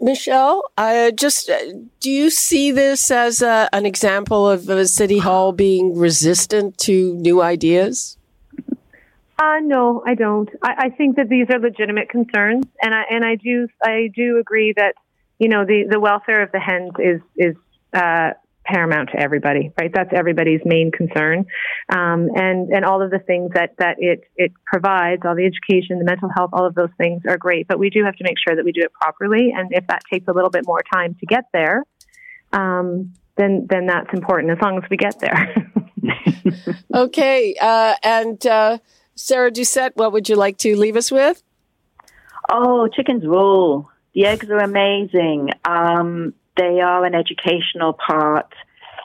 Michelle, 0.00 0.62
uh, 0.76 1.10
just 1.10 1.48
uh, 1.48 1.58
do 2.00 2.10
you 2.10 2.28
see 2.28 2.70
this 2.70 3.10
as 3.10 3.40
a, 3.40 3.68
an 3.72 3.86
example 3.86 4.48
of 4.48 4.68
a 4.68 4.86
city 4.86 5.18
hall 5.18 5.52
being 5.52 5.96
resistant 5.96 6.76
to 6.78 7.14
new 7.14 7.40
ideas? 7.40 8.18
Uh, 9.38 9.58
no, 9.62 10.02
I 10.06 10.14
don't. 10.14 10.48
I, 10.62 10.74
I 10.78 10.90
think 10.90 11.16
that 11.16 11.28
these 11.28 11.48
are 11.50 11.58
legitimate 11.58 12.08
concerns, 12.08 12.66
and 12.82 12.94
I 12.94 13.02
and 13.10 13.24
I 13.24 13.36
do 13.36 13.68
I 13.82 14.10
do 14.14 14.38
agree 14.38 14.72
that 14.76 14.94
you 15.38 15.48
know 15.48 15.64
the 15.64 15.84
the 15.90 16.00
welfare 16.00 16.42
of 16.42 16.52
the 16.52 16.60
hens 16.60 16.92
is 16.98 17.20
is 17.36 17.56
uh, 17.92 18.30
paramount 18.66 19.10
to 19.10 19.20
everybody, 19.20 19.72
right? 19.78 19.90
That's 19.92 20.10
everybody's 20.12 20.60
main 20.64 20.90
concern. 20.90 21.46
Um, 21.88 22.28
and, 22.34 22.70
and 22.70 22.84
all 22.84 23.02
of 23.02 23.10
the 23.10 23.18
things 23.18 23.52
that, 23.54 23.74
that 23.78 23.96
it, 23.98 24.24
it 24.36 24.52
provides, 24.64 25.22
all 25.24 25.34
the 25.34 25.46
education, 25.46 25.98
the 25.98 26.04
mental 26.04 26.28
health, 26.34 26.50
all 26.52 26.66
of 26.66 26.74
those 26.74 26.90
things 26.98 27.22
are 27.28 27.38
great. 27.38 27.68
But 27.68 27.78
we 27.78 27.90
do 27.90 28.04
have 28.04 28.16
to 28.16 28.24
make 28.24 28.36
sure 28.46 28.56
that 28.56 28.64
we 28.64 28.72
do 28.72 28.82
it 28.82 28.92
properly. 28.92 29.52
And 29.56 29.70
if 29.72 29.86
that 29.86 30.02
takes 30.12 30.28
a 30.28 30.32
little 30.32 30.50
bit 30.50 30.66
more 30.66 30.82
time 30.92 31.14
to 31.20 31.26
get 31.26 31.44
there, 31.52 31.84
um, 32.52 33.12
then, 33.36 33.66
then 33.68 33.86
that's 33.86 34.12
important 34.12 34.52
as 34.52 34.58
long 34.60 34.82
as 34.82 34.90
we 34.90 34.96
get 34.96 35.18
there. 35.20 35.72
okay. 36.94 37.54
Uh, 37.60 37.94
and, 38.02 38.46
uh, 38.46 38.78
Sarah 39.14 39.50
Doucette, 39.50 39.92
what 39.94 40.12
would 40.12 40.28
you 40.28 40.36
like 40.36 40.58
to 40.58 40.76
leave 40.76 40.96
us 40.96 41.10
with? 41.10 41.42
Oh, 42.50 42.86
chickens 42.88 43.24
rule. 43.24 43.90
The 44.14 44.26
eggs 44.26 44.48
are 44.50 44.58
amazing. 44.58 45.50
Um, 45.64 46.34
they 46.56 46.80
are 46.80 47.04
an 47.04 47.14
educational 47.14 47.92
part. 47.92 48.52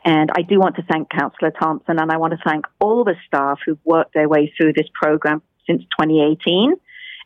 And 0.03 0.31
I 0.35 0.41
do 0.41 0.59
want 0.59 0.77
to 0.77 0.83
thank 0.83 1.09
Councillor 1.09 1.51
Thompson 1.51 1.99
and 1.99 2.11
I 2.11 2.17
want 2.17 2.31
to 2.31 2.39
thank 2.43 2.65
all 2.79 3.03
the 3.03 3.15
staff 3.27 3.59
who've 3.65 3.77
worked 3.85 4.13
their 4.13 4.27
way 4.27 4.51
through 4.57 4.73
this 4.73 4.87
program 4.93 5.41
since 5.67 5.83
2018. 5.99 6.75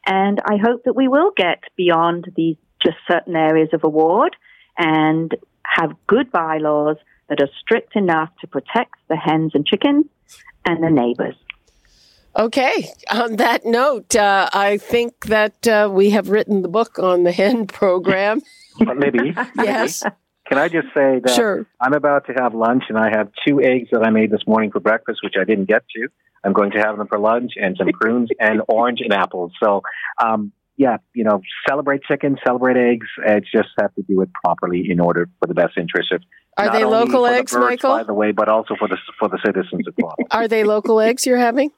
And 0.06 0.40
I 0.46 0.58
hope 0.58 0.84
that 0.84 0.96
we 0.96 1.08
will 1.08 1.32
get 1.36 1.64
beyond 1.78 2.32
these 2.36 2.58
just 2.84 2.98
certain 3.10 3.36
areas 3.36 3.70
of 3.74 3.84
award 3.84 4.36
and 4.78 5.34
have 5.64 5.92
good 6.08 6.32
bylaws 6.32 6.98
that 7.30 7.42
are 7.42 7.50
strict 7.62 7.96
enough 7.96 8.30
to 8.42 8.48
protect 8.48 8.96
the 9.08 9.16
hens 9.16 9.52
and 9.56 9.66
chickens 9.66 10.06
and 10.66 10.84
the 10.84 10.90
neighbors. 10.90 11.36
Okay. 12.36 12.90
On 13.10 13.38
that 13.38 13.66
note, 13.66 14.16
uh, 14.16 14.50
I 14.54 14.78
think 14.78 15.26
that 15.26 15.68
uh, 15.68 15.90
we 15.92 16.10
have 16.12 16.30
written 16.30 16.62
the 16.62 16.68
book 16.68 17.00
on 17.00 17.24
the 17.24 17.32
hen 17.32 17.68
program. 17.68 18.42
Maybe. 18.80 19.34
yes. 19.56 20.04
Can 20.48 20.60
I 20.60 20.68
just 20.68 20.88
say 20.94 21.20
that 21.24 21.34
sure. 21.34 21.66
I'm 21.82 21.94
about 21.94 22.28
to 22.28 22.34
have 22.34 22.54
lunch 22.54 22.84
and 22.90 22.98
I 23.00 23.10
have 23.10 23.32
two 23.48 23.62
eggs 23.62 23.90
that 23.92 24.04
I 24.04 24.12
made 24.12 24.30
this 24.30 24.46
morning 24.46 24.72
for 24.72 24.80
breakfast, 24.80 25.22
which 25.24 25.34
I 25.40 25.44
didn't 25.44 25.66
get 25.66 25.84
to. 25.96 26.08
I'm 26.44 26.54
going 26.54 26.72
to 26.72 26.78
have 26.78 26.98
them 26.98 27.08
for 27.08 27.18
lunch 27.18 27.54
and 27.56 27.76
some 27.78 27.88
prunes 28.00 28.30
and 28.40 28.62
orange 28.68 29.00
and 29.02 29.12
apples. 29.12 29.54
So, 29.64 29.82
um, 30.22 30.52
yeah, 30.78 30.98
you 31.16 31.24
know, 31.24 31.42
celebrate 31.68 32.04
chicken, 32.04 32.38
celebrate 32.46 32.78
eggs. 32.78 33.08
It's 33.26 33.52
just 33.52 33.70
have 33.80 33.96
to 33.96 34.04
do 34.04 34.22
it 34.22 34.30
properly 34.44 34.92
in 34.92 35.00
order 35.00 35.28
for 35.40 35.48
the 35.48 35.56
best 35.56 35.78
interest 35.78 36.12
of. 36.12 36.22
Are 36.58 36.72
they 36.72 36.86
local 36.86 37.26
eggs, 37.26 37.52
the 37.52 37.60
birds, 37.60 37.84
Michael? 37.84 37.98
By 37.98 38.04
the 38.04 38.14
way, 38.14 38.32
but 38.32 38.48
also 38.48 38.76
for 38.78 38.88
the 38.88 38.98
for 39.20 39.28
the 39.30 39.40
citizens 39.44 39.88
as 39.88 39.94
well. 39.98 40.16
Are 40.32 40.48
they 40.48 40.64
local 40.64 41.00
eggs 41.00 41.26
you're 41.26 41.38
having? 41.38 41.72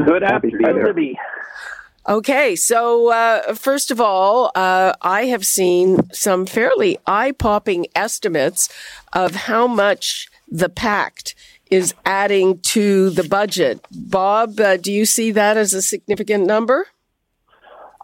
Good 0.06 0.22
afternoon, 0.22 0.84
Libby. 0.86 1.18
Okay, 2.10 2.56
so 2.56 3.12
uh, 3.12 3.54
first 3.54 3.92
of 3.92 4.00
all, 4.00 4.50
uh, 4.56 4.94
I 5.02 5.26
have 5.26 5.46
seen 5.46 6.10
some 6.14 6.46
fairly 6.46 6.98
eye 7.06 7.34
popping 7.34 7.88
estimates 7.96 8.70
of 9.12 9.36
how 9.36 9.68
much 9.68 10.30
the 10.48 10.70
pact 10.70 11.36
is 11.70 11.94
adding 12.06 12.60
to 12.60 13.10
the 13.10 13.26
budget. 13.26 13.86
Bob, 13.92 14.58
uh, 14.58 14.78
do 14.78 14.94
you 14.94 15.06
see 15.06 15.32
that 15.32 15.58
as 15.58 15.74
a 15.74 15.82
significant 15.82 16.46
number? 16.46 16.88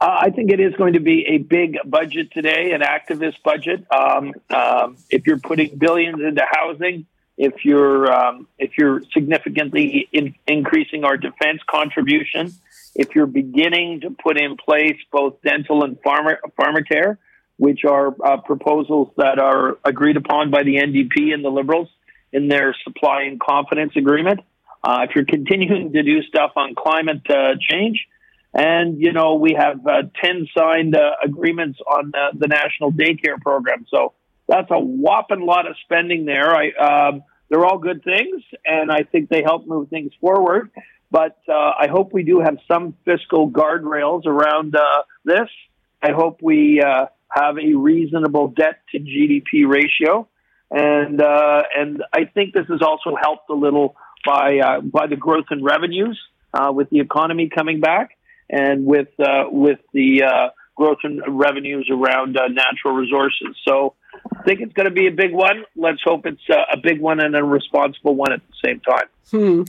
Uh, 0.01 0.17
I 0.23 0.31
think 0.31 0.51
it 0.51 0.59
is 0.59 0.73
going 0.75 0.93
to 0.93 0.99
be 0.99 1.25
a 1.27 1.37
big 1.37 1.77
budget 1.85 2.33
today, 2.33 2.73
an 2.73 2.81
activist 2.81 3.41
budget. 3.41 3.85
Um, 3.89 4.33
um, 4.49 4.97
if 5.09 5.25
you're 5.25 5.39
putting 5.39 5.77
billions 5.77 6.19
into 6.19 6.43
housing, 6.45 7.05
if 7.37 7.65
you're 7.65 8.11
um, 8.11 8.47
if 8.59 8.77
you're 8.77 9.01
significantly 9.13 10.07
in, 10.11 10.35
increasing 10.47 11.03
our 11.03 11.17
defense 11.17 11.61
contribution, 11.69 12.53
if 12.95 13.15
you're 13.15 13.25
beginning 13.25 14.01
to 14.01 14.11
put 14.11 14.39
in 14.39 14.55
place 14.55 14.97
both 15.11 15.41
dental 15.41 15.83
and 15.83 15.97
pharma, 16.01 16.37
care, 16.87 17.17
which 17.57 17.85
are 17.85 18.15
uh, 18.23 18.37
proposals 18.37 19.09
that 19.17 19.39
are 19.39 19.77
agreed 19.83 20.17
upon 20.17 20.51
by 20.51 20.63
the 20.63 20.75
NDP 20.75 21.33
and 21.33 21.43
the 21.43 21.49
Liberals, 21.49 21.89
in 22.31 22.47
their 22.47 22.75
supply 22.83 23.23
and 23.23 23.39
confidence 23.39 23.93
agreement. 23.95 24.41
Uh, 24.83 25.05
if 25.07 25.15
you're 25.15 25.25
continuing 25.25 25.93
to 25.93 26.03
do 26.03 26.21
stuff 26.23 26.51
on 26.55 26.75
climate 26.75 27.21
uh, 27.29 27.55
change, 27.59 28.05
and 28.53 29.01
you 29.01 29.11
know 29.11 29.35
we 29.35 29.55
have 29.57 29.85
uh, 29.87 30.03
ten 30.21 30.47
signed 30.55 30.95
uh, 30.95 31.11
agreements 31.23 31.79
on 31.81 32.11
the 32.37 32.47
national 32.47 32.91
daycare 32.91 33.41
program, 33.41 33.85
so 33.89 34.13
that's 34.47 34.69
a 34.71 34.79
whopping 34.79 35.45
lot 35.45 35.67
of 35.67 35.75
spending 35.83 36.25
there. 36.25 36.55
I, 36.55 36.71
um, 36.71 37.23
they're 37.49 37.65
all 37.65 37.77
good 37.77 38.03
things, 38.03 38.43
and 38.65 38.91
I 38.91 39.03
think 39.03 39.29
they 39.29 39.43
help 39.43 39.67
move 39.67 39.89
things 39.89 40.11
forward. 40.19 40.71
But 41.11 41.37
uh, 41.47 41.53
I 41.53 41.87
hope 41.91 42.11
we 42.11 42.23
do 42.23 42.39
have 42.39 42.57
some 42.67 42.95
fiscal 43.05 43.49
guardrails 43.49 44.25
around 44.25 44.75
uh, 44.75 45.03
this. 45.23 45.49
I 46.01 46.11
hope 46.11 46.41
we 46.41 46.81
have 46.83 47.57
a 47.57 47.73
reasonable 47.75 48.47
debt 48.49 48.79
to 48.91 48.99
GDP 48.99 49.67
ratio 49.67 50.27
and 50.73 51.21
uh, 51.21 51.63
and 51.77 52.03
I 52.11 52.25
think 52.25 52.53
this 52.53 52.65
has 52.67 52.81
also 52.81 53.15
helped 53.15 53.49
a 53.49 53.53
little 53.53 53.95
by 54.25 54.57
uh, 54.57 54.81
by 54.81 55.05
the 55.05 55.15
growth 55.15 55.45
in 55.51 55.63
revenues 55.63 56.19
uh, 56.53 56.71
with 56.73 56.89
the 56.89 56.99
economy 56.99 57.49
coming 57.53 57.79
back 57.79 58.17
and 58.49 58.85
with 58.85 59.09
uh, 59.19 59.43
with 59.49 59.79
the 59.93 60.23
uh, 60.23 60.49
growth 60.75 60.97
in 61.03 61.21
revenues 61.27 61.89
around 61.91 62.37
uh, 62.37 62.47
natural 62.47 62.95
resources. 62.95 63.55
So 63.67 63.93
I 64.35 64.43
think 64.43 64.61
it's 64.61 64.73
going 64.73 64.87
to 64.87 64.93
be 64.93 65.07
a 65.07 65.11
big 65.11 65.31
one. 65.31 65.63
Let's 65.75 66.01
hope 66.03 66.25
it's 66.25 66.41
uh, 66.49 66.55
a 66.71 66.77
big 66.77 66.99
one 66.99 67.19
and 67.19 67.35
a 67.35 67.43
responsible 67.43 68.15
one 68.15 68.33
at 68.33 68.41
the 68.47 68.67
same 68.67 68.79
time. 68.81 69.07
Hmm. 69.31 69.63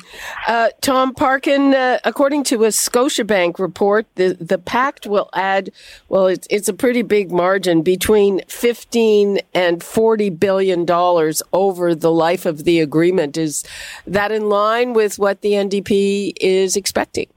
Uh, 0.46 0.70
Tom 0.80 1.14
Parkin, 1.14 1.74
uh, 1.74 1.98
according 2.04 2.44
to 2.44 2.64
a 2.64 2.68
Scotiabank 2.68 3.58
report, 3.58 4.06
the, 4.16 4.36
the 4.38 4.58
pact 4.58 5.06
will 5.06 5.30
add, 5.32 5.70
well, 6.08 6.26
it's, 6.26 6.46
it's 6.50 6.68
a 6.68 6.74
pretty 6.74 7.02
big 7.02 7.30
margin 7.30 7.82
between 7.82 8.42
15 8.48 9.38
and 9.54 9.82
40 9.82 10.30
billion 10.30 10.84
dollars 10.84 11.42
over 11.52 11.94
the 11.94 12.10
life 12.10 12.44
of 12.44 12.64
the 12.64 12.80
agreement. 12.80 13.36
Is 13.36 13.64
that 14.06 14.32
in 14.32 14.48
line 14.48 14.92
with 14.92 15.18
what 15.18 15.40
the 15.40 15.52
NDP 15.52 16.34
is 16.40 16.76
expecting? 16.76 17.28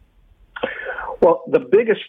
Well, 1.21 1.43
the 1.47 1.59
biggest 1.59 2.01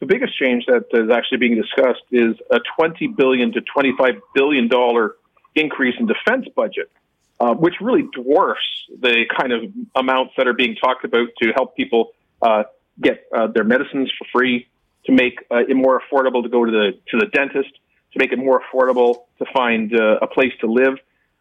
the 0.00 0.06
biggest 0.06 0.36
change 0.38 0.64
that 0.66 0.86
is 0.92 1.10
actually 1.10 1.38
being 1.38 1.60
discussed 1.60 2.02
is 2.10 2.34
a 2.50 2.58
20 2.76 3.08
billion 3.08 3.52
to 3.52 3.60
25 3.60 4.14
billion 4.34 4.66
dollar 4.66 5.16
increase 5.54 5.94
in 5.98 6.06
defense 6.06 6.46
budget, 6.56 6.90
uh, 7.38 7.54
which 7.54 7.74
really 7.80 8.08
dwarfs 8.12 8.86
the 8.98 9.26
kind 9.38 9.52
of 9.52 9.62
amounts 9.94 10.32
that 10.36 10.48
are 10.48 10.54
being 10.54 10.74
talked 10.74 11.04
about 11.04 11.28
to 11.42 11.52
help 11.54 11.76
people 11.76 12.12
uh, 12.40 12.64
get 13.00 13.26
uh, 13.36 13.46
their 13.48 13.64
medicines 13.64 14.10
for 14.18 14.26
free, 14.32 14.66
to 15.04 15.12
make 15.12 15.40
uh, 15.50 15.58
it 15.68 15.76
more 15.76 16.00
affordable 16.00 16.42
to 16.42 16.48
go 16.48 16.64
to 16.64 16.70
the 16.70 16.92
to 17.10 17.18
the 17.18 17.26
dentist, 17.26 17.70
to 18.12 18.18
make 18.18 18.32
it 18.32 18.38
more 18.38 18.62
affordable 18.62 19.24
to 19.38 19.44
find 19.52 19.94
uh, 19.94 20.18
a 20.22 20.26
place 20.26 20.52
to 20.60 20.66
live. 20.66 20.94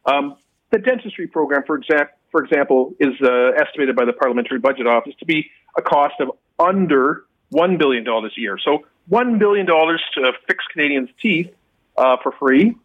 Um, 0.05 0.35
the 0.71 0.79
dentistry 0.79 1.27
program, 1.27 1.63
for 1.65 1.77
example, 1.77 2.13
for 2.31 2.43
example, 2.43 2.93
is 2.99 3.13
uh, 3.23 3.51
estimated 3.57 3.95
by 3.95 4.05
the 4.05 4.13
Parliamentary 4.13 4.59
Budget 4.59 4.85
Office 4.85 5.13
to 5.19 5.25
be 5.25 5.49
a 5.77 5.81
cost 5.81 6.15
of 6.19 6.31
under 6.59 7.23
$1 7.53 7.77
billion 7.77 8.07
a 8.07 8.29
year. 8.35 8.57
So 8.63 8.85
$1 9.11 9.39
billion 9.39 9.65
to 9.65 10.33
fix 10.47 10.63
Canadians' 10.71 11.09
teeth 11.21 11.51
uh, 11.97 12.17
for 12.21 12.31
free, 12.33 12.75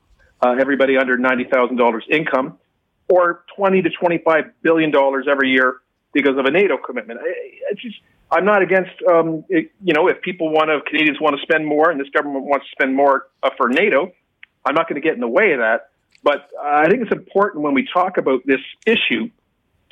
uh, 0.41 0.57
everybody 0.59 0.97
under 0.97 1.17
$90,000 1.17 2.01
income, 2.11 2.59
or 3.09 3.45
20 3.57 3.83
to 3.83 3.91
$25 3.91 4.53
billion 4.63 4.93
every 5.29 5.51
year 5.51 5.77
because 6.13 6.39
of 6.39 6.47
a 6.47 6.51
NATO 6.51 6.79
commitment. 6.79 7.21
It's 7.71 7.83
just, 7.83 7.97
I'm 8.31 8.45
not 8.45 8.63
against, 8.63 8.93
um, 9.09 9.45
it, 9.49 9.73
you 9.83 9.93
know, 9.93 10.09
if 10.09 10.23
people 10.23 10.51
want 10.51 10.69
to, 10.69 10.81
Canadians 10.89 11.21
want 11.21 11.37
to 11.37 11.43
spend 11.43 11.67
more 11.67 11.91
and 11.91 12.01
this 12.01 12.09
government 12.11 12.45
wants 12.47 12.67
to 12.67 12.71
spend 12.73 12.95
more 12.95 13.27
uh, 13.43 13.51
for 13.57 13.69
NATO, 13.69 14.13
I'm 14.65 14.75
not 14.75 14.89
going 14.89 15.01
to 15.01 15.07
get 15.07 15.15
in 15.15 15.21
the 15.21 15.29
way 15.29 15.53
of 15.53 15.59
that. 15.59 15.91
But 16.23 16.49
I 16.63 16.89
think 16.89 17.03
it's 17.03 17.13
important 17.13 17.63
when 17.63 17.75
we 17.75 17.87
talk 17.93 18.17
about 18.17 18.47
this 18.47 18.61
issue 18.87 19.29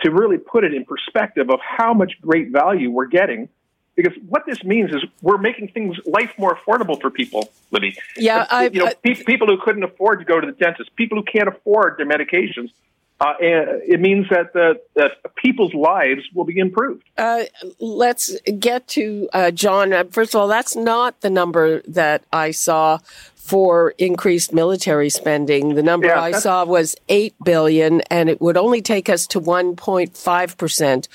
to 0.00 0.11
really 0.11 0.38
put 0.38 0.64
it 0.64 0.72
in 0.72 0.85
perspective 0.87 1.50
of 1.50 1.61
how 1.61 1.92
much 1.92 2.14
great 2.22 2.50
value 2.50 2.90
we're 2.90 3.06
getting 3.06 3.50
because 3.94 4.12
what 4.28 4.44
this 4.46 4.64
means 4.64 4.90
is 4.90 5.05
we're 5.20 5.38
making 5.38 5.68
things 5.68 5.96
life 6.07 6.33
more 6.38 6.57
affordable 6.57 7.00
for 7.00 7.11
people, 7.11 7.50
Libby. 7.70 7.96
Yeah, 8.16 8.46
I, 8.50 8.68
you 8.68 8.81
know, 8.81 8.87
I, 8.87 8.94
pe- 8.94 9.22
people 9.24 9.46
who 9.46 9.59
couldn't 9.62 9.83
afford 9.83 10.20
to 10.20 10.24
go 10.24 10.40
to 10.40 10.46
the 10.46 10.52
dentist, 10.52 10.94
people 10.96 11.18
who 11.18 11.24
can't 11.24 11.48
afford 11.48 11.98
their 11.98 12.07
medications. 12.07 12.70
Uh, 13.20 13.35
it 13.38 14.00
means 14.00 14.26
that 14.31 14.52
the, 14.52 14.81
that 14.96 15.12
people's 15.37 15.72
lives 15.74 16.22
will 16.35 16.44
be 16.44 16.59
improved. 16.59 17.05
Uh, 17.16 17.44
let's 17.78 18.37
get 18.59 18.88
to 18.88 19.28
uh, 19.33 19.52
John. 19.52 19.92
Uh, 19.92 20.02
first 20.11 20.35
of 20.35 20.40
all, 20.40 20.48
that's 20.48 20.74
not 20.74 21.20
the 21.20 21.31
number 21.31 21.83
that 21.83 22.24
I 22.33 22.50
saw 22.50 22.98
for 23.37 23.94
increased 23.98 24.52
military 24.52 25.09
spending. 25.09 25.76
The 25.76 25.85
number 25.85 26.09
yeah, 26.09 26.20
I 26.20 26.33
saw 26.33 26.64
was 26.64 26.96
eight 27.09 27.35
billion, 27.44 28.00
and 28.02 28.28
it 28.28 28.40
would 28.40 28.57
only 28.57 28.83
take 28.83 29.09
us 29.09 29.28
to 29.28 29.38
one 29.38 29.76
point 29.76 30.16
five 30.16 30.57
percent 30.57 31.07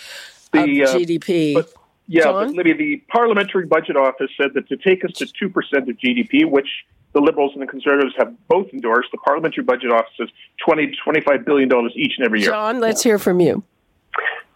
of 0.53 0.65
GDP. 0.65 1.57
Uh, 1.57 1.61
but, 1.61 1.73
yeah, 2.07 2.23
John? 2.23 2.47
but 2.47 2.55
Libby, 2.55 2.73
the 2.73 2.97
Parliamentary 3.09 3.65
Budget 3.65 3.97
Office 3.97 4.31
said 4.39 4.53
that 4.55 4.67
to 4.69 4.77
take 4.77 5.03
us 5.03 5.11
to 5.13 5.25
2% 5.25 5.51
of 5.89 5.97
GDP, 5.97 6.49
which 6.49 6.67
the 7.13 7.21
Liberals 7.21 7.51
and 7.53 7.61
the 7.61 7.67
Conservatives 7.67 8.13
have 8.17 8.33
both 8.47 8.67
endorsed 8.73 9.09
the 9.11 9.17
parliamentary 9.17 9.63
budget 9.63 9.91
offices 9.91 10.29
20 10.65 10.87
to 10.87 10.93
25 11.03 11.45
billion 11.45 11.69
dollars 11.69 11.93
each 11.95 12.13
and 12.17 12.25
every 12.25 12.41
year. 12.41 12.51
John, 12.51 12.79
let's 12.79 13.03
hear 13.03 13.17
from 13.17 13.39
you. 13.39 13.63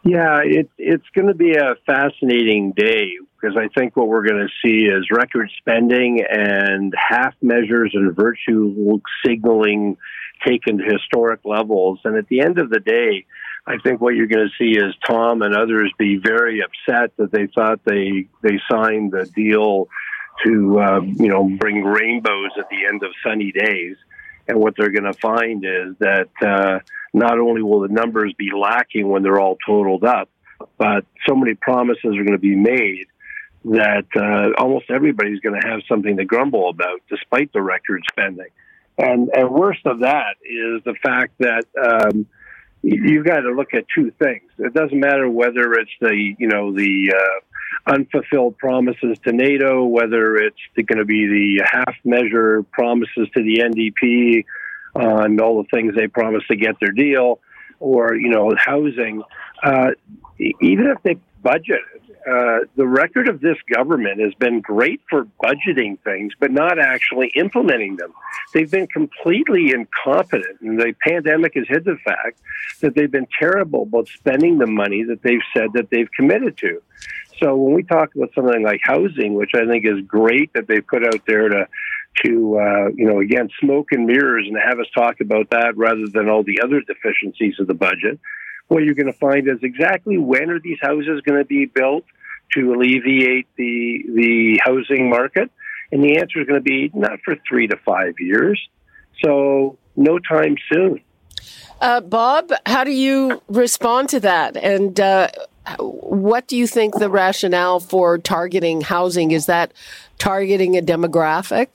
Yeah, 0.03 0.41
it, 0.43 0.69
it's 0.77 1.05
going 1.13 1.27
to 1.27 1.35
be 1.35 1.55
a 1.55 1.75
fascinating 1.85 2.71
day 2.71 3.11
because 3.39 3.55
I 3.55 3.67
think 3.67 3.95
what 3.95 4.07
we're 4.07 4.27
going 4.27 4.47
to 4.47 4.49
see 4.63 4.85
is 4.85 5.05
record 5.11 5.49
spending 5.57 6.23
and 6.27 6.93
half 6.97 7.35
measures 7.41 7.91
and 7.93 8.15
virtue 8.15 8.99
signaling 9.25 9.97
taken 10.45 10.79
to 10.79 10.83
historic 10.83 11.41
levels. 11.45 11.99
And 12.03 12.17
at 12.17 12.27
the 12.27 12.41
end 12.41 12.59
of 12.59 12.69
the 12.69 12.79
day, 12.79 13.25
I 13.67 13.77
think 13.77 14.01
what 14.01 14.15
you're 14.15 14.27
going 14.27 14.49
to 14.49 14.55
see 14.57 14.77
is 14.77 14.95
Tom 15.07 15.41
and 15.41 15.55
others 15.55 15.91
be 15.97 16.17
very 16.17 16.61
upset 16.61 17.15
that 17.17 17.31
they 17.31 17.47
thought 17.47 17.79
they 17.85 18.27
they 18.41 18.59
signed 18.69 19.11
the 19.11 19.25
deal 19.35 19.87
to 20.43 20.79
uh, 20.79 21.01
you 21.01 21.27
know 21.27 21.47
bring 21.59 21.83
rainbows 21.83 22.51
at 22.57 22.69
the 22.69 22.85
end 22.87 23.03
of 23.03 23.11
sunny 23.23 23.51
days, 23.51 23.97
and 24.47 24.59
what 24.59 24.73
they're 24.75 24.91
going 24.91 25.11
to 25.11 25.19
find 25.19 25.63
is 25.63 25.95
that 25.99 26.29
uh, 26.41 26.79
not 27.13 27.37
only 27.37 27.61
will 27.61 27.81
the 27.81 27.93
numbers 27.93 28.33
be 28.35 28.49
lacking 28.51 29.07
when 29.07 29.21
they're 29.21 29.39
all 29.39 29.57
totaled 29.65 30.03
up, 30.03 30.29
but 30.77 31.05
so 31.27 31.35
many 31.35 31.53
promises 31.53 32.03
are 32.03 32.23
going 32.23 32.31
to 32.31 32.39
be 32.39 32.55
made 32.55 33.05
that 33.63 34.07
uh, 34.15 34.59
almost 34.59 34.89
everybody's 34.89 35.39
going 35.39 35.59
to 35.59 35.67
have 35.67 35.81
something 35.87 36.17
to 36.17 36.25
grumble 36.25 36.69
about, 36.69 36.99
despite 37.09 37.53
the 37.53 37.61
record 37.61 38.01
spending. 38.09 38.49
And 38.97 39.29
and 39.35 39.51
worst 39.51 39.85
of 39.85 39.99
that 39.99 40.37
is 40.43 40.83
the 40.83 40.95
fact 41.03 41.33
that. 41.37 41.65
Um, 41.79 42.25
you've 42.81 43.25
got 43.25 43.41
to 43.41 43.51
look 43.51 43.73
at 43.73 43.85
two 43.93 44.11
things. 44.11 44.49
It 44.57 44.73
doesn't 44.73 44.99
matter 44.99 45.29
whether 45.29 45.73
it's 45.73 45.91
the 45.99 46.33
you 46.37 46.47
know 46.47 46.73
the 46.73 47.13
uh, 47.15 47.93
unfulfilled 47.93 48.57
promises 48.57 49.17
to 49.25 49.31
NATO, 49.31 49.85
whether 49.85 50.35
it's 50.35 50.57
going 50.75 50.97
to 50.97 51.05
be 51.05 51.27
the 51.27 51.67
half 51.71 51.95
measure 52.03 52.63
promises 52.63 53.27
to 53.35 53.43
the 53.43 53.59
NDP 53.59 54.45
on 54.95 55.39
all 55.39 55.61
the 55.61 55.69
things 55.69 55.95
they 55.95 56.07
promised 56.07 56.47
to 56.47 56.55
get 56.55 56.75
their 56.79 56.91
deal, 56.91 57.39
or 57.79 58.15
you 58.15 58.29
know 58.29 58.53
housing. 58.57 59.23
Uh, 59.63 59.91
even 60.39 60.87
if 60.87 61.01
they 61.03 61.17
budget 61.41 61.81
uh, 62.29 62.59
the 62.75 62.85
record 62.85 63.27
of 63.27 63.41
this 63.41 63.57
government 63.73 64.19
has 64.19 64.33
been 64.35 64.61
great 64.61 65.01
for 65.09 65.25
budgeting 65.43 65.97
things, 66.01 66.33
but 66.39 66.51
not 66.51 66.77
actually 66.77 67.31
implementing 67.35 67.95
them. 67.95 68.13
They've 68.53 68.69
been 68.69 68.87
completely 68.87 69.71
incompetent, 69.71 70.61
and 70.61 70.79
the 70.79 70.93
pandemic 71.01 71.53
has 71.55 71.65
hid 71.67 71.83
the 71.83 71.97
fact 72.05 72.39
that 72.81 72.93
they've 72.93 73.09
been 73.09 73.27
terrible 73.39 73.83
about 73.83 74.07
spending 74.07 74.59
the 74.59 74.67
money 74.67 75.03
that 75.03 75.23
they've 75.23 75.41
said 75.51 75.73
that 75.73 75.89
they've 75.89 76.11
committed 76.11 76.57
to. 76.57 76.81
So 77.39 77.55
when 77.55 77.73
we 77.73 77.83
talk 77.83 78.13
about 78.13 78.29
something 78.35 78.61
like 78.61 78.81
housing, 78.83 79.33
which 79.33 79.51
I 79.55 79.65
think 79.65 79.85
is 79.85 80.05
great 80.05 80.53
that 80.53 80.67
they 80.67 80.79
put 80.79 81.03
out 81.03 81.25
there 81.25 81.49
to 81.49 81.67
to 82.23 82.59
uh, 82.59 82.89
you 82.93 83.07
know 83.07 83.19
again 83.19 83.49
smoke 83.59 83.87
and 83.91 84.05
mirrors 84.05 84.45
and 84.45 84.57
have 84.63 84.79
us 84.79 84.85
talk 84.93 85.21
about 85.21 85.49
that 85.49 85.75
rather 85.75 86.07
than 86.07 86.29
all 86.29 86.43
the 86.43 86.59
other 86.61 86.81
deficiencies 86.81 87.55
of 87.57 87.67
the 87.67 87.73
budget 87.73 88.19
what 88.71 88.85
you're 88.85 88.95
going 88.95 89.11
to 89.11 89.19
find 89.19 89.49
is 89.49 89.57
exactly 89.63 90.17
when 90.17 90.49
are 90.49 90.59
these 90.59 90.77
houses 90.81 91.21
going 91.25 91.37
to 91.37 91.45
be 91.45 91.65
built 91.65 92.05
to 92.53 92.73
alleviate 92.73 93.45
the 93.57 94.03
the 94.07 94.61
housing 94.63 95.09
market, 95.09 95.51
and 95.91 96.01
the 96.01 96.17
answer 96.17 96.39
is 96.39 96.47
going 96.47 96.59
to 96.59 96.63
be 96.63 96.89
not 96.93 97.19
for 97.25 97.35
three 97.47 97.67
to 97.67 97.75
five 97.85 98.13
years, 98.19 98.59
so 99.21 99.77
no 99.97 100.19
time 100.19 100.55
soon. 100.71 101.01
Uh, 101.81 101.99
Bob, 101.99 102.51
how 102.65 102.85
do 102.85 102.91
you 102.91 103.41
respond 103.49 104.07
to 104.09 104.21
that? 104.21 104.55
And 104.55 104.97
uh, 104.99 105.27
what 105.79 106.47
do 106.47 106.55
you 106.55 106.65
think 106.65 106.97
the 106.97 107.09
rationale 107.09 107.81
for 107.81 108.17
targeting 108.19 108.79
housing 108.81 109.31
is? 109.31 109.47
That 109.47 109.73
targeting 110.17 110.77
a 110.77 110.81
demographic? 110.81 111.67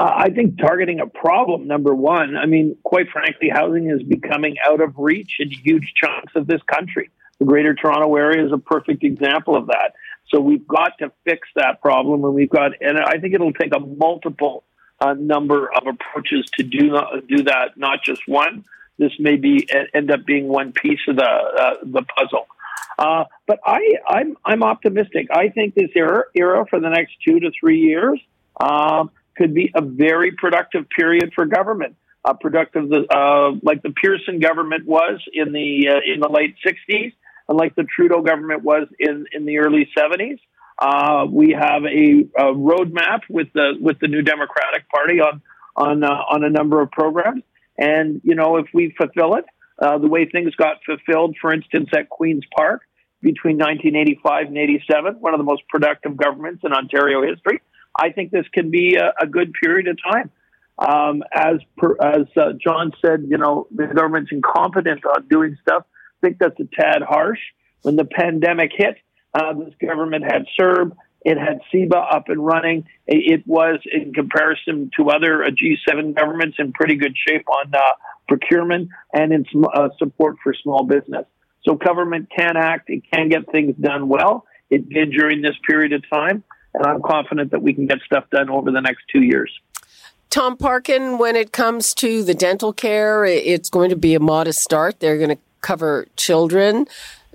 Uh, 0.00 0.14
I 0.16 0.30
think 0.30 0.56
targeting 0.58 1.00
a 1.00 1.06
problem, 1.06 1.66
number 1.66 1.94
one. 1.94 2.34
I 2.34 2.46
mean, 2.46 2.74
quite 2.84 3.10
frankly, 3.10 3.50
housing 3.50 3.90
is 3.90 4.02
becoming 4.02 4.56
out 4.66 4.80
of 4.80 4.94
reach 4.96 5.36
in 5.40 5.50
huge 5.50 5.92
chunks 5.94 6.32
of 6.34 6.46
this 6.46 6.62
country. 6.62 7.10
The 7.38 7.44
Greater 7.44 7.74
Toronto 7.74 8.16
Area 8.16 8.46
is 8.46 8.50
a 8.50 8.56
perfect 8.56 9.04
example 9.04 9.54
of 9.56 9.66
that. 9.66 9.92
So 10.28 10.40
we've 10.40 10.66
got 10.66 10.96
to 11.00 11.12
fix 11.26 11.46
that 11.54 11.82
problem, 11.82 12.24
and 12.24 12.32
we've 12.32 12.48
got, 12.48 12.80
and 12.80 12.98
I 12.98 13.18
think 13.18 13.34
it'll 13.34 13.52
take 13.52 13.74
a 13.76 13.78
multiple 13.78 14.64
uh, 15.02 15.12
number 15.12 15.70
of 15.70 15.86
approaches 15.86 16.48
to 16.56 16.62
do 16.62 16.96
do 17.28 17.42
that, 17.42 17.76
not 17.76 18.02
just 18.02 18.22
one. 18.26 18.64
This 18.96 19.12
may 19.18 19.36
be 19.36 19.68
end 19.92 20.10
up 20.10 20.24
being 20.24 20.48
one 20.48 20.72
piece 20.72 21.00
of 21.08 21.16
the 21.16 21.24
uh, 21.24 21.74
the 21.82 22.06
puzzle. 22.16 22.46
Uh, 22.98 23.24
but 23.46 23.60
I, 23.66 23.96
I'm 24.08 24.38
I'm 24.46 24.62
optimistic. 24.62 25.26
I 25.30 25.50
think 25.50 25.74
this 25.74 25.90
era 25.94 26.22
era 26.34 26.64
for 26.70 26.80
the 26.80 26.88
next 26.88 27.16
two 27.22 27.38
to 27.40 27.50
three 27.60 27.80
years. 27.80 28.18
Um, 28.58 29.10
could 29.40 29.54
be 29.54 29.70
a 29.74 29.80
very 29.80 30.32
productive 30.32 30.84
period 30.90 31.32
for 31.34 31.46
government. 31.46 31.96
Uh, 32.22 32.34
productive, 32.34 32.84
uh, 32.92 33.52
like 33.62 33.82
the 33.82 33.94
Pearson 34.02 34.40
government 34.40 34.86
was 34.86 35.18
in 35.32 35.52
the 35.52 35.88
uh, 35.88 36.12
in 36.12 36.20
the 36.20 36.28
late 36.28 36.54
'60s, 36.66 37.14
and 37.48 37.56
like 37.56 37.74
the 37.76 37.84
Trudeau 37.84 38.20
government 38.20 38.62
was 38.62 38.86
in 38.98 39.24
in 39.32 39.46
the 39.46 39.58
early 39.58 39.88
'70s. 39.96 40.38
Uh, 40.78 41.26
we 41.30 41.56
have 41.58 41.84
a, 41.84 42.26
a 42.38 42.52
roadmap 42.52 43.20
with 43.30 43.48
the 43.54 43.72
with 43.80 43.98
the 44.00 44.08
New 44.08 44.20
Democratic 44.20 44.86
Party 44.90 45.20
on 45.20 45.40
on 45.76 46.04
uh, 46.04 46.08
on 46.08 46.44
a 46.44 46.50
number 46.50 46.82
of 46.82 46.90
programs, 46.90 47.42
and 47.78 48.20
you 48.22 48.34
know 48.34 48.58
if 48.58 48.66
we 48.74 48.94
fulfill 48.98 49.36
it, 49.36 49.46
uh, 49.78 49.96
the 49.96 50.08
way 50.08 50.26
things 50.26 50.54
got 50.56 50.76
fulfilled, 50.84 51.36
for 51.40 51.54
instance, 51.54 51.88
at 51.96 52.10
Queens 52.10 52.44
Park 52.54 52.82
between 53.22 53.56
1985 53.56 54.48
and 54.48 54.58
87, 54.58 55.14
one 55.20 55.32
of 55.32 55.38
the 55.38 55.44
most 55.44 55.62
productive 55.68 56.16
governments 56.16 56.62
in 56.64 56.72
Ontario 56.72 57.22
history. 57.22 57.60
I 58.00 58.10
think 58.12 58.30
this 58.30 58.46
can 58.52 58.70
be 58.70 58.96
a, 58.96 59.12
a 59.22 59.26
good 59.26 59.52
period 59.52 59.88
of 59.88 59.98
time. 60.02 60.30
Um, 60.78 61.22
as 61.34 61.56
per, 61.76 61.94
as 62.02 62.26
uh, 62.36 62.52
John 62.58 62.92
said, 63.04 63.26
you 63.28 63.36
know, 63.36 63.66
the 63.70 63.86
government's 63.86 64.32
incompetent 64.32 65.04
on 65.04 65.28
doing 65.28 65.58
stuff. 65.60 65.84
I 66.22 66.26
think 66.26 66.38
that's 66.38 66.58
a 66.58 66.68
tad 66.74 67.02
harsh. 67.02 67.38
When 67.82 67.96
the 67.96 68.06
pandemic 68.06 68.70
hit, 68.74 68.96
uh, 69.34 69.52
this 69.52 69.74
government 69.80 70.24
had 70.24 70.46
CERB, 70.58 70.92
it 71.22 71.36
had 71.36 71.60
CEBA 71.72 72.14
up 72.14 72.28
and 72.28 72.44
running. 72.44 72.86
It 73.06 73.46
was, 73.46 73.80
in 73.92 74.14
comparison 74.14 74.90
to 74.96 75.10
other 75.10 75.44
uh, 75.44 75.50
G7 75.50 76.16
governments, 76.16 76.56
in 76.58 76.72
pretty 76.72 76.96
good 76.96 77.14
shape 77.28 77.46
on 77.48 77.74
uh, 77.74 77.80
procurement 78.26 78.88
and 79.12 79.32
in 79.32 79.44
uh, 79.74 79.90
support 79.98 80.36
for 80.42 80.54
small 80.54 80.84
business. 80.84 81.26
So 81.64 81.74
government 81.74 82.28
can 82.34 82.56
act, 82.56 82.88
it 82.88 83.02
can 83.12 83.28
get 83.28 83.52
things 83.52 83.74
done 83.78 84.08
well. 84.08 84.46
It 84.70 84.88
did 84.88 85.10
during 85.12 85.42
this 85.42 85.56
period 85.68 85.92
of 85.92 86.08
time 86.10 86.42
and 86.74 86.86
I'm 86.86 87.02
confident 87.02 87.50
that 87.50 87.62
we 87.62 87.72
can 87.72 87.86
get 87.86 87.98
stuff 88.04 88.24
done 88.30 88.48
over 88.50 88.70
the 88.70 88.80
next 88.80 89.04
two 89.12 89.22
years. 89.22 89.50
Tom 90.30 90.56
Parkin, 90.56 91.18
when 91.18 91.34
it 91.34 91.52
comes 91.52 91.92
to 91.94 92.22
the 92.22 92.34
dental 92.34 92.72
care, 92.72 93.24
it's 93.24 93.68
going 93.68 93.90
to 93.90 93.96
be 93.96 94.14
a 94.14 94.20
modest 94.20 94.60
start. 94.60 95.00
They're 95.00 95.18
going 95.18 95.30
to 95.30 95.38
cover 95.60 96.06
children. 96.16 96.86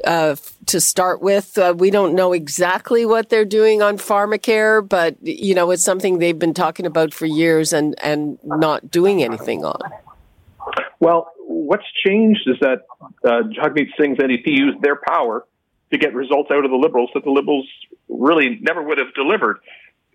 Uh, 0.04 0.36
to 0.66 0.82
start 0.82 1.22
with, 1.22 1.58
uh, 1.58 1.74
we 1.78 1.90
don't 1.90 2.14
know 2.16 2.34
exactly 2.34 3.06
what 3.06 3.30
they're 3.30 3.46
doing 3.46 3.82
on 3.82 3.98
pharmacare, 3.98 4.88
but 4.88 5.16
you 5.22 5.56
know 5.56 5.72
it's 5.72 5.84
something 5.84 6.20
they've 6.20 6.38
been 6.38 6.54
talking 6.54 6.86
about 6.86 7.14
for 7.14 7.26
years 7.26 7.72
and 7.72 7.96
and 8.04 8.38
not 8.44 8.92
doing 8.92 9.24
anything 9.24 9.64
on. 9.64 9.80
Well, 11.00 11.32
what's 11.40 11.86
changed 12.06 12.42
is 12.48 12.58
that 12.60 12.82
uh, 13.24 13.44
Jagmeet 13.58 13.90
Singh's 13.98 14.18
NDP 14.18 14.48
used 14.48 14.82
their 14.82 14.98
power 15.08 15.46
to 15.96 16.06
get 16.06 16.14
results 16.14 16.50
out 16.52 16.66
of 16.66 16.72
the 16.72 16.78
Liberals 16.78 17.10
that 17.14 17.24
the 17.24 17.32
Liberals 17.32 17.68
really 18.10 18.60
never 18.62 18.84
would 18.84 18.98
have 18.98 19.14
delivered. 19.14 19.60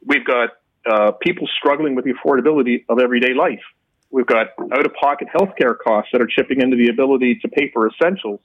We've 0.04 0.24
got 0.24 0.50
uh, 0.90 1.12
people 1.12 1.48
struggling 1.58 1.94
with 1.94 2.04
the 2.04 2.12
affordability 2.12 2.84
of 2.88 2.98
everyday 2.98 3.34
life. 3.34 3.62
We've 4.10 4.26
got 4.26 4.48
out 4.72 4.84
of 4.84 4.92
pocket 4.94 5.28
healthcare 5.34 5.76
costs 5.78 6.10
that 6.12 6.20
are 6.20 6.26
chipping 6.26 6.60
into 6.60 6.76
the 6.76 6.88
ability 6.88 7.38
to 7.42 7.48
pay 7.48 7.70
for 7.72 7.88
essentials, 7.88 8.40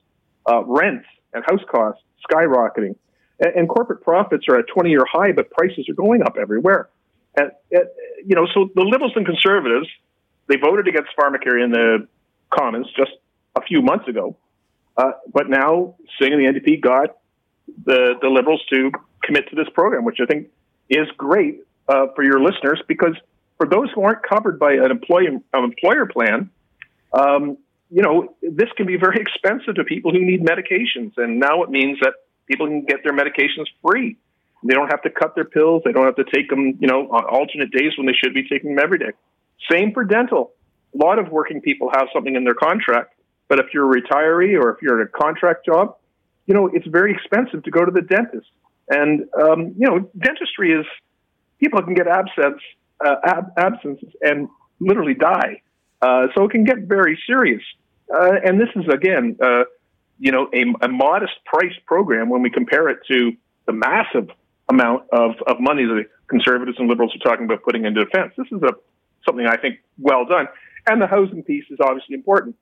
uh, 0.49 0.63
rents 0.63 1.07
and 1.33 1.43
house 1.45 1.63
costs 1.69 2.01
skyrocketing. 2.29 2.95
And, 3.39 3.55
and 3.55 3.69
corporate 3.69 4.01
profits 4.01 4.45
are 4.47 4.57
at 4.59 4.65
20 4.73 4.89
year 4.89 5.05
high, 5.11 5.31
but 5.31 5.49
prices 5.51 5.87
are 5.89 5.95
going 5.95 6.21
up 6.21 6.37
everywhere. 6.39 6.89
And, 7.35 7.51
and, 7.71 7.83
you 8.25 8.35
know, 8.35 8.47
so 8.53 8.69
the 8.75 8.83
Liberals 8.83 9.13
and 9.15 9.25
Conservatives, 9.25 9.87
they 10.47 10.55
voted 10.55 10.87
against 10.87 11.09
pharmacare 11.19 11.61
in 11.61 11.71
the 11.71 12.07
Commons 12.49 12.87
just 12.95 13.11
a 13.55 13.61
few 13.61 13.81
months 13.81 14.07
ago. 14.07 14.37
Uh, 14.97 15.11
but 15.33 15.49
now 15.49 15.95
Singh 16.19 16.33
and 16.33 16.41
the 16.41 16.59
NDP 16.59 16.79
got 16.81 17.17
the, 17.85 18.15
the 18.21 18.27
Liberals 18.27 18.61
to 18.73 18.91
commit 19.23 19.49
to 19.49 19.55
this 19.55 19.67
program, 19.73 20.05
which 20.05 20.17
I 20.21 20.25
think 20.25 20.47
is 20.89 21.07
great 21.17 21.61
uh, 21.87 22.07
for 22.15 22.23
your 22.23 22.39
listeners 22.39 22.81
because 22.87 23.15
for 23.57 23.67
those 23.67 23.89
who 23.93 24.03
aren't 24.03 24.23
covered 24.23 24.59
by 24.59 24.73
an 24.73 24.91
employee 24.91 25.27
an 25.27 25.63
employer 25.63 26.05
plan, 26.05 26.49
um, 27.13 27.57
you 27.89 28.01
know 28.01 28.35
this 28.41 28.69
can 28.75 28.85
be 28.85 28.97
very 28.97 29.17
expensive 29.21 29.75
to 29.75 29.83
people 29.83 30.11
who 30.11 30.23
need 30.23 30.41
medications, 30.41 31.13
and 31.17 31.39
now 31.39 31.63
it 31.63 31.69
means 31.69 31.99
that 32.01 32.13
people 32.47 32.67
can 32.67 32.85
get 32.85 33.03
their 33.03 33.13
medications 33.13 33.67
free. 33.81 34.17
They 34.63 34.73
don't 34.73 34.89
have 34.89 35.03
to 35.03 35.11
cut 35.11 35.35
their 35.35 35.45
pills. 35.45 35.83
They 35.85 35.91
don't 35.91 36.05
have 36.05 36.15
to 36.15 36.23
take 36.23 36.49
them, 36.49 36.77
you 36.79 36.87
know, 36.87 37.07
on 37.11 37.23
alternate 37.25 37.71
days 37.71 37.91
when 37.97 38.07
they 38.07 38.13
should 38.13 38.33
be 38.33 38.47
taking 38.47 38.75
them 38.75 38.83
every 38.83 38.97
day. 38.97 39.11
Same 39.71 39.93
for 39.93 40.03
dental. 40.03 40.53
A 40.93 41.05
lot 41.05 41.19
of 41.19 41.29
working 41.29 41.61
people 41.61 41.91
have 41.93 42.07
something 42.13 42.35
in 42.35 42.43
their 42.45 42.55
contract, 42.55 43.13
but 43.47 43.59
if 43.59 43.67
you're 43.73 43.91
a 43.91 44.01
retiree 44.01 44.59
or 44.59 44.71
if 44.71 44.81
you're 44.81 44.99
in 45.01 45.07
a 45.07 45.09
contract 45.09 45.65
job, 45.65 45.97
you 46.45 46.53
know, 46.53 46.69
it's 46.73 46.87
very 46.87 47.11
expensive 47.11 47.63
to 47.63 47.71
go 47.71 47.85
to 47.85 47.91
the 47.91 48.01
dentist. 48.01 48.49
And, 48.89 49.25
um, 49.41 49.73
you 49.77 49.87
know, 49.87 50.09
dentistry 50.17 50.71
is, 50.71 50.85
people 51.59 51.81
can 51.81 51.93
get 51.93 52.07
abscess 52.07 52.59
uh, 53.03 53.15
ab- 53.23 53.51
absence 53.57 53.99
and 54.21 54.47
literally 54.79 55.13
die. 55.13 55.61
Uh, 56.01 56.27
so 56.35 56.45
it 56.45 56.51
can 56.51 56.63
get 56.63 56.79
very 56.79 57.19
serious. 57.25 57.63
Uh, 58.13 58.33
and 58.43 58.59
this 58.59 58.69
is 58.75 58.85
again, 58.93 59.37
uh, 59.43 59.63
you 60.19 60.31
know, 60.31 60.47
a, 60.53 60.85
a 60.85 60.87
modest 60.87 61.33
price 61.45 61.73
program 61.85 62.29
when 62.29 62.41
we 62.41 62.49
compare 62.49 62.89
it 62.89 62.99
to 63.07 63.31
the 63.65 63.73
massive 63.73 64.29
amount 64.69 65.03
of, 65.11 65.31
of 65.47 65.57
money 65.59 65.85
that 65.85 65.93
the 65.93 66.05
conservatives 66.27 66.77
and 66.79 66.87
liberals 66.87 67.13
are 67.15 67.29
talking 67.29 67.45
about 67.45 67.63
putting 67.63 67.85
into 67.85 68.03
defense. 68.03 68.33
This 68.37 68.47
is 68.51 68.61
a 68.63 68.73
something 69.25 69.47
I 69.47 69.57
think 69.57 69.79
well 69.97 70.25
done, 70.25 70.47
and 70.87 71.01
the 71.01 71.07
housing 71.07 71.41
piece 71.43 71.65
is 71.71 71.79
obviously 71.81 72.15
important. 72.15 72.55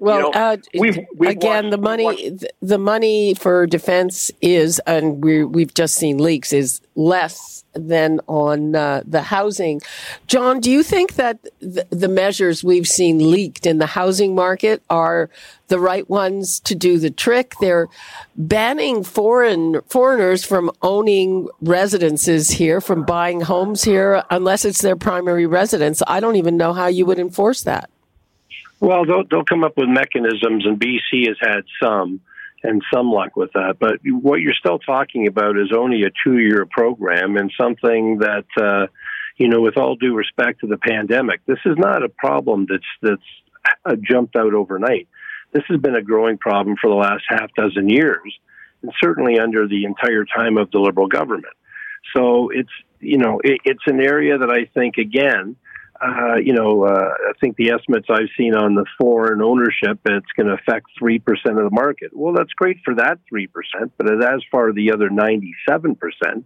Well, 0.00 0.16
you 0.16 0.22
know, 0.22 0.30
uh, 0.30 0.56
we've, 0.78 0.98
we've 1.14 1.30
again, 1.30 1.64
watched, 1.66 1.70
the 1.72 1.78
money 1.78 2.38
the 2.62 2.78
money 2.78 3.34
for 3.34 3.66
defense 3.66 4.30
is, 4.40 4.78
and 4.86 5.22
we 5.22 5.44
we've 5.44 5.74
just 5.74 5.94
seen 5.94 6.16
leaks, 6.16 6.54
is 6.54 6.80
less 6.94 7.64
than 7.74 8.18
on 8.26 8.74
uh, 8.74 9.02
the 9.06 9.20
housing. 9.20 9.82
John, 10.26 10.58
do 10.58 10.70
you 10.70 10.82
think 10.82 11.16
that 11.16 11.42
the, 11.60 11.86
the 11.90 12.08
measures 12.08 12.64
we've 12.64 12.88
seen 12.88 13.30
leaked 13.30 13.66
in 13.66 13.76
the 13.76 13.86
housing 13.86 14.34
market 14.34 14.82
are 14.88 15.28
the 15.68 15.78
right 15.78 16.08
ones 16.08 16.60
to 16.60 16.74
do 16.74 16.98
the 16.98 17.10
trick? 17.10 17.52
They're 17.60 17.86
banning 18.34 19.04
foreign 19.04 19.82
foreigners 19.82 20.46
from 20.46 20.70
owning 20.80 21.48
residences 21.60 22.52
here, 22.52 22.80
from 22.80 23.04
buying 23.04 23.42
homes 23.42 23.84
here, 23.84 24.24
unless 24.30 24.64
it's 24.64 24.80
their 24.80 24.96
primary 24.96 25.44
residence. 25.44 26.02
I 26.06 26.20
don't 26.20 26.36
even 26.36 26.56
know 26.56 26.72
how 26.72 26.86
you 26.86 27.04
would 27.04 27.18
enforce 27.18 27.62
that. 27.64 27.90
Well, 28.80 29.04
they'll, 29.04 29.24
they'll 29.30 29.44
come 29.44 29.62
up 29.62 29.76
with 29.76 29.88
mechanisms, 29.88 30.64
and 30.66 30.80
BC 30.80 31.28
has 31.28 31.36
had 31.40 31.62
some 31.82 32.20
and 32.62 32.82
some 32.92 33.10
luck 33.10 33.36
with 33.36 33.52
that. 33.52 33.76
But 33.78 34.00
what 34.04 34.40
you're 34.40 34.54
still 34.54 34.78
talking 34.78 35.26
about 35.26 35.56
is 35.56 35.72
only 35.76 36.02
a 36.02 36.10
two 36.24 36.38
year 36.38 36.66
program 36.70 37.36
and 37.36 37.52
something 37.58 38.18
that, 38.18 38.44
uh, 38.60 38.86
you 39.36 39.48
know, 39.48 39.60
with 39.60 39.76
all 39.76 39.96
due 39.96 40.14
respect 40.14 40.60
to 40.60 40.66
the 40.66 40.76
pandemic, 40.76 41.40
this 41.46 41.58
is 41.64 41.76
not 41.78 42.04
a 42.04 42.08
problem 42.08 42.66
that's 42.68 42.84
that's 43.02 43.72
uh, 43.84 43.96
jumped 44.02 44.36
out 44.36 44.54
overnight. 44.54 45.08
This 45.52 45.64
has 45.68 45.80
been 45.80 45.96
a 45.96 46.02
growing 46.02 46.38
problem 46.38 46.76
for 46.80 46.90
the 46.90 46.96
last 46.96 47.24
half 47.28 47.52
dozen 47.54 47.88
years, 47.88 48.38
and 48.82 48.92
certainly 49.02 49.38
under 49.38 49.66
the 49.66 49.84
entire 49.84 50.24
time 50.24 50.58
of 50.58 50.70
the 50.70 50.78
Liberal 50.78 51.08
government. 51.08 51.54
So 52.14 52.50
it's 52.50 52.70
you 52.98 53.18
know 53.18 53.40
it, 53.42 53.60
it's 53.64 53.82
an 53.86 54.00
area 54.00 54.38
that 54.38 54.50
I 54.50 54.66
think 54.74 54.96
again 54.98 55.56
uh, 56.02 56.36
you 56.36 56.54
know, 56.54 56.84
uh, 56.84 57.10
I 57.28 57.32
think 57.40 57.56
the 57.56 57.70
estimates 57.70 58.06
I've 58.08 58.30
seen 58.36 58.54
on 58.54 58.74
the 58.74 58.86
foreign 58.98 59.42
ownership, 59.42 60.00
it's 60.06 60.32
going 60.36 60.46
to 60.46 60.54
affect 60.54 60.86
3% 61.00 61.18
of 61.18 61.56
the 61.56 61.70
market. 61.70 62.10
Well, 62.14 62.32
that's 62.34 62.52
great 62.52 62.78
for 62.84 62.94
that 62.94 63.18
3%, 63.32 63.46
but 63.98 64.10
as 64.10 64.40
far 64.50 64.70
as 64.70 64.74
the 64.74 64.92
other 64.92 65.10
97%, 65.10 66.44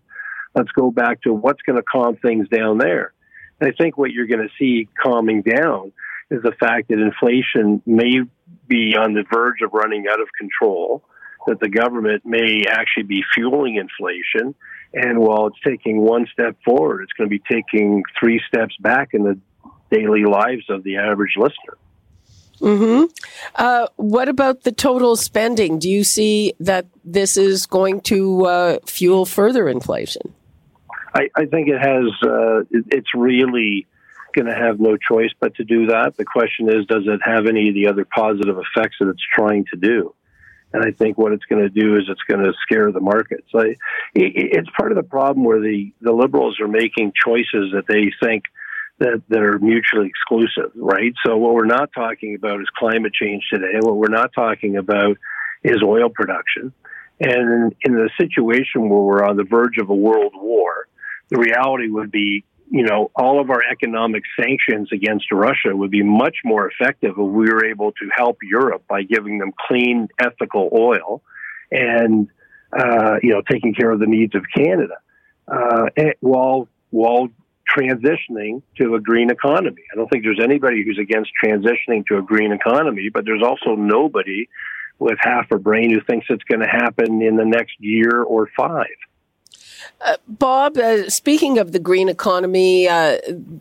let's 0.57 0.70
go 0.72 0.90
back 0.90 1.22
to 1.22 1.32
what's 1.32 1.62
going 1.62 1.76
to 1.76 1.84
calm 1.84 2.16
things 2.16 2.48
down 2.48 2.78
there. 2.78 3.12
And 3.61 3.70
I 3.72 3.76
think 3.80 3.96
what 3.96 4.11
you're 4.11 4.26
going 4.26 4.46
to 4.46 4.55
see 4.59 4.88
calming 5.00 5.42
down 5.42 5.92
is 6.30 6.42
the 6.42 6.52
fact 6.59 6.88
that 6.88 6.98
inflation 6.98 7.80
may 7.86 8.20
be 8.66 8.96
on 8.96 9.14
the 9.14 9.24
verge 9.32 9.61
of 9.62 9.72
running 9.72 10.07
out 10.11 10.20
of 10.20 10.28
control, 10.38 11.05
that 11.47 11.61
the 11.61 11.68
government 11.68 12.24
may 12.24 12.64
actually 12.68 13.05
be 13.05 13.22
fueling 13.34 13.76
inflation, 13.76 14.55
and 14.92 15.18
while 15.18 15.49
it's 15.49 15.61
taking 15.64 16.01
one 16.01 16.26
step 16.32 16.57
forward, 16.64 17.03
it's 17.03 17.12
going 17.12 17.28
to 17.28 17.30
be 17.30 17.42
taking 17.51 18.03
three 18.18 18.40
steps 18.47 18.76
back 18.80 19.11
in 19.12 19.24
the 19.24 19.38
daily 19.90 20.24
lives 20.24 20.64
of 20.68 20.82
the 20.84 20.97
average 20.97 21.34
listener. 21.36 21.76
Hmm. 22.61 23.05
Uh, 23.57 23.88
what 23.97 24.28
about 24.28 24.62
the 24.62 24.72
total 24.72 25.16
spending? 25.16 25.78
Do 25.78 25.90
you 25.90 26.05
see 26.05 26.55
that 26.61 26.86
this 27.05 27.36
is 27.36 27.66
going 27.66 28.01
to 28.03 28.47
uh, 28.47 28.78
fuel 28.86 29.26
further 29.26 29.68
inflation? 29.68 30.34
I, 31.14 31.28
I 31.34 31.47
think 31.47 31.68
it 31.68 31.78
has. 31.78 32.07
Uh, 32.22 32.61
it, 32.70 32.84
it's 32.90 33.14
really 33.14 33.86
going 34.34 34.47
to 34.47 34.55
have 34.55 34.80
no 34.80 34.97
choice 34.97 35.30
but 35.40 35.55
to 35.57 35.64
do 35.64 35.86
that. 35.86 36.16
The 36.16 36.24
question 36.24 36.68
is, 36.68 36.86
does 36.86 37.05
it 37.07 37.20
have 37.24 37.47
any 37.47 37.68
of 37.68 37.74
the 37.74 37.86
other 37.88 38.05
positive 38.05 38.57
effects 38.59 38.97
that 39.01 39.09
it's 39.09 39.22
trying 39.32 39.64
to 39.72 39.76
do? 39.76 40.14
And 40.75 40.85
I 40.85 40.91
think 40.91 41.16
what 41.16 41.33
it's 41.33 41.45
going 41.45 41.62
to 41.62 41.68
do 41.68 41.95
is 41.97 42.03
it's 42.09 42.20
going 42.29 42.45
to 42.45 42.53
scare 42.62 42.91
the 42.91 43.01
markets. 43.01 43.47
So 43.53 43.61
it, 43.61 43.77
it's 44.14 44.68
part 44.77 44.91
of 44.91 44.97
the 44.97 45.05
problem 45.05 45.45
where 45.47 45.61
the, 45.61 45.93
the 46.01 46.12
liberals 46.12 46.59
are 46.61 46.66
making 46.66 47.12
choices 47.25 47.72
that 47.75 47.85
they 47.89 48.11
think 48.20 48.43
that, 48.99 49.22
that 49.29 49.41
are 49.41 49.61
mutually 49.61 50.09
exclusive, 50.09 50.72
right? 50.75 51.12
So 51.25 51.37
what 51.37 51.55
we're 51.55 51.64
not 51.64 51.91
talking 51.95 52.35
about 52.35 52.61
is 52.61 52.66
climate 52.77 53.12
change 53.14 53.45
today. 53.53 53.79
What 53.79 53.97
we're 53.97 54.09
not 54.09 54.33
talking 54.35 54.77
about 54.77 55.16
is 55.62 55.81
oil 55.81 56.11
production. 56.12 56.72
And 57.20 57.72
in 57.83 57.95
a 57.97 58.09
situation 58.20 58.89
where 58.89 58.99
we're 58.99 59.25
on 59.25 59.37
the 59.37 59.45
verge 59.45 59.79
of 59.79 59.91
a 59.91 59.95
world 59.95 60.33
war, 60.35 60.89
the 61.31 61.39
reality 61.39 61.89
would 61.89 62.11
be 62.11 62.45
you 62.71 62.83
know, 62.83 63.11
all 63.15 63.41
of 63.41 63.51
our 63.51 63.62
economic 63.71 64.23
sanctions 64.41 64.89
against 64.93 65.31
Russia 65.31 65.75
would 65.75 65.91
be 65.91 66.03
much 66.03 66.37
more 66.45 66.69
effective 66.69 67.12
if 67.12 67.17
we 67.17 67.51
were 67.51 67.65
able 67.65 67.93
to 67.93 68.09
help 68.15 68.39
Europe 68.43 68.85
by 68.89 69.03
giving 69.03 69.39
them 69.39 69.53
clean, 69.69 70.09
ethical 70.19 70.71
oil 70.73 71.23
and, 71.71 72.29
uh, 72.77 73.17
you 73.23 73.31
know, 73.31 73.43
taking 73.51 73.75
care 73.75 73.91
of 73.91 74.01
the 74.01 74.07
needs 74.07 74.35
of 74.35 74.43
Canada 74.57 74.95
uh, 75.49 75.87
while, 76.21 76.69
while 76.91 77.29
transitioning 77.77 78.62
to 78.81 78.95
a 78.95 79.01
green 79.01 79.31
economy. 79.31 79.83
I 79.93 79.97
don't 79.97 80.09
think 80.09 80.25
there's 80.25 80.41
anybody 80.43 80.85
who's 80.85 80.99
against 80.99 81.31
transitioning 81.43 82.07
to 82.07 82.19
a 82.19 82.23
green 82.23 82.53
economy, 82.53 83.11
but 83.12 83.25
there's 83.25 83.43
also 83.43 83.75
nobody 83.75 84.49
with 84.99 85.19
half 85.21 85.51
a 85.51 85.59
brain 85.59 85.91
who 85.91 86.01
thinks 86.01 86.27
it's 86.31 86.45
going 86.45 86.61
to 86.61 86.69
happen 86.69 87.21
in 87.21 87.37
the 87.37 87.45
next 87.45 87.75
year 87.81 88.23
or 88.23 88.49
five. 88.57 88.87
Uh, 90.01 90.16
Bob, 90.28 90.76
uh, 90.76 91.09
speaking 91.09 91.59
of 91.59 91.72
the 91.72 91.78
green 91.78 92.09
economy, 92.09 92.89
uh, 92.89 93.18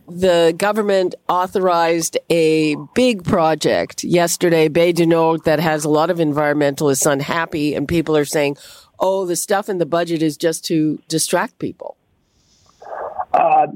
the 0.08 0.54
government 0.56 1.14
authorized 1.28 2.18
a 2.30 2.76
big 2.94 3.24
project 3.24 4.04
yesterday, 4.04 4.68
Bay 4.68 4.92
du 4.92 5.06
Nord, 5.06 5.44
that 5.44 5.60
has 5.60 5.84
a 5.84 5.88
lot 5.88 6.10
of 6.10 6.18
environmentalists 6.18 7.10
unhappy, 7.10 7.74
and 7.74 7.88
people 7.88 8.16
are 8.16 8.24
saying, 8.24 8.56
oh, 8.98 9.26
the 9.26 9.36
stuff 9.36 9.68
in 9.68 9.78
the 9.78 9.86
budget 9.86 10.22
is 10.22 10.36
just 10.36 10.64
to 10.66 11.00
distract 11.08 11.58
people. 11.58 11.96
Uh, 13.32 13.66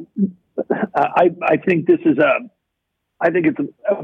I, 0.94 1.30
I 1.42 1.56
think 1.56 1.86
this 1.86 2.00
is 2.04 2.18
a 2.18 2.48
I 3.20 3.30
think 3.30 3.46
it's 3.46 3.58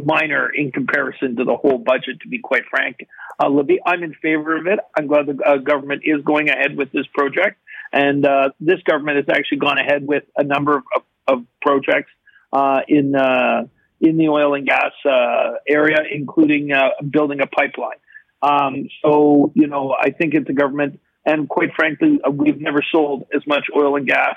minor 0.04 0.50
in 0.52 0.72
comparison 0.72 1.36
to 1.36 1.44
the 1.44 1.56
whole 1.56 1.78
budget, 1.78 2.20
to 2.22 2.28
be 2.28 2.40
quite 2.40 2.62
frank. 2.68 3.06
Uh, 3.40 3.48
Libby, 3.48 3.78
I'm 3.86 4.02
in 4.02 4.14
favor 4.14 4.56
of 4.56 4.66
it. 4.66 4.80
I'm 4.96 5.06
glad 5.06 5.26
the 5.26 5.38
uh, 5.44 5.58
government 5.58 6.02
is 6.04 6.20
going 6.24 6.48
ahead 6.48 6.76
with 6.76 6.90
this 6.90 7.06
project. 7.14 7.60
And 7.94 8.26
uh, 8.26 8.50
this 8.58 8.82
government 8.82 9.18
has 9.18 9.26
actually 9.28 9.58
gone 9.58 9.78
ahead 9.78 10.04
with 10.04 10.24
a 10.36 10.42
number 10.42 10.78
of, 10.78 11.02
of, 11.28 11.44
projects 11.62 12.10
uh, 12.52 12.80
in 12.88 13.14
uh, 13.14 13.66
in 14.00 14.18
the 14.18 14.28
oil 14.28 14.54
and 14.54 14.66
gas 14.66 14.90
uh, 15.08 15.52
area, 15.66 15.98
including 16.12 16.72
uh, 16.72 16.88
building 17.08 17.40
a 17.40 17.46
pipeline. 17.46 17.96
Um, 18.42 18.88
so, 19.00 19.52
you 19.54 19.68
know, 19.68 19.96
I 19.98 20.10
think 20.10 20.34
it's 20.34 20.50
a 20.50 20.52
government, 20.52 21.00
and 21.24 21.48
quite 21.48 21.70
frankly, 21.74 22.18
uh, 22.26 22.30
we've 22.30 22.60
never 22.60 22.80
sold 22.92 23.26
as 23.34 23.46
much 23.46 23.66
oil 23.74 23.96
and 23.96 24.06
gas 24.06 24.36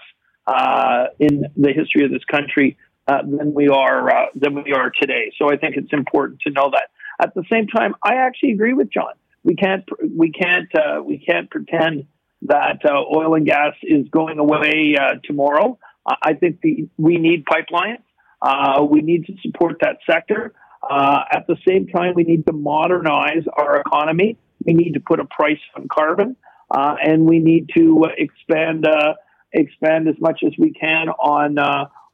in 1.20 1.46
the 1.58 1.74
history 1.74 2.06
of 2.06 2.12
this 2.12 2.24
country 2.26 2.78
than 3.08 3.56
we 3.56 3.70
are 3.70 4.30
than 4.36 4.64
we 4.64 4.72
are 4.72 4.92
today. 4.92 5.34
So, 5.40 5.52
I 5.52 5.58
think 5.58 5.78
it's 5.78 5.94
important 5.94 6.42
to 6.42 6.52
know 6.52 6.70
that. 6.72 6.90
At 7.20 7.34
the 7.34 7.44
same 7.52 7.66
time, 7.66 7.96
I 8.04 8.18
actually 8.18 8.52
agree 8.52 8.74
with 8.74 8.92
John. 8.92 9.14
We 9.44 9.56
can't 9.56 9.84
we 10.16 10.32
can't 10.32 10.70
we 11.04 11.18
can't 11.18 11.50
pretend 11.50 12.06
that 12.44 12.80
uh, 12.86 13.04
oil 13.16 13.36
and 13.36 13.46
gas 13.46 13.74
is 13.84 14.08
going 14.10 14.40
away 14.40 14.96
uh, 15.00 15.16
tomorrow. 15.24 15.78
I 16.06 16.34
think 16.34 16.62
the, 16.62 16.88
we 16.98 17.18
need 17.18 17.46
pipelines. 17.46 18.02
Uh, 18.42 18.84
we 18.90 19.02
need 19.02 19.26
to 19.26 19.34
support 19.42 19.78
that 19.82 19.98
sector. 20.10 20.54
Uh, 20.88 21.22
at 21.32 21.48
the 21.48 21.58
same 21.68 21.88
time, 21.88 22.14
we 22.16 22.24
need 22.24 22.46
to 22.46 22.54
modernize 22.54 23.44
our 23.58 23.82
economy. 23.82 24.38
We 24.66 24.74
need 24.74 24.94
to 24.94 25.00
put 25.00 25.20
a 25.20 25.26
price 25.26 25.60
on 25.76 25.88
carbon, 25.92 26.36
uh, 26.72 26.96
and 27.02 27.26
we 27.26 27.40
need 27.40 27.70
to 27.76 28.06
expand 28.18 28.86
uh, 28.86 29.16
expand 29.54 30.08
as 30.08 30.16
much 30.20 30.44
as 30.46 30.54
we 30.58 30.72
can 30.72 31.10
on 31.10 31.58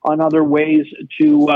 on 0.04 0.22
other 0.22 0.44
ways 0.44 0.86
to 1.22 1.48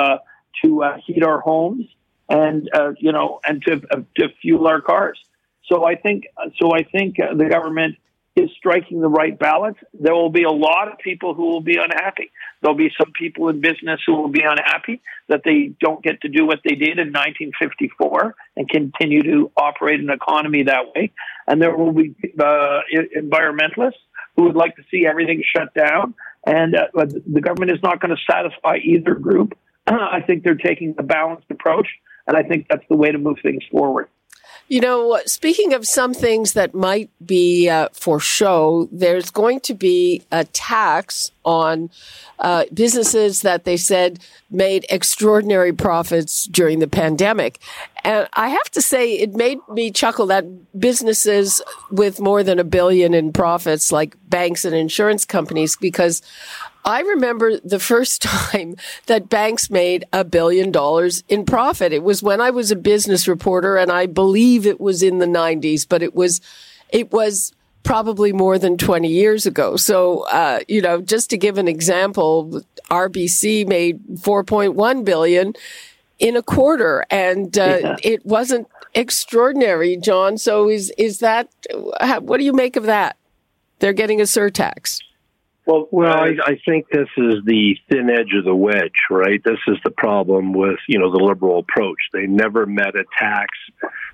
to 0.64 0.84
heat 1.06 1.24
our 1.24 1.40
homes 1.40 1.86
and 2.30 2.70
you 3.00 3.12
know 3.12 3.40
and 3.46 3.64
to 3.64 3.80
to 4.18 4.30
fuel 4.42 4.68
our 4.68 4.82
cars. 4.82 5.20
So 5.66 5.86
I 5.86 5.96
think 5.96 6.26
so. 6.60 6.74
I 6.74 6.84
think 6.84 7.16
the 7.18 7.48
government 7.50 7.96
is 8.38 8.52
striking 8.58 9.02
the 9.02 9.10
right 9.10 9.38
balance. 9.38 9.78
There 10.00 10.14
will 10.14 10.30
be 10.30 10.44
a 10.44 10.52
lot 10.52 10.92
of 10.92 11.00
people 11.00 11.34
who 11.34 11.48
will 11.48 11.62
be 11.62 11.78
unhappy. 11.78 12.32
There'll 12.62 12.78
be 12.78 12.92
some 13.00 13.12
people 13.12 13.50
in 13.50 13.62
business 13.62 14.00
who 14.06 14.16
will 14.16 14.30
be 14.30 14.44
unhappy 14.44 15.02
that 15.28 15.42
they 15.44 15.74
don't 15.80 16.04
get 16.04 16.22
to 16.22 16.30
do 16.30 16.46
what 16.46 16.60
they 16.64 16.76
did 16.76 17.00
in 17.00 17.08
1954 17.08 18.36
and 18.56 18.70
continue 18.70 19.24
to 19.24 19.52
operate 19.58 20.00
an 20.00 20.10
economy 20.10 20.64
that 20.64 20.94
way. 20.96 21.12
And 21.48 21.62
there 21.62 21.76
will 21.76 21.94
be 21.94 22.16
uh, 22.40 22.82
environmentalists 23.18 24.04
who 24.36 24.44
would 24.44 24.56
like 24.56 24.76
to 24.76 24.84
see 24.92 25.08
everything 25.08 25.44
shut 25.56 25.74
down. 25.74 26.14
And 26.46 26.76
uh, 26.76 27.06
the 27.06 27.42
government 27.42 27.72
is 27.72 27.82
not 27.82 28.00
going 28.00 28.16
to 28.16 28.22
satisfy 28.32 28.78
either 28.84 29.16
group. 29.16 29.58
I 29.88 30.22
think 30.26 30.44
they're 30.44 30.56
taking 30.56 30.96
a 31.00 31.04
balanced 31.04 31.50
approach, 31.50 31.88
and 32.28 32.38
I 32.38 32.44
think 32.44 32.68
that's 32.70 32.86
the 32.90 32.96
way 32.96 33.12
to 33.12 33.18
move 33.18 33.38
things 33.42 33.64
forward. 33.72 34.10
You 34.70 34.82
know, 34.82 35.20
speaking 35.26 35.74
of 35.74 35.88
some 35.88 36.14
things 36.14 36.52
that 36.54 36.74
might 36.74 37.10
be 37.26 37.70
uh, 37.70 37.88
for 37.94 38.20
show, 38.20 38.90
there's 38.92 39.30
going 39.30 39.62
to 39.62 39.74
be 39.74 40.24
a 40.30 40.44
tax 40.44 41.32
on 41.46 41.90
uh, 42.40 42.66
businesses 42.74 43.44
that 43.44 43.64
they 43.64 43.78
said 43.78 44.20
made 44.52 44.86
extraordinary 44.90 45.72
profits 45.72 46.46
during 46.48 46.80
the 46.80 46.88
pandemic. 46.88 47.60
And 48.04 48.28
I 48.34 48.50
have 48.50 48.70
to 48.72 48.82
say, 48.82 49.14
it 49.14 49.34
made 49.34 49.60
me 49.72 49.92
chuckle 49.92 50.28
that 50.28 50.80
businesses 50.80 51.62
with 51.92 52.20
more 52.20 52.44
than 52.44 52.60
a 52.60 52.64
billion 52.64 53.14
in 53.14 53.34
profits, 53.34 53.92
like 53.92 54.16
banks 54.30 54.66
and 54.66 54.76
insurance 54.76 55.26
companies, 55.26 55.76
because 55.76 56.22
I 56.86 57.02
remember 57.02 57.60
the 57.60 57.80
first 57.80 58.22
time 58.24 58.78
that 59.08 59.30
banks 59.30 59.70
made 59.70 60.06
a 60.14 60.24
billion 60.24 60.72
dollars 60.72 61.24
in 61.28 61.46
profit. 61.46 61.92
It 61.94 62.04
was 62.04 62.24
when 62.24 62.42
I 62.42 62.50
was 62.50 62.72
a 62.72 62.76
business 62.76 63.28
reporter 63.28 63.78
and 63.78 63.92
I 63.92 64.06
believe 64.06 64.66
it 64.66 64.80
was 64.80 65.04
in 65.04 65.20
the 65.20 65.26
90s, 65.26 65.88
but 65.88 66.02
it 66.02 66.16
was, 66.16 66.40
it 66.90 67.12
was 67.12 67.54
probably 67.84 68.34
more 68.34 68.58
than 68.58 68.78
20 68.78 69.08
years 69.08 69.46
ago. 69.46 69.78
So, 69.78 70.22
uh, 70.28 70.60
you 70.68 70.82
know, 70.82 71.02
just 71.02 71.30
to 71.30 71.38
give 71.38 71.58
an 71.58 71.68
example, 71.68 72.62
RBC 72.90 73.68
made 73.68 74.06
4.1 74.16 75.06
billion 75.06 75.54
in 76.20 76.36
a 76.36 76.42
quarter 76.42 77.06
and 77.10 77.58
uh, 77.58 77.80
yeah. 77.82 77.96
it 78.04 78.26
wasn't 78.26 78.68
extraordinary, 78.94 79.98
John. 79.98 80.38
So 80.38 80.70
is, 80.70 80.92
is 80.98 81.20
that, 81.20 81.50
what 82.22 82.38
do 82.38 82.44
you 82.44 82.54
make 82.54 82.76
of 82.76 82.84
that? 82.84 83.18
They're 83.80 83.94
getting 83.94 84.20
a 84.20 84.26
surtax. 84.26 85.02
Well, 85.68 85.90
well, 85.92 86.14
I, 86.14 86.38
I 86.46 86.60
think 86.66 86.88
this 86.90 87.10
is 87.18 87.44
the 87.46 87.76
thin 87.90 88.10
edge 88.10 88.34
of 88.38 88.46
the 88.46 88.56
wedge, 88.56 88.94
right? 89.10 89.44
This 89.44 89.60
is 89.68 89.76
the 89.84 89.92
problem 89.92 90.54
with 90.54 90.80
you 90.88 90.98
know 90.98 91.12
the 91.12 91.22
liberal 91.22 91.60
approach. 91.60 91.98
They 92.14 92.26
never 92.26 92.66
met 92.66 92.96
a 92.96 93.04
tax 93.20 93.50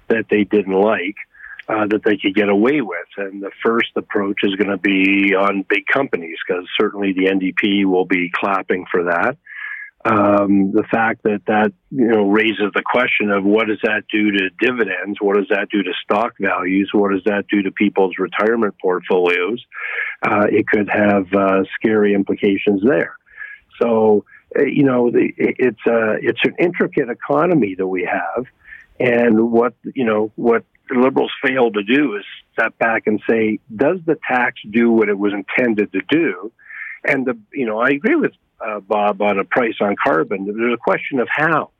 that 0.07 0.25
they 0.31 0.45
didn't 0.45 0.73
like 0.73 1.15
uh, 1.69 1.85
that 1.87 2.03
they 2.03 2.17
could 2.17 2.33
get 2.33 2.49
away 2.49 2.81
with, 2.81 3.07
and 3.17 3.43
the 3.43 3.51
first 3.63 3.91
approach 3.95 4.39
is 4.41 4.55
going 4.55 4.71
to 4.71 4.77
be 4.77 5.35
on 5.35 5.63
big 5.69 5.85
companies 5.85 6.37
because 6.45 6.65
certainly 6.75 7.13
the 7.13 7.25
NDP 7.25 7.85
will 7.85 8.05
be 8.05 8.31
clapping 8.33 8.85
for 8.89 9.03
that 9.03 9.37
um, 10.05 10.73
the 10.73 10.83
fact 10.91 11.23
that 11.23 11.41
that 11.47 11.71
you 11.91 12.07
know 12.07 12.23
raises 12.29 12.71
the 12.75 12.83
question 12.85 13.31
of 13.31 13.45
what 13.45 13.67
does 13.67 13.79
that 13.83 14.03
do 14.11 14.31
to 14.31 14.49
dividends? 14.59 15.19
What 15.21 15.37
does 15.37 15.47
that 15.49 15.69
do 15.69 15.81
to 15.81 15.91
stock 16.03 16.33
values? 16.39 16.89
What 16.93 17.11
does 17.11 17.23
that 17.25 17.45
do 17.49 17.61
to 17.61 17.71
people's 17.71 18.15
retirement 18.19 18.75
portfolios? 18.81 19.63
Uh, 20.21 20.47
it 20.51 20.67
could 20.67 20.89
have 20.89 21.33
uh, 21.33 21.63
scary 21.75 22.13
implications 22.13 22.81
there. 22.83 23.15
So 23.81 24.25
uh, 24.59 24.63
you 24.63 24.83
know 24.83 25.09
the, 25.09 25.31
it's 25.37 25.85
a 25.87 26.17
it's 26.21 26.41
an 26.43 26.55
intricate 26.59 27.09
economy 27.09 27.75
that 27.75 27.87
we 27.87 28.03
have, 28.03 28.45
and 28.99 29.51
what 29.51 29.73
you 29.95 30.03
know 30.03 30.31
what 30.35 30.65
liberals 30.91 31.31
fail 31.41 31.71
to 31.71 31.81
do 31.81 32.17
is 32.17 32.25
step 32.51 32.77
back 32.77 33.07
and 33.07 33.21
say, 33.27 33.59
does 33.73 33.99
the 34.05 34.17
tax 34.27 34.59
do 34.69 34.91
what 34.91 35.07
it 35.07 35.17
was 35.17 35.31
intended 35.33 35.93
to 35.93 36.01
do? 36.09 36.51
And 37.05 37.25
the 37.25 37.37
you 37.53 37.65
know 37.65 37.79
I 37.79 37.89
agree 37.89 38.15
with 38.15 38.33
uh, 38.59 38.79
Bob, 38.79 39.21
on 39.21 39.39
a 39.39 39.43
price 39.43 39.75
on 39.81 39.95
carbon. 40.01 40.45
There's 40.45 40.73
a 40.73 40.77
question 40.77 41.19
of 41.19 41.27
how, 41.29 41.71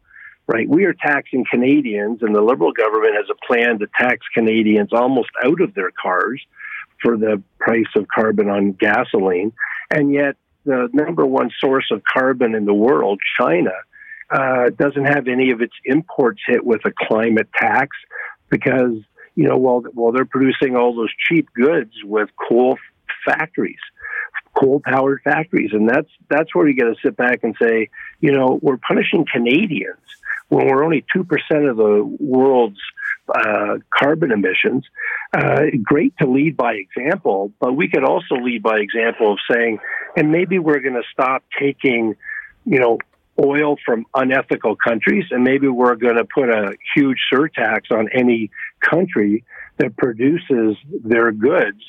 right? 0.48 0.68
We 0.68 0.86
are 0.86 0.94
taxing 0.94 1.46
Canadians, 1.50 2.20
and 2.22 2.36
the 2.36 2.42
Liberal 2.42 2.72
government 2.72 3.16
has 3.16 3.26
a 3.30 3.46
plan 3.46 3.80
to 3.80 3.88
tax 4.00 4.26
Canadians 4.34 4.90
almost 4.92 5.30
out 5.44 5.62
of 5.62 5.74
their 5.74 5.92
cars 5.92 6.42
for 7.02 7.18
the 7.18 7.42
price 7.60 7.88
of 7.96 8.08
carbon 8.08 8.50
on 8.50 8.74
gasoline. 8.74 9.54
And 9.92 10.14
yet, 10.14 10.36
the 10.66 10.90
number 10.94 11.26
one 11.26 11.52
source 11.60 11.86
of 11.92 12.02
carbon 12.04 12.56
in 12.56 12.66
the 12.66 12.74
world, 12.74 13.20
China, 13.40 13.72
uh, 14.30 14.70
doesn't 14.70 15.06
have 15.06 15.28
any 15.28 15.52
of 15.52 15.62
its 15.62 15.74
imports 15.86 16.42
hit 16.48 16.66
with 16.66 16.82
a 16.86 16.92
climate 17.08 17.50
tax 17.56 17.90
because, 18.50 18.96
you 19.36 19.48
know, 19.48 19.58
while, 19.58 19.82
while 19.94 20.12
they're 20.12 20.26
producing 20.26 20.76
all 20.76 20.96
those 20.96 21.12
cheap 21.28 21.48
goods 21.54 21.92
with 22.04 22.30
coal 22.50 22.78
factories 23.26 23.80
coal 24.60 24.82
powered 24.84 25.22
factories. 25.24 25.72
And 25.74 25.90
that's, 25.90 26.10
that's 26.30 26.54
where 26.54 26.68
you 26.68 26.76
got 26.76 26.94
to 26.94 26.96
sit 27.04 27.18
back 27.18 27.40
and 27.44 27.56
say, 27.62 27.90
you 28.20 28.32
know, 28.32 28.60
we're 28.62 28.78
punishing 28.78 29.26
Canadians 29.32 29.98
when 30.50 30.68
we're 30.68 30.84
only 30.84 31.04
2% 31.16 31.70
of 31.70 31.78
the 31.78 32.18
world's 32.20 32.80
uh, 33.28 33.78
carbon 33.90 34.32
emissions. 34.32 34.86
Uh, 35.36 35.64
great 35.82 36.14
to 36.20 36.30
lead 36.30 36.56
by 36.56 36.74
example, 36.74 37.52
but 37.60 37.74
we 37.74 37.88
could 37.88 38.04
also 38.04 38.36
lead 38.36 38.62
by 38.62 38.78
example 38.78 39.34
of 39.34 39.40
saying, 39.52 39.80
and 40.16 40.32
maybe 40.32 40.60
we're 40.60 40.80
going 40.80 40.94
to 40.94 41.04
stop 41.12 41.44
taking, 41.60 42.16
you 42.66 42.80
know, 42.80 42.98
oil 43.44 43.78
from 43.84 44.06
unethical 44.14 44.76
countries, 44.76 45.26
and 45.32 45.44
maybe 45.44 45.68
we're 45.68 45.96
going 45.96 46.18
to 46.18 46.26
put 46.26 46.50
a 46.50 46.76
huge 46.96 47.18
surtax 47.34 47.92
on 47.92 48.08
any 48.14 48.52
country 48.80 49.44
that 49.78 49.98
produces 49.98 50.78
their 51.04 51.32
goods 51.32 51.82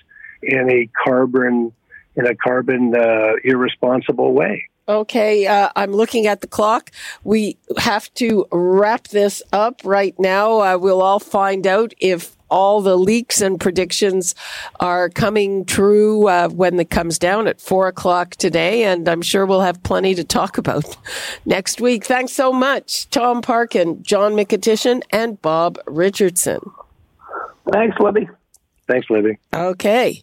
in 0.43 0.71
a 0.71 0.89
carbon 1.05 1.73
in 2.17 2.27
a 2.27 2.35
carbon 2.35 2.95
uh, 2.97 3.33
irresponsible 3.45 4.33
way. 4.33 4.69
Okay, 4.87 5.47
uh, 5.47 5.71
I'm 5.77 5.93
looking 5.93 6.27
at 6.27 6.43
the 6.43 6.47
clock. 6.47 6.91
We 7.23 7.57
have 7.79 8.13
to 8.15 8.47
wrap 8.53 9.09
this 9.09 9.43
up 9.51 9.81
right 9.83 10.15
now. 10.19 10.61
Uh, 10.61 10.79
we'll 10.79 11.01
all 11.01 11.21
find 11.21 11.67
out 11.67 11.95
if 12.01 12.37
all 12.51 12.83
the 12.83 12.97
leaks 12.97 13.41
and 13.41 13.59
predictions 13.59 14.35
are 14.81 15.09
coming 15.09 15.65
true 15.65 16.29
uh, 16.29 16.49
when 16.51 16.79
it 16.79 16.91
comes 16.91 17.19
down 17.19 17.49
at 17.49 17.63
four 17.63 17.89
o'clock 17.89 18.37
today. 18.37 18.85
And 18.85 19.09
I'm 19.09 19.23
sure 19.23 19.47
we'll 19.47 19.63
have 19.63 19.83
plenty 19.83 20.15
to 20.17 20.23
talk 20.23 20.59
about 20.59 20.97
next 21.47 21.81
week. 21.81 22.05
Thanks 22.05 22.33
so 22.33 22.53
much, 22.53 23.09
Tom 23.09 23.41
Parkin, 23.41 24.03
John 24.03 24.35
Mykytyshyn, 24.35 25.03
and 25.11 25.41
Bob 25.41 25.79
Richardson. 25.87 26.61
Thanks, 27.73 27.97
Libby. 27.99 28.29
Thanks, 28.87 29.09
Libby. 29.09 29.39
Okay. 29.55 30.23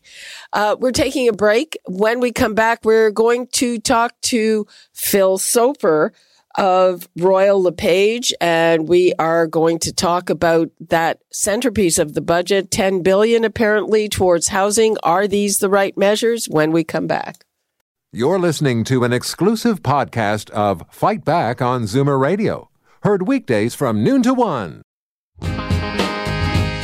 Uh, 0.54 0.76
we're 0.80 0.92
taking 0.92 1.28
a 1.28 1.34
break. 1.34 1.78
When 1.88 2.20
we 2.20 2.32
come 2.32 2.54
back, 2.54 2.80
we're 2.84 3.12
going 3.12 3.48
to 3.54 3.80
talk 3.80 4.20
to 4.22 4.68
Phil 4.94 5.38
Soper 5.38 6.14
of 6.58 7.08
Royal 7.18 7.62
LePage, 7.62 8.34
and 8.42 8.88
we 8.88 9.14
are 9.18 9.48
going 9.48 9.80
to 9.80 9.94
talk 9.94 10.30
about 10.30 10.70
that 10.90 11.20
centerpiece 11.32 11.98
of 11.98 12.14
the 12.14 12.22
budget, 12.22 12.72
10 12.72 13.02
billion 13.04 13.44
apparently 13.44 14.10
towards 14.10 14.50
housing. 14.50 14.98
Are 15.04 15.28
these 15.28 15.60
the 15.60 15.70
right 15.70 15.98
measures 15.98 16.48
when 16.48 16.72
we 16.72 16.84
come 16.84 17.08
back? 17.08 17.46
You're 18.12 18.40
listening 18.40 18.84
to 18.86 19.06
an 19.06 19.14
exclusive 19.14 19.82
podcast 19.82 20.50
of 20.50 20.84
Fight 20.92 21.24
Back 21.24 21.62
on 21.62 21.84
Zoomer 21.84 22.20
Radio, 22.20 22.70
heard 23.04 23.26
weekdays 23.26 23.74
from 23.74 24.04
noon 24.04 24.22
to 24.24 24.34
one. 24.34 24.82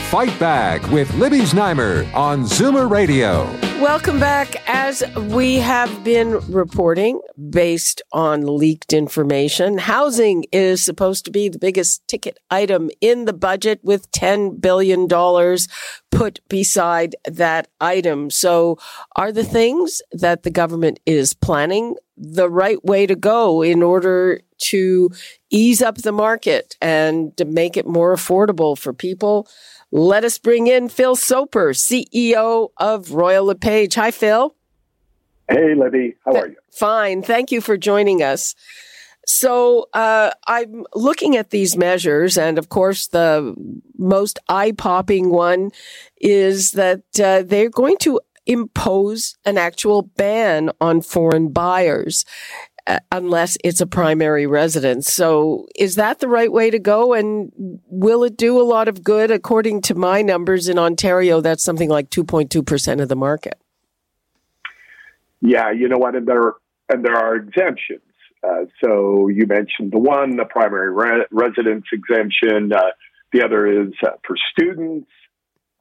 Fight 0.10 0.39
Back 0.39 0.89
with 0.89 1.14
Libby 1.16 1.39
Znaimer 1.39 2.10
on 2.14 2.43
Zoomer 2.43 2.89
Radio. 2.89 3.43
Welcome 3.82 4.22
back. 4.22 4.55
As 4.66 5.03
we 5.18 5.55
have 5.55 6.01
been 6.05 6.39
reporting 6.49 7.20
based 7.49 8.01
on 8.14 8.58
leaked 8.58 8.93
information, 8.93 9.78
housing 9.78 10.45
is 10.53 10.82
supposed 10.82 11.26
to 11.26 11.32
be 11.32 11.49
the 11.49 11.60
biggest 11.60 12.08
ticket 12.08 12.39
item 12.49 12.89
in 13.01 13.26
the 13.26 13.34
budget 13.34 13.82
with 13.84 14.10
$10 14.12 14.62
billion 14.62 15.10
put 16.10 16.39
beside 16.47 17.18
that 17.26 17.68
item. 17.82 18.30
So 18.30 18.78
are 19.18 19.34
the 19.34 19.43
things 19.43 20.01
that 20.14 20.43
the 20.43 20.51
government 20.51 21.01
is 21.05 21.34
planning 21.34 21.97
the 22.16 22.49
right 22.49 22.84
way 22.86 23.08
to 23.08 23.16
go 23.16 23.62
in 23.62 23.84
order 23.84 24.39
to 24.60 25.10
ease 25.49 25.82
up 25.82 25.97
the 25.97 26.12
market 26.12 26.76
and 26.82 27.36
to 27.38 27.45
make 27.45 27.78
it 27.78 27.88
more 27.88 28.16
affordable 28.16 28.78
for 28.78 28.93
people? 28.93 29.47
Let 29.91 30.24
us 30.24 30.38
bring 30.38 30.68
in 30.68 30.89
Phil 30.89 31.16
Soper, 31.16 31.70
CEO 31.70 32.70
of 32.78 33.12
Royal 33.12 33.45
LePage. 33.45 33.95
Hi, 33.95 34.12
Phil. 34.12 34.55
Hey, 35.49 35.76
Libby. 35.76 36.16
How 36.26 36.34
are 36.34 36.47
you? 36.49 36.55
Fine. 36.72 37.24
Thank 37.24 37.51
you 37.51 37.62
for 37.62 37.78
joining 37.78 38.22
us. 38.22 38.53
So 39.26 39.88
uh, 39.93 40.32
I'm 40.47 40.86
looking 40.95 41.36
at 41.36 41.49
these 41.49 41.76
measures, 41.76 42.38
and 42.38 42.58
of 42.58 42.70
course, 42.70 43.08
the 43.08 43.55
most 43.97 44.39
eye 44.47 44.72
popping 44.72 45.30
one 45.30 45.72
is 46.22 46.72
that 46.72 47.01
uh, 47.22 47.43
they're 47.43 47.70
going 47.70 47.97
to 47.99 48.22
impose 48.45 49.36
an 49.43 49.58
actual 49.58 50.01
ban 50.01 50.72
on 50.80 51.01
foreign 51.01 51.49
buyers. 51.49 52.24
Uh, 52.88 53.00
unless 53.12 53.58
it's 53.66 53.82
a 53.82 53.86
primary 53.86 54.48
residence. 54.48 55.12
So 55.12 55.68
is 55.76 55.96
that 55.96 56.20
the 56.20 56.30
right 56.30 56.50
way 56.50 56.70
to 56.70 56.80
go? 56.80 57.14
And 57.14 57.52
will 57.88 58.24
it 58.24 58.38
do 58.38 58.62
a 58.62 58.64
lot 58.64 58.88
of 58.88 59.04
good? 59.04 59.30
According 59.30 59.82
to 59.82 59.96
my 59.96 60.22
numbers 60.22 60.70
in 60.70 60.80
Ontario, 60.80 61.42
that's 61.42 61.64
something 61.64 61.90
like 61.90 62.10
2.2% 62.10 63.02
of 63.02 63.10
the 63.10 63.16
market. 63.18 63.60
Yeah, 65.42 65.72
you 65.72 65.90
know 65.90 65.98
what? 65.98 66.16
And 66.16 66.26
there, 66.26 66.54
and 66.88 67.04
there 67.04 67.18
are 67.18 67.36
exemptions. 67.36 68.02
Uh, 68.42 68.66
so 68.82 69.28
you 69.28 69.46
mentioned 69.48 69.92
the 69.92 70.00
one, 70.00 70.38
the 70.38 70.46
primary 70.46 70.94
re- 70.94 71.26
residence 71.30 71.86
exemption. 71.92 72.72
Uh, 72.72 72.92
the 73.34 73.44
other 73.44 73.68
is 73.68 73.94
uh, 74.02 74.12
for 74.26 74.38
students, 74.52 75.10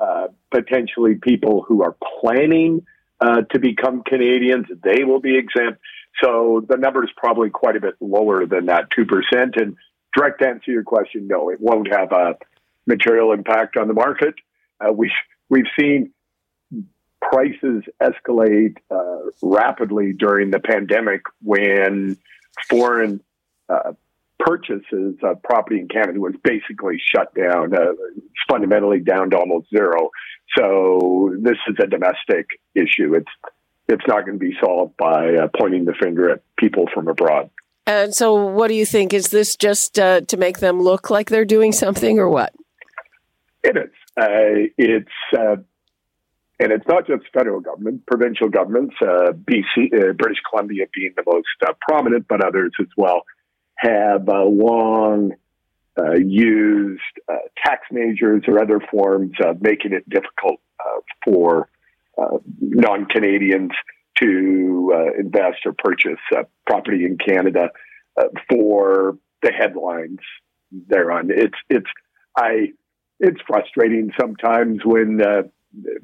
uh, 0.01 0.27
potentially 0.51 1.15
people 1.15 1.65
who 1.69 1.85
are 1.85 1.97
planning 2.21 2.85
uh, 3.21 3.43
to 3.53 3.61
become 3.61 4.03
Canadians. 4.03 4.67
They 4.83 5.05
will 5.05 5.21
be 5.21 5.39
exempt. 5.39 5.81
So 6.23 6.65
the 6.69 6.77
number 6.77 7.05
is 7.05 7.11
probably 7.17 7.51
quite 7.51 7.77
a 7.77 7.81
bit 7.81 7.95
lower 8.01 8.47
than 8.47 8.67
that 8.67 8.89
2%. 8.91 9.07
And 9.61 9.77
direct 10.17 10.43
answer 10.43 10.65
to 10.67 10.73
your 10.73 10.83
question, 10.83 11.29
no, 11.29 11.51
it 11.51 11.61
won't 11.61 11.93
have 11.93 12.13
a, 12.13 12.37
material 12.87 13.33
impact 13.33 13.77
on 13.77 13.89
the 13.89 13.95
market. 13.95 14.35
Uh, 14.81 14.93
we 14.93 15.13
we've 15.49 15.67
seen 15.79 16.13
prices 17.21 17.83
escalate 18.01 18.77
uh, 18.91 19.31
rapidly 19.43 20.13
during 20.13 20.51
the 20.51 20.61
pandemic 20.61 21.23
when 21.43 22.17
foreign 22.69 23.21
uh, 23.69 23.93
purchases 24.39 25.17
of 25.23 25.43
property 25.43 25.81
in 25.81 25.89
Canada 25.89 26.21
was 26.21 26.35
basically 26.45 27.01
shut 27.03 27.35
down, 27.35 27.75
uh, 27.75 27.93
fundamentally 28.49 29.01
down 29.01 29.31
to 29.31 29.37
almost 29.37 29.69
zero. 29.71 30.11
So 30.57 31.35
this 31.41 31.57
is 31.67 31.75
a 31.81 31.87
domestic 31.87 32.61
issue. 32.75 33.15
It's 33.15 33.55
it's 33.89 34.07
not 34.07 34.27
going 34.27 34.39
to 34.39 34.45
be 34.45 34.57
solved 34.61 34.97
by 34.97 35.35
uh, 35.35 35.49
pointing 35.59 35.85
the 35.85 35.95
finger 35.95 36.31
at 36.31 36.43
people 36.57 36.87
from 36.93 37.09
abroad. 37.09 37.51
And 37.87 38.15
so, 38.15 38.35
what 38.35 38.69
do 38.69 38.75
you 38.75 38.85
think? 38.85 39.15
Is 39.15 39.29
this 39.29 39.57
just 39.57 39.99
uh, 39.99 40.23
to 40.23 40.37
make 40.37 40.59
them 40.59 40.81
look 40.81 41.09
like 41.09 41.31
they're 41.31 41.45
doing 41.45 41.73
something, 41.73 42.19
or 42.19 42.29
what? 42.29 42.53
It 43.63 43.77
is. 43.77 43.91
Uh, 44.17 44.71
it's 44.77 45.09
uh, 45.39 45.57
and 46.59 46.73
it's 46.73 46.87
not 46.89 47.07
just 47.07 47.25
federal 47.33 47.61
government, 47.61 48.07
provincial 48.07 48.49
governments, 48.49 48.95
uh, 49.03 49.33
BC, 49.33 49.93
uh, 49.93 50.13
British 50.15 50.39
Columbia 50.49 50.87
being 50.95 51.13
the 51.17 51.23
most 51.27 51.47
uh, 51.67 51.73
prominent, 51.87 52.27
but 52.29 52.45
others 52.45 52.73
as 52.81 52.87
well 52.97 53.23
have 53.77 54.29
uh, 54.29 54.43
long 54.43 55.33
uh, 55.99 56.15
used 56.15 57.03
uh, 57.29 57.37
tax 57.63 57.83
measures 57.91 58.43
or 58.49 58.61
other 58.61 58.81
forms 58.91 59.33
of 59.45 59.61
making 59.61 59.93
it 59.93 60.09
difficult 60.09 60.61
for 61.25 61.69
non 62.61 63.07
Canadians 63.07 63.73
to 64.21 65.13
invest 65.19 65.59
or 65.67 65.75
purchase 65.77 66.21
property 66.67 67.05
in 67.05 67.19
Canada 67.19 67.71
for 68.49 69.19
the 69.43 69.53
headlines 69.53 70.21
thereon. 70.89 71.31
It's 71.31 71.59
it's 71.69 71.87
I 72.37 72.73
it's 73.21 73.41
frustrating 73.47 74.11
sometimes 74.19 74.81
when 74.85 75.21
uh, 75.23 75.43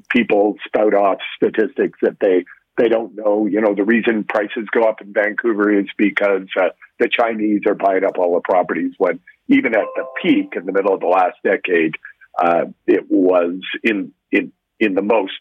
people 0.09 0.55
spout 0.65 0.93
off 0.93 1.17
statistics 1.35 1.99
that 2.01 2.17
they 2.19 2.45
they 2.77 2.89
don't 2.89 3.15
know. 3.15 3.45
You 3.45 3.61
know, 3.61 3.75
the 3.75 3.83
reason 3.83 4.23
prices 4.23 4.67
go 4.71 4.83
up 4.83 5.01
in 5.01 5.13
Vancouver 5.13 5.77
is 5.77 5.85
because 5.97 6.47
uh, 6.59 6.69
the 6.99 7.09
Chinese 7.09 7.61
are 7.67 7.75
buying 7.75 8.03
up 8.03 8.17
all 8.17 8.33
the 8.35 8.41
properties. 8.41 8.93
When 8.97 9.19
even 9.47 9.75
at 9.75 9.85
the 9.95 10.05
peak 10.21 10.53
in 10.55 10.65
the 10.65 10.71
middle 10.71 10.93
of 10.93 11.01
the 11.01 11.07
last 11.07 11.37
decade, 11.43 11.95
uh, 12.41 12.65
it 12.87 13.05
was 13.09 13.59
in 13.83 14.11
in 14.31 14.51
in 14.79 14.95
the 14.95 15.01
most 15.01 15.33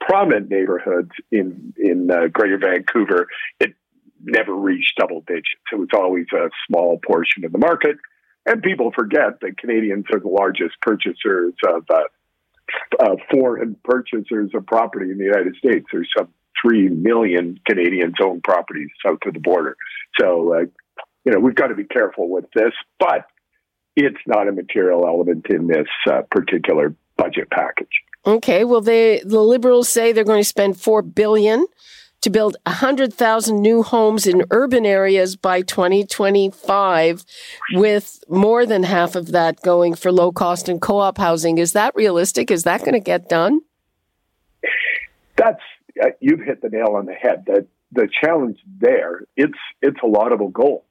prominent 0.00 0.50
neighborhoods 0.50 1.10
in 1.30 1.74
in 1.76 2.10
uh, 2.10 2.28
Greater 2.32 2.58
Vancouver. 2.58 3.28
It 3.58 3.74
never 4.22 4.54
reached 4.54 4.96
double 4.98 5.22
digits. 5.26 5.48
It 5.72 5.78
was 5.78 5.88
always 5.94 6.26
a 6.32 6.50
small 6.66 6.98
portion 7.06 7.44
of 7.44 7.52
the 7.52 7.58
market. 7.58 7.96
And 8.46 8.62
people 8.62 8.90
forget 8.94 9.40
that 9.40 9.58
Canadians 9.58 10.06
are 10.12 10.20
the 10.20 10.28
largest 10.28 10.74
purchasers 10.80 11.54
of 11.66 11.84
uh, 11.90 12.00
uh, 12.98 13.16
foreign 13.30 13.76
purchasers 13.84 14.50
of 14.54 14.66
property 14.66 15.10
in 15.10 15.18
the 15.18 15.24
United 15.24 15.56
States. 15.56 15.86
There's 15.92 16.08
some 16.16 16.28
3 16.62 16.88
million 16.88 17.58
Canadians 17.66 18.14
own 18.22 18.40
properties 18.40 18.88
south 19.04 19.18
of 19.26 19.34
the 19.34 19.40
border. 19.40 19.76
So, 20.18 20.54
uh, 20.54 20.64
you 21.24 21.32
know, 21.32 21.38
we've 21.38 21.54
got 21.54 21.68
to 21.68 21.74
be 21.74 21.84
careful 21.84 22.28
with 22.28 22.46
this, 22.54 22.72
but 22.98 23.26
it's 23.96 24.20
not 24.26 24.48
a 24.48 24.52
material 24.52 25.06
element 25.06 25.46
in 25.50 25.66
this 25.66 25.88
uh, 26.10 26.22
particular 26.30 26.94
budget 27.16 27.50
package. 27.50 27.88
Okay, 28.26 28.64
well, 28.64 28.80
they 28.80 29.20
the 29.24 29.40
Liberals 29.40 29.88
say 29.88 30.12
they're 30.12 30.24
going 30.24 30.40
to 30.40 30.44
spend 30.44 30.80
four 30.80 31.02
billion 31.02 31.66
to 32.20 32.30
build 32.30 32.56
100,000 32.66 33.60
new 33.60 33.82
homes 33.82 34.26
in 34.26 34.44
urban 34.50 34.84
areas 34.84 35.36
by 35.36 35.62
2025, 35.62 37.24
with 37.72 38.22
more 38.28 38.66
than 38.66 38.82
half 38.82 39.14
of 39.14 39.32
that 39.32 39.62
going 39.62 39.94
for 39.94 40.12
low 40.12 40.30
cost 40.30 40.68
and 40.68 40.82
co 40.82 40.98
op 40.98 41.16
housing. 41.16 41.58
Is 41.58 41.72
that 41.72 41.94
realistic? 41.94 42.50
Is 42.50 42.64
that 42.64 42.80
going 42.80 42.92
to 42.92 43.00
get 43.00 43.28
done? 43.28 43.60
That's 45.36 45.62
uh, 46.02 46.10
you've 46.20 46.40
hit 46.40 46.60
the 46.60 46.68
nail 46.68 46.94
on 46.96 47.06
the 47.06 47.14
head. 47.14 47.44
That 47.46 47.66
the 47.92 48.08
challenge 48.22 48.58
there, 48.78 49.22
it's 49.36 49.58
it's 49.80 49.98
a 50.02 50.06
laudable 50.06 50.48
goal. 50.48 50.84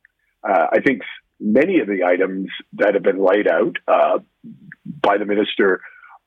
Uh, 0.44 0.68
I 0.72 0.80
think 0.80 1.04
many 1.40 1.80
of 1.80 1.88
the 1.88 2.04
items 2.04 2.50
that 2.74 2.96
have 2.96 3.04
been 3.04 3.24
laid 3.24 3.48
out 3.48 3.76
uh, 3.88 4.20
by 5.02 5.18
the 5.18 5.26
minister 5.26 5.82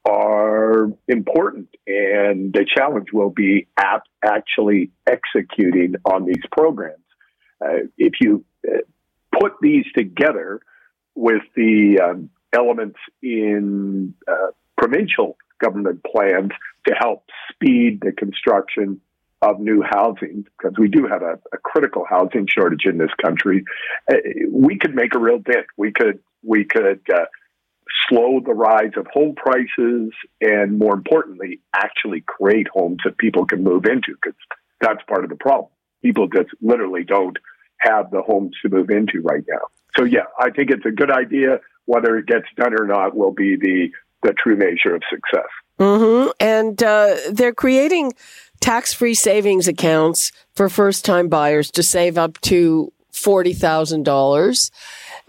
are 0.05 0.88
important, 1.09 1.68
and 1.86 2.53
the 2.53 2.66
challenge 2.76 3.09
will 3.12 3.30
be 3.30 3.68
at 3.78 4.03
actually 4.24 4.90
executing 5.07 5.94
on 6.05 6.24
these 6.26 6.42
programs. 6.50 7.05
Uh, 7.64 7.86
if 7.96 8.14
you 8.20 8.44
uh, 8.68 8.78
put 9.38 9.53
these 9.61 9.84
together 9.96 10.61
with 11.14 11.42
the 11.55 12.00
um, 12.03 12.30
elements 12.53 12.98
in 13.22 14.14
uh, 14.26 14.48
provincial 14.76 15.36
government 15.61 16.00
plans 16.05 16.50
to 16.86 16.94
help 16.98 17.24
speed 17.53 18.00
the 18.03 18.12
construction 18.12 19.00
of 19.40 19.61
new 19.61 19.82
housing, 19.82 20.44
because 20.57 20.76
we 20.78 20.88
do 20.88 21.07
have 21.07 21.22
a, 21.22 21.38
a 21.53 21.59
critical 21.59 22.05
housing 22.09 22.46
shortage 22.48 22.86
in 22.86 22.98
this 22.98 23.11
country, 23.20 23.64
uh, 24.11 24.16
we 24.50 24.78
could 24.78 24.94
make 24.94 25.14
a 25.14 25.18
real 25.18 25.38
dent. 25.38 25.66
We 25.76 25.92
could 25.92 26.20
we 26.44 26.64
could 26.64 27.00
uh, 27.12 27.26
slow 28.09 28.41
the 28.45 28.55
rise 28.55 28.93
of 28.97 29.07
home 29.12 29.35
prices 29.35 30.12
and 30.41 30.78
more 30.78 30.95
importantly, 30.95 31.61
actually 31.74 32.22
create 32.26 32.68
homes 32.68 32.99
that 33.05 33.18
people 33.18 33.45
can 33.47 33.62
move 33.62 33.85
into 33.87 34.14
because 34.14 34.39
that's 34.80 35.03
part 35.09 35.24
of 35.24 35.30
the 35.30 35.37
problem. 35.37 35.70
People 36.03 36.28
just 36.28 36.51
literally 36.61 37.05
don't 37.05 37.37
have 37.78 38.11
the 38.11 38.22
homes 38.22 38.57
to 38.62 38.68
move 38.68 38.91
into 38.91 39.20
right 39.22 39.45
now. 39.49 39.61
So 39.97 40.05
yeah, 40.05 40.24
I 40.39 40.51
think 40.51 40.70
it's 40.70 40.87
a 40.87 40.91
good 40.91 41.11
idea. 41.11 41.61
Whether 41.87 42.16
it 42.16 42.26
gets 42.26 42.47
done 42.57 42.74
or 42.78 42.87
not 42.87 43.16
will 43.16 43.33
be 43.33 43.57
the, 43.57 43.91
the 44.22 44.33
true 44.33 44.57
measure 44.57 44.95
of 44.95 45.03
success. 45.11 45.49
Mm-hmm. 45.78 46.30
And 46.41 46.83
uh, 46.83 47.16
they're 47.30 47.55
creating 47.55 48.12
tax 48.61 48.93
free 48.93 49.14
savings 49.14 49.66
accounts 49.66 50.33
for 50.55 50.68
first 50.68 51.05
time 51.05 51.28
buyers 51.28 51.70
to 51.72 51.83
save 51.83 52.16
up 52.16 52.41
to 52.43 52.93
$40,000 53.12 54.70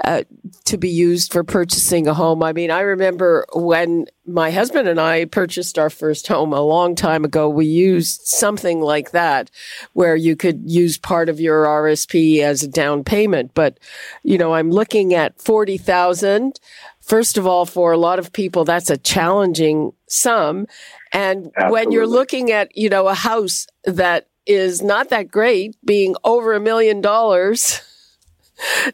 uh, 0.03 0.23
to 0.65 0.77
be 0.77 0.89
used 0.89 1.31
for 1.31 1.43
purchasing 1.43 2.07
a 2.07 2.13
home. 2.13 2.43
I 2.43 2.53
mean, 2.53 2.71
I 2.71 2.81
remember 2.81 3.45
when 3.53 4.05
my 4.25 4.51
husband 4.51 4.87
and 4.87 4.99
I 4.99 5.25
purchased 5.25 5.77
our 5.77 5.89
first 5.89 6.27
home 6.27 6.53
a 6.53 6.61
long 6.61 6.95
time 6.95 7.23
ago, 7.25 7.47
we 7.47 7.65
used 7.65 8.21
something 8.25 8.81
like 8.81 9.11
that 9.11 9.51
where 9.93 10.15
you 10.15 10.35
could 10.35 10.69
use 10.69 10.97
part 10.97 11.29
of 11.29 11.39
your 11.39 11.65
RSP 11.65 12.39
as 12.39 12.63
a 12.63 12.67
down 12.67 13.03
payment. 13.03 13.51
But, 13.53 13.79
you 14.23 14.37
know, 14.37 14.53
I'm 14.53 14.71
looking 14.71 15.13
at 15.13 15.41
40,000. 15.41 16.59
First 17.01 17.37
of 17.37 17.45
all, 17.45 17.65
for 17.65 17.91
a 17.91 17.97
lot 17.97 18.19
of 18.19 18.33
people, 18.33 18.65
that's 18.65 18.89
a 18.89 18.97
challenging 18.97 19.93
sum. 20.07 20.67
And 21.11 21.51
Absolutely. 21.55 21.71
when 21.71 21.91
you're 21.91 22.07
looking 22.07 22.51
at, 22.51 22.75
you 22.75 22.89
know, 22.89 23.07
a 23.07 23.13
house 23.13 23.67
that 23.83 24.27
is 24.45 24.81
not 24.81 25.09
that 25.09 25.29
great, 25.29 25.77
being 25.85 26.15
over 26.23 26.53
a 26.53 26.59
million 26.59 27.01
dollars, 27.01 27.81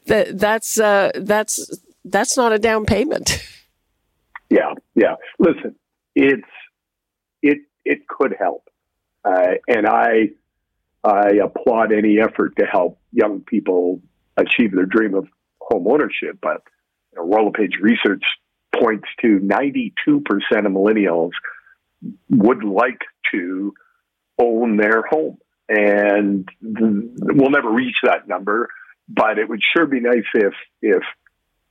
that 0.06 0.38
that's 0.38 0.80
uh, 0.80 1.12
that's 1.16 1.80
that's 2.06 2.38
not 2.38 2.54
a 2.54 2.60
down 2.60 2.86
payment. 2.86 3.44
Yeah, 4.50 4.74
yeah. 4.96 5.16
Listen, 5.38 5.76
it's 6.16 6.48
it 7.42 7.60
it 7.86 8.08
could 8.08 8.36
help, 8.40 8.68
uh, 9.24 9.56
and 9.68 9.86
I 9.86 10.30
I 11.04 11.34
applaud 11.44 11.92
any 11.92 12.20
effort 12.20 12.56
to 12.58 12.66
help 12.66 13.00
young 13.12 13.42
people 13.42 14.02
achieve 14.38 14.74
their 14.74 14.86
dream 14.86 15.14
of 15.14 15.28
home 15.62 15.88
ownership. 15.88 16.40
But 16.42 16.64
you 17.12 17.20
know, 17.20 17.28
Royal 17.28 17.48
LePage 17.48 17.78
research 17.82 18.24
points 18.76 19.08
to 19.22 19.40
92% 19.40 19.92
of 20.66 20.72
millennials 20.72 21.32
would 22.30 22.64
like 22.64 23.02
to 23.32 23.74
own 24.40 24.78
their 24.78 25.04
home. 25.10 25.38
And 25.68 26.50
we'll 26.62 27.52
never 27.52 27.70
reach 27.70 27.98
that 28.04 28.28
number, 28.28 28.70
but 29.10 29.40
it 29.40 29.50
would 29.50 29.62
sure 29.76 29.88
be 29.88 30.00
nice 30.00 30.26
if, 30.34 30.54
if 30.82 31.04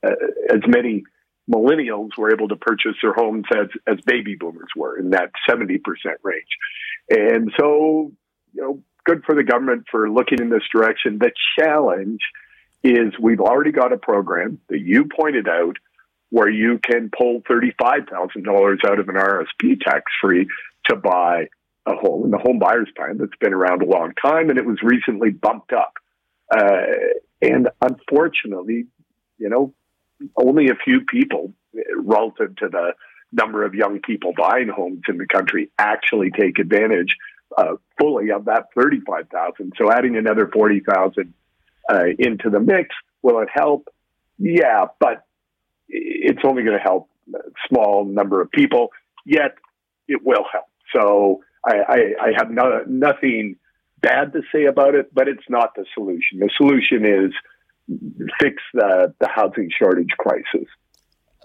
uh, 0.05 0.11
as 0.53 0.61
many 0.67 1.05
millennials 1.51 2.11
were 2.19 2.33
able 2.33 2.49
to 2.49 2.57
purchase 2.57 2.95
their 3.03 3.15
homes 3.15 3.45
as, 3.55 3.69
as 3.87 4.01
baby 4.05 4.37
boomers 4.39 4.69
were 4.77 4.99
in 4.99 5.11
that 5.11 5.31
70% 5.49 5.79
range. 6.23 6.45
And 7.09 7.51
so, 7.59 8.13
you 8.53 8.63
know, 8.63 8.83
good 9.05 9.25
for 9.25 9.35
the 9.35 9.45
government 9.45 9.85
for 9.91 10.11
looking 10.11 10.41
in 10.41 10.51
this 10.51 10.65
direction. 10.71 11.19
The 11.19 11.33
challenge 11.59 12.21
is 12.83 13.15
we've 13.21 13.41
already 13.41 13.73
got 13.73 13.93
a 13.93 13.97
program 13.97 14.61
that 14.69 14.81
you 14.81 15.07
pointed 15.07 15.49
out 15.49 15.77
where 16.31 16.51
you 16.51 16.79
can 16.79 17.11
pull 17.17 17.41
$35,000 17.43 18.85
out 18.85 18.99
of 18.99 19.09
an 19.09 19.15
RSP 19.15 19.81
tax 19.81 20.05
free 20.21 20.47
to 20.85 20.97
buy 20.97 21.49
a 21.87 21.95
home 21.95 22.27
in 22.27 22.31
the 22.31 22.39
home 22.39 22.59
buyers 22.59 22.89
plan 22.95 23.17
that's 23.17 23.37
been 23.41 23.55
around 23.55 23.83
a 23.83 23.87
long 23.87 24.13
time 24.23 24.51
and 24.51 24.59
it 24.59 24.67
was 24.67 24.79
recently 24.83 25.31
bumped 25.31 25.73
up. 25.73 25.95
Uh, 26.55 26.83
and 27.41 27.69
unfortunately, 27.81 28.87
you 29.39 29.49
know, 29.49 29.75
only 30.37 30.69
a 30.69 30.75
few 30.75 31.03
people 31.03 31.53
relative 31.97 32.57
to 32.57 32.69
the 32.69 32.93
number 33.33 33.65
of 33.65 33.75
young 33.75 34.01
people 34.01 34.33
buying 34.37 34.69
homes 34.69 35.03
in 35.09 35.19
the 35.19 35.27
country 35.27 35.71
actually 35.79 36.31
take 36.31 36.59
advantage 36.59 37.15
uh, 37.57 37.75
fully 37.99 38.31
of 38.31 38.47
that 38.47 38.67
35,000. 38.75 39.73
So 39.77 39.93
adding 39.93 40.17
another 40.17 40.49
40,000 40.53 41.33
uh, 41.91 42.05
into 42.19 42.51
the 42.51 42.61
mix, 42.61 42.95
will 43.23 43.41
it 43.41 43.49
help? 43.53 43.89
Yeah, 44.39 44.87
but 44.99 45.25
it's 45.89 46.41
only 46.45 46.63
going 46.63 46.77
to 46.77 46.83
help 46.83 47.09
a 47.35 47.39
small 47.69 48.05
number 48.05 48.41
of 48.41 48.51
people, 48.51 48.89
yet 49.25 49.55
it 50.07 50.25
will 50.25 50.45
help. 50.51 50.67
So 50.95 51.43
I, 51.65 51.77
I, 51.77 51.97
I 52.27 52.33
have 52.37 52.51
no, 52.51 52.85
nothing 52.87 53.57
bad 54.01 54.33
to 54.33 54.43
say 54.53 54.65
about 54.65 54.95
it, 54.95 55.13
but 55.13 55.29
it's 55.29 55.49
not 55.49 55.75
the 55.75 55.85
solution. 55.95 56.39
The 56.39 56.51
solution 56.57 57.05
is 57.05 57.33
fix 58.41 58.63
the, 58.75 59.15
the 59.21 59.29
housing 59.29 59.71
shortage 59.77 60.11
crisis. 60.19 60.69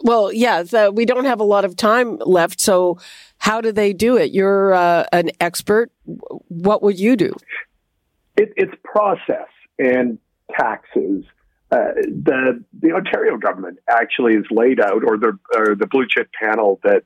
Well, 0.01 0.34
yeah, 0.34 0.64
the, 0.64 0.91
we 0.93 1.06
don't 1.06 1.26
have 1.26 1.39
a 1.39 1.45
lot 1.45 1.66
of 1.66 1.76
time 1.76 2.18
left. 2.18 2.60
So, 2.60 2.97
how 3.38 3.62
do 3.62 3.72
they 3.72 3.93
do 3.93 4.18
it? 4.18 4.32
You're 4.32 4.74
uh, 4.74 5.06
an 5.12 5.30
expert. 5.39 5.91
What 6.06 6.82
would 6.82 6.99
you 6.99 7.16
do? 7.16 7.34
It, 8.36 8.54
it's 8.56 8.74
process 8.84 9.47
and 9.78 10.18
taxes. 10.58 11.26
Uh, 11.72 11.93
the 12.08 12.64
the 12.80 12.91
Ontario 12.91 13.38
government 13.38 13.78
actually 13.89 14.36
has 14.36 14.45
laid 14.49 14.80
out, 14.80 15.04
or 15.06 15.18
the 15.18 15.38
or 15.56 15.76
the 15.76 15.88
blue 15.88 16.06
chip 16.10 16.30
panel 16.41 16.80
that 16.84 17.04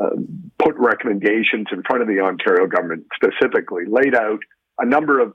uh, 0.00 0.10
put 0.58 0.74
recommendations 0.76 1.66
in 1.72 1.82
front 1.82 2.02
of 2.02 2.08
the 2.08 2.20
Ontario 2.20 2.66
government 2.66 3.06
specifically 3.14 3.84
laid 3.86 4.14
out 4.14 4.40
a 4.78 4.86
number 4.86 5.20
of 5.20 5.34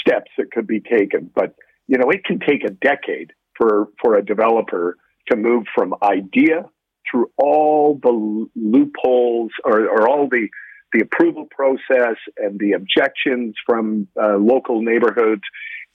steps 0.00 0.30
that 0.38 0.50
could 0.52 0.66
be 0.66 0.80
taken. 0.80 1.30
But 1.34 1.54
you 1.86 1.98
know, 1.98 2.10
it 2.10 2.24
can 2.24 2.38
take 2.40 2.64
a 2.64 2.70
decade 2.70 3.32
for 3.56 3.88
for 4.02 4.16
a 4.16 4.24
developer 4.24 4.96
to 5.30 5.36
move 5.36 5.64
from 5.74 5.94
idea 6.02 6.64
through 7.10 7.30
all 7.36 7.98
the 8.02 8.48
loopholes 8.56 9.52
or, 9.64 9.88
or 9.88 10.08
all 10.08 10.28
the 10.28 10.48
the 10.92 11.00
approval 11.00 11.46
process 11.50 12.16
and 12.36 12.58
the 12.58 12.72
objections 12.72 13.54
from 13.66 14.08
uh, 14.20 14.36
local 14.36 14.82
neighborhoods 14.82 15.42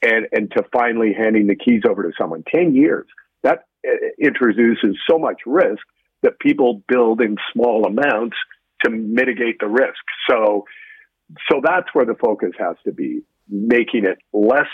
and, 0.02 0.28
and 0.32 0.52
to 0.52 0.64
finally 0.72 1.14
handing 1.18 1.48
the 1.48 1.56
keys 1.56 1.82
over 1.90 2.04
to 2.04 2.12
someone. 2.20 2.44
10 2.54 2.76
years. 2.76 3.08
That 3.44 3.66
uh, 3.88 3.92
introduces 4.20 4.98
so 5.10 5.18
much 5.18 5.42
risk 5.46 5.82
that 6.24 6.40
people 6.40 6.84
build 6.88 7.22
in 7.22 7.38
small 7.54 7.86
amounts 7.86 8.36
to 8.84 8.92
mitigate 8.92 9.60
the 9.60 9.68
risk. 9.68 10.04
So, 10.30 10.66
so 11.50 11.62
that's 11.64 11.88
where 11.94 12.06
the 12.06 12.16
focus 12.16 12.52
has 12.60 12.76
to 12.86 12.92
be, 12.92 13.22
making 13.50 14.06
it 14.06 14.18
less 14.34 14.68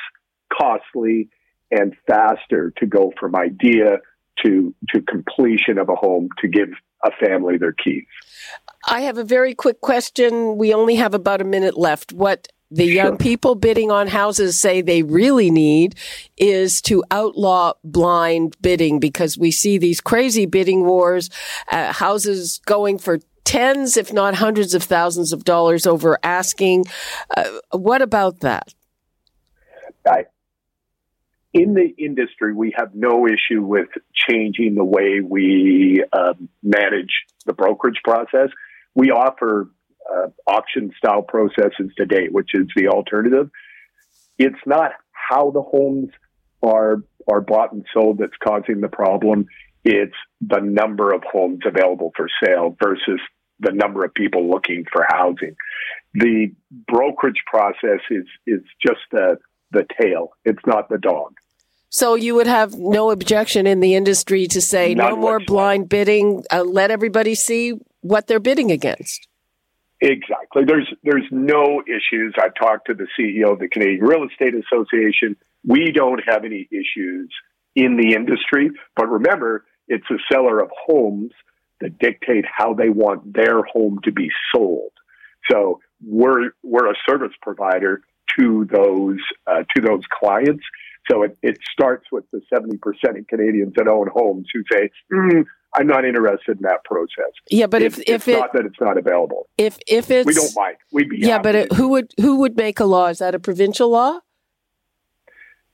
costly 0.51 1.30
and 1.72 1.95
faster 2.08 2.74
to 2.78 2.86
go 2.86 3.12
from 3.20 3.36
idea 3.36 3.97
to 4.43 4.74
to 4.89 5.01
completion 5.01 5.78
of 5.78 5.89
a 5.89 5.95
home 5.95 6.30
to 6.39 6.47
give 6.47 6.70
a 7.03 7.12
family 7.24 7.58
their 7.58 7.74
keys. 7.74 8.05
I 8.88 9.01
have 9.01 9.18
a 9.18 9.24
very 9.24 9.53
quick 9.53 9.82
question. 9.82 10.58
We 10.58 10.74
only 10.74 10.95
have 10.95 11.14
about 11.14 11.41
a 11.41 11.43
minute 11.43 11.78
left. 11.78 12.14
What 12.14 12.47
the 12.70 12.86
young 12.86 13.18
people 13.18 13.55
bidding 13.55 13.91
on 13.91 14.08
houses 14.08 14.60
say 14.60 14.82
they 14.82 15.03
really 15.03 15.49
need 15.49 15.95
is 16.36 16.82
to 16.84 17.03
outlaw 17.12 17.74
blind 17.84 18.58
bidding 18.62 18.99
because 18.99 19.38
we 19.38 19.51
see 19.51 19.78
these 19.78 20.01
crazy 20.01 20.45
bidding 20.45 20.84
wars, 20.84 21.30
uh, 21.72 21.93
houses 21.93 22.60
going 22.66 22.97
for 22.97 23.20
tens, 23.48 23.95
if 23.95 24.12
not 24.12 24.36
hundreds 24.36 24.74
of 24.74 24.84
thousands 24.84 25.32
of 25.32 25.45
dollars 25.45 25.88
over 25.88 26.20
asking. 26.22 26.84
Uh, 27.36 27.50
what 27.72 28.02
about 28.02 28.41
that? 28.41 28.74
I, 30.06 30.26
in 31.54 31.74
the 31.74 31.95
industry, 31.98 32.54
we 32.54 32.74
have 32.78 32.93
no 32.93 33.26
issue 33.26 33.64
with 33.64 33.88
changing 34.14 34.76
the 34.76 34.84
way 34.84 35.22
we 35.22 36.04
um, 36.12 36.50
manage 36.62 37.24
the 37.45 37.54
brokerage 37.54 38.02
process. 38.04 38.50
We 38.95 39.12
offer 39.12 39.70
uh, 40.14 40.28
auction 40.45 40.91
style 40.98 41.22
processes 41.22 41.91
today, 41.98 42.28
which 42.30 42.50
is 42.54 42.68
the 42.76 42.89
alternative. 42.89 43.50
It's 44.38 44.60
not 44.66 44.91
how 45.12 45.52
the 45.52 45.62
homes 45.62 46.10
are 46.62 46.98
are 47.30 47.41
bought 47.41 47.72
and 47.74 47.86
sold 47.93 48.18
that's 48.20 48.38
causing 48.43 48.82
the 48.82 48.88
problem. 48.88 49.48
It's 49.84 50.16
the 50.41 50.60
number 50.60 51.14
of 51.14 51.24
homes 51.30 51.60
available 51.66 52.12
for 52.16 52.28
sale 52.43 52.76
versus 52.82 53.20
the 53.60 53.72
number 53.72 54.03
of 54.03 54.14
people 54.14 54.49
looking 54.49 54.86
for 54.91 55.05
housing. 55.08 55.55
The 56.14 56.51
brokerage 56.88 57.43
process 57.45 58.01
is 58.10 58.26
is 58.45 58.62
just 58.86 59.01
the 59.12 59.38
the 59.72 59.86
tail. 60.01 60.32
It's 60.45 60.66
not 60.66 60.89
the 60.89 60.97
dog. 60.97 61.34
So 61.89 62.16
you 62.16 62.36
would 62.36 62.47
have 62.47 62.76
no 62.76 63.12
objection 63.12 63.66
in 63.66 63.80
the 63.80 63.95
industry 63.95 64.47
to 64.47 64.62
say 64.62 64.93
None 64.93 65.10
no 65.12 65.16
more 65.16 65.39
blind 65.39 65.89
bidding. 65.89 66.43
Uh, 66.51 66.64
let 66.64 66.91
everybody 66.91 67.34
see 67.34 67.74
what 68.01 68.28
they're 68.28 68.39
bidding 68.39 68.72
against. 68.72 69.28
Exactly. 70.01 70.64
There's 70.66 70.88
there's 71.03 71.26
no 71.32 71.82
issues. 71.88 72.36
I 72.38 72.49
talked 72.49 72.88
to 72.88 72.93
the 72.93 73.08
CEO 73.18 73.53
of 73.53 73.60
the 73.60 73.68
Canadian 73.68 74.03
Real 74.03 74.28
Estate 74.30 74.53
Association. 74.53 75.36
We 75.66 75.91
don't 75.91 76.22
have 76.28 76.45
any 76.45 76.68
issues 76.72 77.30
in 77.76 77.97
the 77.97 78.14
industry. 78.14 78.70
But 78.95 79.10
remember, 79.10 79.66
it's 79.88 80.05
a 80.12 80.18
seller 80.32 80.60
of 80.60 80.70
homes 80.86 81.32
that 81.82 82.00
dictate 82.00 82.46
how 82.46 82.74
they 82.74 82.90
want 82.90 83.34
their 83.34 83.64
home 83.64 84.00
to 84.04 84.12
be 84.12 84.30
sold. 84.54 84.92
So 85.52 85.80
we're 86.06 86.52
we're 86.64 86.90
a 86.90 86.96
service 87.08 87.34
provider 87.42 88.02
to 88.38 88.68
those 88.72 89.20
uh, 89.46 89.64
to 89.76 89.82
those 89.82 90.04
clients. 90.20 90.64
So 91.10 91.24
it, 91.24 91.38
it 91.42 91.58
starts 91.72 92.06
with 92.12 92.26
the 92.32 92.42
70% 92.54 92.74
of 93.18 93.28
Canadians 93.28 93.74
that 93.78 93.88
own 93.88 94.10
homes 94.14 94.48
who 94.54 94.62
say, 94.70 94.90
mm, 95.10 95.46
I'm 95.74 95.88
not 95.88 96.04
interested 96.04 96.58
in 96.58 96.64
that 96.64 96.84
process. 96.84 97.32
Yeah, 97.50 97.68
but 97.68 97.82
if, 97.82 97.98
if, 98.00 98.08
if 98.08 98.16
it's 98.16 98.28
it, 98.28 98.40
not 98.40 98.54
that 98.54 98.66
it's 98.66 98.80
not 98.82 98.98
available. 98.98 99.48
If 99.58 99.78
if 99.88 100.12
it's 100.12 100.26
we 100.26 100.34
don't 100.34 100.56
like 100.56 100.80
we'd 100.92 101.10
be 101.10 101.20
yeah. 101.20 101.40
But 101.40 101.56
it, 101.56 101.74
who 101.74 101.90
would 101.90 102.14
who 102.20 102.38
would 102.40 102.58
make 102.58 102.80
a 102.80 102.86
law? 102.86 103.08
Is 103.08 103.20
that 103.20 103.36
a 103.36 103.40
provincial 103.40 103.90
law? 103.90 104.20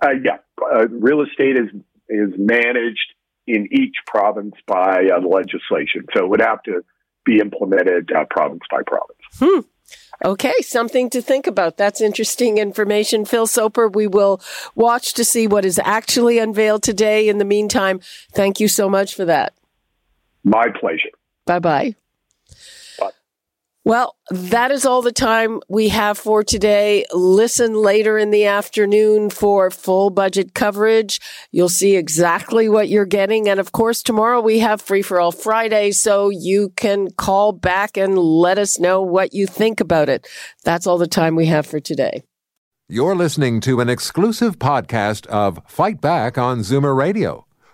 Uh, 0.04 0.10
yeah, 0.24 0.38
uh, 0.62 0.88
real 0.90 1.22
estate 1.22 1.58
is 1.58 1.70
is 2.10 2.34
managed 2.38 3.14
in 3.48 3.68
each 3.72 3.96
province 4.08 4.56
by 4.68 5.08
uh, 5.14 5.20
legislation, 5.20 6.06
so 6.16 6.26
it 6.26 6.30
would 6.30 6.42
have 6.42 6.62
to 6.64 6.84
be 7.26 7.40
implemented 7.40 8.12
uh, 8.12 8.26
province 8.30 8.64
by 8.70 8.82
province. 8.86 9.20
Hmm. 9.40 9.60
Okay, 10.24 10.54
something 10.62 11.10
to 11.10 11.22
think 11.22 11.48
about. 11.48 11.78
That's 11.78 12.00
interesting 12.00 12.58
information. 12.58 13.26
Phil 13.26 13.48
Soper, 13.48 13.88
we 13.88 14.08
will 14.08 14.42
watch 14.76 15.14
to 15.16 15.26
see 15.26 15.48
what 15.48 15.66
is 15.66 15.80
actually 15.84 16.40
unveiled 16.40 16.84
today. 16.84 17.28
In 17.28 17.40
the 17.40 17.46
meantime, 17.46 18.00
thank 18.32 18.60
you 18.60 18.68
so 18.68 18.90
much 18.90 19.16
for 19.16 19.26
that. 19.26 19.54
My 20.44 20.68
pleasure. 20.80 21.10
Bye 21.46 21.60
bye. 21.60 21.96
Well, 23.86 24.16
that 24.30 24.72
is 24.72 24.86
all 24.86 25.02
the 25.02 25.12
time 25.12 25.60
we 25.68 25.90
have 25.90 26.18
for 26.18 26.42
today. 26.42 27.04
Listen 27.14 27.74
later 27.74 28.18
in 28.18 28.32
the 28.32 28.46
afternoon 28.46 29.30
for 29.30 29.70
full 29.70 30.10
budget 30.10 30.54
coverage. 30.54 31.20
You'll 31.52 31.68
see 31.68 31.98
exactly 31.98 32.70
what 32.70 32.88
you're 32.88 33.06
getting. 33.06 33.50
And 33.50 33.60
of 33.60 33.74
course, 33.74 34.02
tomorrow 34.02 34.40
we 34.40 34.60
have 34.60 34.82
Free 34.82 35.02
for 35.02 35.20
All 35.20 35.34
Friday, 35.34 35.92
so 35.92 36.30
you 36.30 36.70
can 36.78 37.12
call 37.12 37.52
back 37.52 37.98
and 37.98 38.18
let 38.18 38.58
us 38.58 38.80
know 38.80 39.02
what 39.02 39.34
you 39.34 39.46
think 39.46 39.82
about 39.82 40.08
it. 40.08 40.30
That's 40.64 40.88
all 40.88 40.98
the 40.98 41.06
time 41.06 41.36
we 41.36 41.48
have 41.48 41.66
for 41.66 41.82
today. 41.82 42.24
You're 42.88 43.16
listening 43.16 43.60
to 43.62 43.82
an 43.82 43.90
exclusive 43.90 44.60
podcast 44.60 45.26
of 45.28 45.60
Fight 45.68 46.00
Back 46.00 46.38
on 46.38 46.60
Zoomer 46.60 46.96
Radio 46.96 47.46